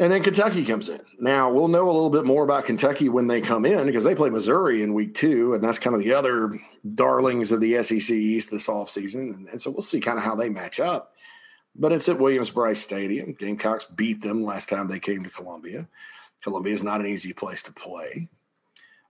And 0.00 0.12
then 0.12 0.22
Kentucky 0.22 0.64
comes 0.64 0.88
in. 0.88 1.00
Now 1.18 1.50
we'll 1.50 1.66
know 1.66 1.84
a 1.84 1.90
little 1.90 2.10
bit 2.10 2.24
more 2.24 2.44
about 2.44 2.66
Kentucky 2.66 3.08
when 3.08 3.26
they 3.26 3.40
come 3.40 3.66
in 3.66 3.86
because 3.86 4.04
they 4.04 4.14
play 4.14 4.30
Missouri 4.30 4.82
in 4.82 4.94
week 4.94 5.14
two, 5.14 5.54
and 5.54 5.64
that's 5.64 5.80
kind 5.80 5.96
of 5.96 6.02
the 6.02 6.14
other 6.14 6.52
darlings 6.94 7.50
of 7.50 7.60
the 7.60 7.82
SEC 7.82 8.10
East 8.10 8.50
this 8.50 8.68
offseason. 8.68 9.34
And, 9.34 9.48
and 9.48 9.60
so 9.60 9.70
we'll 9.70 9.82
see 9.82 10.00
kind 10.00 10.16
of 10.16 10.24
how 10.24 10.36
they 10.36 10.48
match 10.48 10.78
up. 10.78 11.14
But 11.74 11.92
it's 11.92 12.08
at 12.08 12.18
Williams-Brice 12.18 12.80
Stadium. 12.80 13.34
Gamecocks 13.34 13.84
beat 13.84 14.20
them 14.20 14.44
last 14.44 14.68
time 14.68 14.88
they 14.88 15.00
came 15.00 15.22
to 15.22 15.30
Columbia. 15.30 15.88
Columbia 16.42 16.74
is 16.74 16.84
not 16.84 17.00
an 17.00 17.06
easy 17.06 17.32
place 17.32 17.62
to 17.64 17.72
play. 17.72 18.28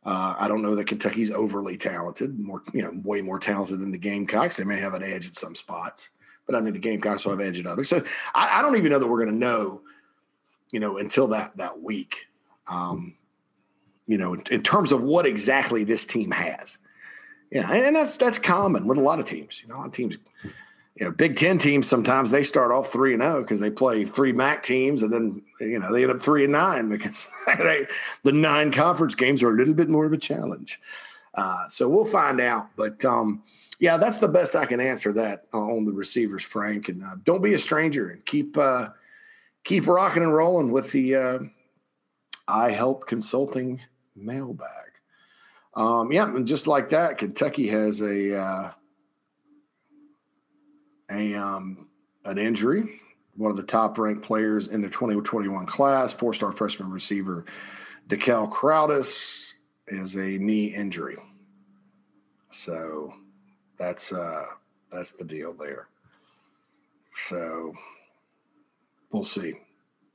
Uh, 0.05 0.36
I 0.39 0.49
don't 0.49 0.62
know 0.62 0.74
that 0.74 0.86
Kentucky's 0.86 1.30
overly 1.30 1.76
talented, 1.76 2.39
more 2.39 2.62
you 2.72 2.82
know, 2.82 2.93
way 3.05 3.20
more 3.20 3.39
talented 3.39 3.80
than 3.80 3.91
the 3.91 3.99
Gamecocks. 3.99 4.57
They 4.57 4.64
may 4.64 4.80
have 4.80 4.95
an 4.95 5.03
edge 5.03 5.26
at 5.26 5.34
some 5.34 5.55
spots, 5.55 6.09
but 6.47 6.55
I 6.55 6.62
think 6.62 6.74
the 6.74 6.80
Gamecocks 6.80 7.24
will 7.24 7.32
have 7.32 7.47
edge 7.47 7.61
at 7.61 7.66
others. 7.66 7.91
So 7.91 8.03
I, 8.34 8.59
I 8.59 8.62
don't 8.62 8.76
even 8.76 8.91
know 8.91 8.99
that 8.99 9.07
we're 9.07 9.22
going 9.22 9.34
to 9.34 9.39
know 9.39 9.82
you 10.71 10.81
know, 10.81 10.99
until 10.99 11.29
that 11.29 11.57
that 11.57 11.83
week. 11.83 12.27
Um, 12.66 13.14
you 14.07 14.19
know, 14.19 14.35
in, 14.35 14.43
in, 14.51 14.62
terms 14.62 14.91
of 14.91 15.03
what 15.03 15.27
exactly 15.27 15.85
this 15.85 16.07
team 16.07 16.31
has. 16.31 16.79
Yeah, 17.51 17.71
and 17.71 17.95
that's 17.95 18.16
that's 18.16 18.39
common 18.39 18.87
with 18.87 18.99
a 18.99 19.03
lot 19.03 19.21
of 19.21 19.27
teams. 19.27 19.61
You 19.62 19.69
know, 19.69 19.77
a 19.77 19.79
lot 19.79 19.87
of 19.87 19.93
teams, 19.93 20.19
you 20.97 21.05
know, 21.05 21.11
Big 21.11 21.37
Ten 21.37 21.59
teams 21.59 21.89
sometimes 21.89 22.31
they 22.31 22.43
start 22.43 22.73
off 22.73 22.93
three 22.93 23.14
and 23.14 23.23
zero 23.23 23.37
oh 23.37 23.43
because 23.43 23.61
they 23.61 23.71
play 23.71 24.05
three 24.05 24.33
MAC 24.33 24.62
teams, 24.62 25.03
and 25.03 25.12
then 25.12 25.43
you 25.61 25.79
know 25.79 25.93
they 25.93 26.03
end 26.03 26.12
up 26.12 26.23
three 26.23 26.45
and 26.45 26.53
nine 26.53 26.89
because 26.91 27.29
they, 27.47 27.87
the 28.23 28.33
nine 28.33 28.73
conference 28.73 29.14
games 29.14 29.43
are 29.43 29.51
a 29.51 29.55
little 29.55 29.75
bit 29.75 29.89
more 29.89 30.05
of 30.05 30.12
a 30.12 30.19
challenge. 30.19 30.81
Uh, 31.35 31.69
so 31.69 31.89
we'll 31.89 32.05
find 32.05 32.41
out, 32.41 32.69
but. 32.77 33.05
Um, 33.05 33.43
yeah, 33.81 33.97
that's 33.97 34.19
the 34.19 34.27
best 34.27 34.57
I 34.57 34.66
can 34.66 34.81
answer 34.81 35.12
that 35.12 35.45
on 35.53 35.85
the 35.85 35.93
receivers, 35.93 36.43
Frank. 36.43 36.89
And 36.89 37.05
uh, 37.05 37.14
don't 37.23 37.41
be 37.41 37.55
a 37.55 37.59
stranger 37.59 38.11
and 38.11 38.25
keep 38.27 38.59
uh, 38.59 38.89
keep 39.69 39.87
rocking 39.87 40.23
and 40.23 40.35
rolling 40.35 40.73
with 40.73 40.91
the 40.93 41.14
uh, 41.14 41.39
iHelp 42.49 43.07
Consulting 43.07 43.79
mailbag. 44.16 44.66
Um, 45.75 46.11
yeah, 46.11 46.25
and 46.25 46.49
just 46.49 46.66
like 46.66 46.89
that, 46.89 47.19
Kentucky 47.19 47.69
has 47.69 48.01
a 48.01 48.41
uh, 48.41 48.71
a 51.11 51.35
um, 51.35 51.89
an 52.25 52.39
injury. 52.39 53.01
One 53.37 53.51
of 53.51 53.59
the 53.59 53.62
top 53.62 53.99
ranked 53.99 54.23
players 54.23 54.69
in 54.69 54.81
the 54.81 54.89
2021 54.89 55.66
class, 55.66 56.14
four 56.14 56.33
star 56.33 56.51
freshman 56.51 56.91
receiver 56.91 57.45
Dekel 58.09 58.51
Crowdus, 58.51 59.53
is 59.87 60.16
a 60.16 60.39
knee 60.39 60.75
injury. 60.75 61.19
So 62.51 63.12
that's 63.79 64.12
uh, 64.14 64.47
that's 64.91 65.12
the 65.12 65.25
deal 65.25 65.53
there. 65.53 65.89
So 67.12 67.75
we'll 69.12 69.24
see 69.24 69.54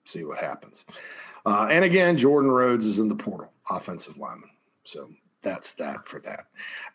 see 0.06 0.24
what 0.24 0.40
happens. 0.40 0.86
Uh, 1.46 1.68
and 1.70 1.84
again, 1.84 2.18
Jordan 2.18 2.52
Rhodes 2.52 2.86
is 2.86 3.00
in 3.00 3.10
the 3.10 3.16
portal, 3.16 3.52
offensive 3.70 4.18
lineman. 4.18 4.50
So 4.84 5.10
that's 5.42 5.74
that 5.74 6.08
for 6.08 6.20
that. 6.22 6.48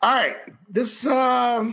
All 0.02 0.14
right, 0.14 0.36
this 0.68 1.06
uh, 1.06 1.64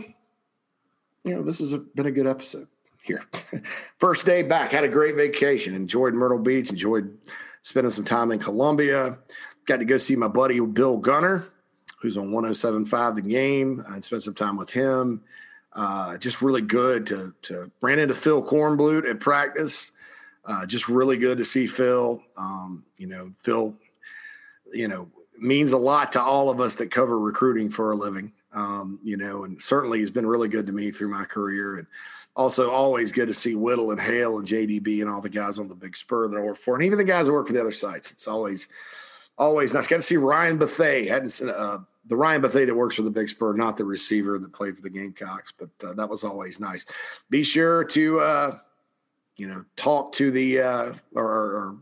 you 1.24 1.34
know 1.34 1.42
this 1.42 1.58
has 1.58 1.74
been 1.74 2.06
a 2.06 2.12
good 2.12 2.26
episode 2.26 2.68
here. 3.02 3.22
First 3.98 4.26
day 4.26 4.42
back, 4.42 4.72
had 4.72 4.84
a 4.84 4.88
great 4.88 5.16
vacation. 5.16 5.74
Enjoyed 5.74 6.14
Myrtle 6.14 6.38
Beach. 6.38 6.70
Enjoyed 6.70 7.16
spending 7.62 7.90
some 7.90 8.04
time 8.04 8.30
in 8.30 8.38
Columbia. 8.38 9.18
Got 9.66 9.78
to 9.78 9.84
go 9.84 9.96
see 9.96 10.16
my 10.16 10.28
buddy 10.28 10.60
Bill 10.60 10.96
Gunner, 10.96 11.46
who's 12.00 12.16
on 12.16 12.28
107.5 12.28 13.14
The 13.16 13.22
Game, 13.22 13.84
and 13.88 14.04
spent 14.04 14.22
some 14.22 14.34
time 14.34 14.56
with 14.56 14.70
him. 14.70 15.22
Uh, 15.72 16.16
just 16.18 16.40
really 16.40 16.62
good 16.62 17.06
to 17.06 17.34
to 17.42 17.70
ran 17.80 17.98
into 17.98 18.14
Phil 18.14 18.42
Kornblut 18.42 19.08
at 19.08 19.20
practice. 19.20 19.92
Uh, 20.46 20.64
just 20.64 20.88
really 20.88 21.16
good 21.16 21.38
to 21.38 21.44
see 21.44 21.66
Phil. 21.66 22.22
Um, 22.36 22.84
you 22.96 23.08
know, 23.08 23.32
Phil, 23.38 23.74
you 24.72 24.88
know, 24.88 25.08
means 25.38 25.72
a 25.72 25.78
lot 25.78 26.12
to 26.12 26.22
all 26.22 26.48
of 26.48 26.60
us 26.60 26.76
that 26.76 26.90
cover 26.90 27.18
recruiting 27.18 27.68
for 27.68 27.90
a 27.90 27.96
living. 27.96 28.32
Um, 28.52 28.98
you 29.02 29.16
know, 29.16 29.44
and 29.44 29.60
certainly 29.60 29.98
he's 29.98 30.10
been 30.10 30.26
really 30.26 30.48
good 30.48 30.66
to 30.66 30.72
me 30.72 30.90
through 30.90 31.08
my 31.08 31.24
career. 31.24 31.76
And 31.76 31.86
also 32.36 32.70
always 32.70 33.12
good 33.12 33.28
to 33.28 33.34
see 33.34 33.54
Whittle 33.54 33.90
and 33.90 34.00
Hale 34.00 34.38
and 34.38 34.46
JDB 34.46 35.00
and 35.00 35.10
all 35.10 35.20
the 35.20 35.28
guys 35.28 35.58
on 35.58 35.68
the 35.68 35.74
big 35.74 35.96
spur 35.96 36.28
that 36.28 36.36
I 36.36 36.40
work 36.40 36.58
for, 36.58 36.74
and 36.74 36.84
even 36.84 36.98
the 36.98 37.04
guys 37.04 37.26
that 37.26 37.32
work 37.32 37.46
for 37.46 37.52
the 37.52 37.60
other 37.60 37.72
sites. 37.72 38.10
It's 38.10 38.28
always, 38.28 38.68
always 39.38 39.74
nice. 39.74 39.86
Got 39.86 39.96
to 39.96 40.02
see 40.02 40.16
Ryan 40.16 40.58
Bethay. 40.58 41.08
Hadn't 41.08 41.30
seen 41.30 41.48
uh, 41.48 41.78
the 42.06 42.16
Ryan 42.16 42.42
Bethay 42.42 42.66
that 42.66 42.74
works 42.74 42.94
for 42.94 43.02
the 43.02 43.10
Big 43.10 43.28
Spur, 43.28 43.54
not 43.54 43.76
the 43.76 43.84
receiver 43.84 44.38
that 44.38 44.52
played 44.52 44.76
for 44.76 44.82
the 44.82 44.90
Gamecocks, 44.90 45.52
but 45.58 45.70
uh, 45.84 45.94
that 45.94 46.08
was 46.08 46.24
always 46.24 46.60
nice. 46.60 46.84
Be 47.30 47.42
sure 47.42 47.84
to, 47.84 48.20
uh, 48.20 48.58
you 49.36 49.46
know, 49.46 49.64
talk 49.76 50.12
to 50.12 50.30
the 50.30 50.60
uh, 50.60 50.92
or, 51.14 51.24
or, 51.24 51.76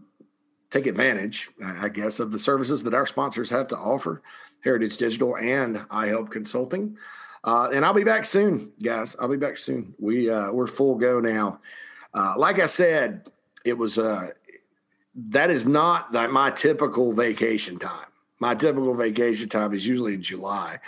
take 0.70 0.86
advantage, 0.88 1.50
I 1.64 1.88
guess, 1.88 2.18
of 2.18 2.32
the 2.32 2.38
services 2.38 2.82
that 2.82 2.94
our 2.94 3.06
sponsors 3.06 3.48
have 3.50 3.68
to 3.68 3.76
offer, 3.76 4.22
Heritage 4.64 4.96
Digital 4.96 5.36
and 5.36 5.76
iHelp 5.88 6.32
Consulting. 6.32 6.98
Uh, 7.44 7.68
and 7.72 7.84
I'll 7.84 7.94
be 7.94 8.04
back 8.04 8.24
soon, 8.24 8.72
guys. 8.82 9.14
I'll 9.20 9.28
be 9.28 9.36
back 9.36 9.56
soon. 9.56 9.94
We 10.00 10.30
uh, 10.30 10.50
we're 10.50 10.66
full 10.66 10.96
go 10.96 11.20
now. 11.20 11.60
Uh, 12.12 12.34
like 12.36 12.58
I 12.58 12.66
said, 12.66 13.30
it 13.64 13.76
was 13.76 13.98
uh, 13.98 14.30
that 15.28 15.50
is 15.50 15.66
not 15.66 16.12
my 16.12 16.50
typical 16.50 17.12
vacation 17.12 17.78
time. 17.78 18.08
My 18.40 18.54
typical 18.54 18.94
vacation 18.94 19.48
time 19.48 19.74
is 19.74 19.86
usually 19.86 20.14
in 20.14 20.22
July, 20.22 20.78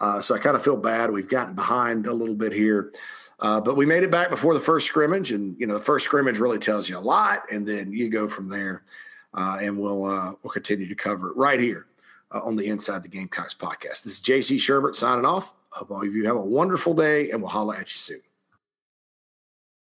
uh, 0.00 0.20
so 0.20 0.34
I 0.34 0.38
kind 0.38 0.56
of 0.56 0.62
feel 0.62 0.76
bad. 0.76 1.10
We've 1.10 1.28
gotten 1.28 1.54
behind 1.54 2.06
a 2.06 2.14
little 2.14 2.36
bit 2.36 2.52
here, 2.52 2.92
uh, 3.40 3.60
but 3.60 3.76
we 3.76 3.84
made 3.84 4.02
it 4.02 4.10
back 4.10 4.30
before 4.30 4.54
the 4.54 4.60
first 4.60 4.86
scrimmage, 4.86 5.32
and 5.32 5.56
you 5.58 5.66
know 5.66 5.74
the 5.74 5.84
first 5.84 6.04
scrimmage 6.04 6.38
really 6.38 6.58
tells 6.58 6.88
you 6.88 6.96
a 6.96 7.00
lot, 7.00 7.42
and 7.52 7.66
then 7.66 7.92
you 7.92 8.08
go 8.08 8.28
from 8.28 8.48
there, 8.48 8.82
uh, 9.34 9.58
and 9.60 9.78
we'll 9.78 10.04
uh, 10.04 10.32
we'll 10.42 10.52
continue 10.52 10.88
to 10.88 10.94
cover 10.94 11.30
it 11.30 11.36
right 11.36 11.60
here 11.60 11.86
uh, 12.32 12.40
on 12.42 12.56
the 12.56 12.66
Inside 12.66 13.02
the 13.02 13.08
Gamecocks 13.08 13.54
podcast. 13.54 14.04
This 14.04 14.14
is 14.14 14.20
JC 14.20 14.56
Shurburtt 14.56 14.96
signing 14.96 15.26
off. 15.26 15.52
Hope 15.70 15.90
all 15.90 16.02
of 16.02 16.14
you 16.14 16.26
have 16.26 16.36
a 16.36 16.44
wonderful 16.44 16.94
day, 16.94 17.30
and 17.30 17.42
we'll 17.42 17.50
holla 17.50 17.76
at 17.76 17.92
you 17.92 17.98
soon. 17.98 18.20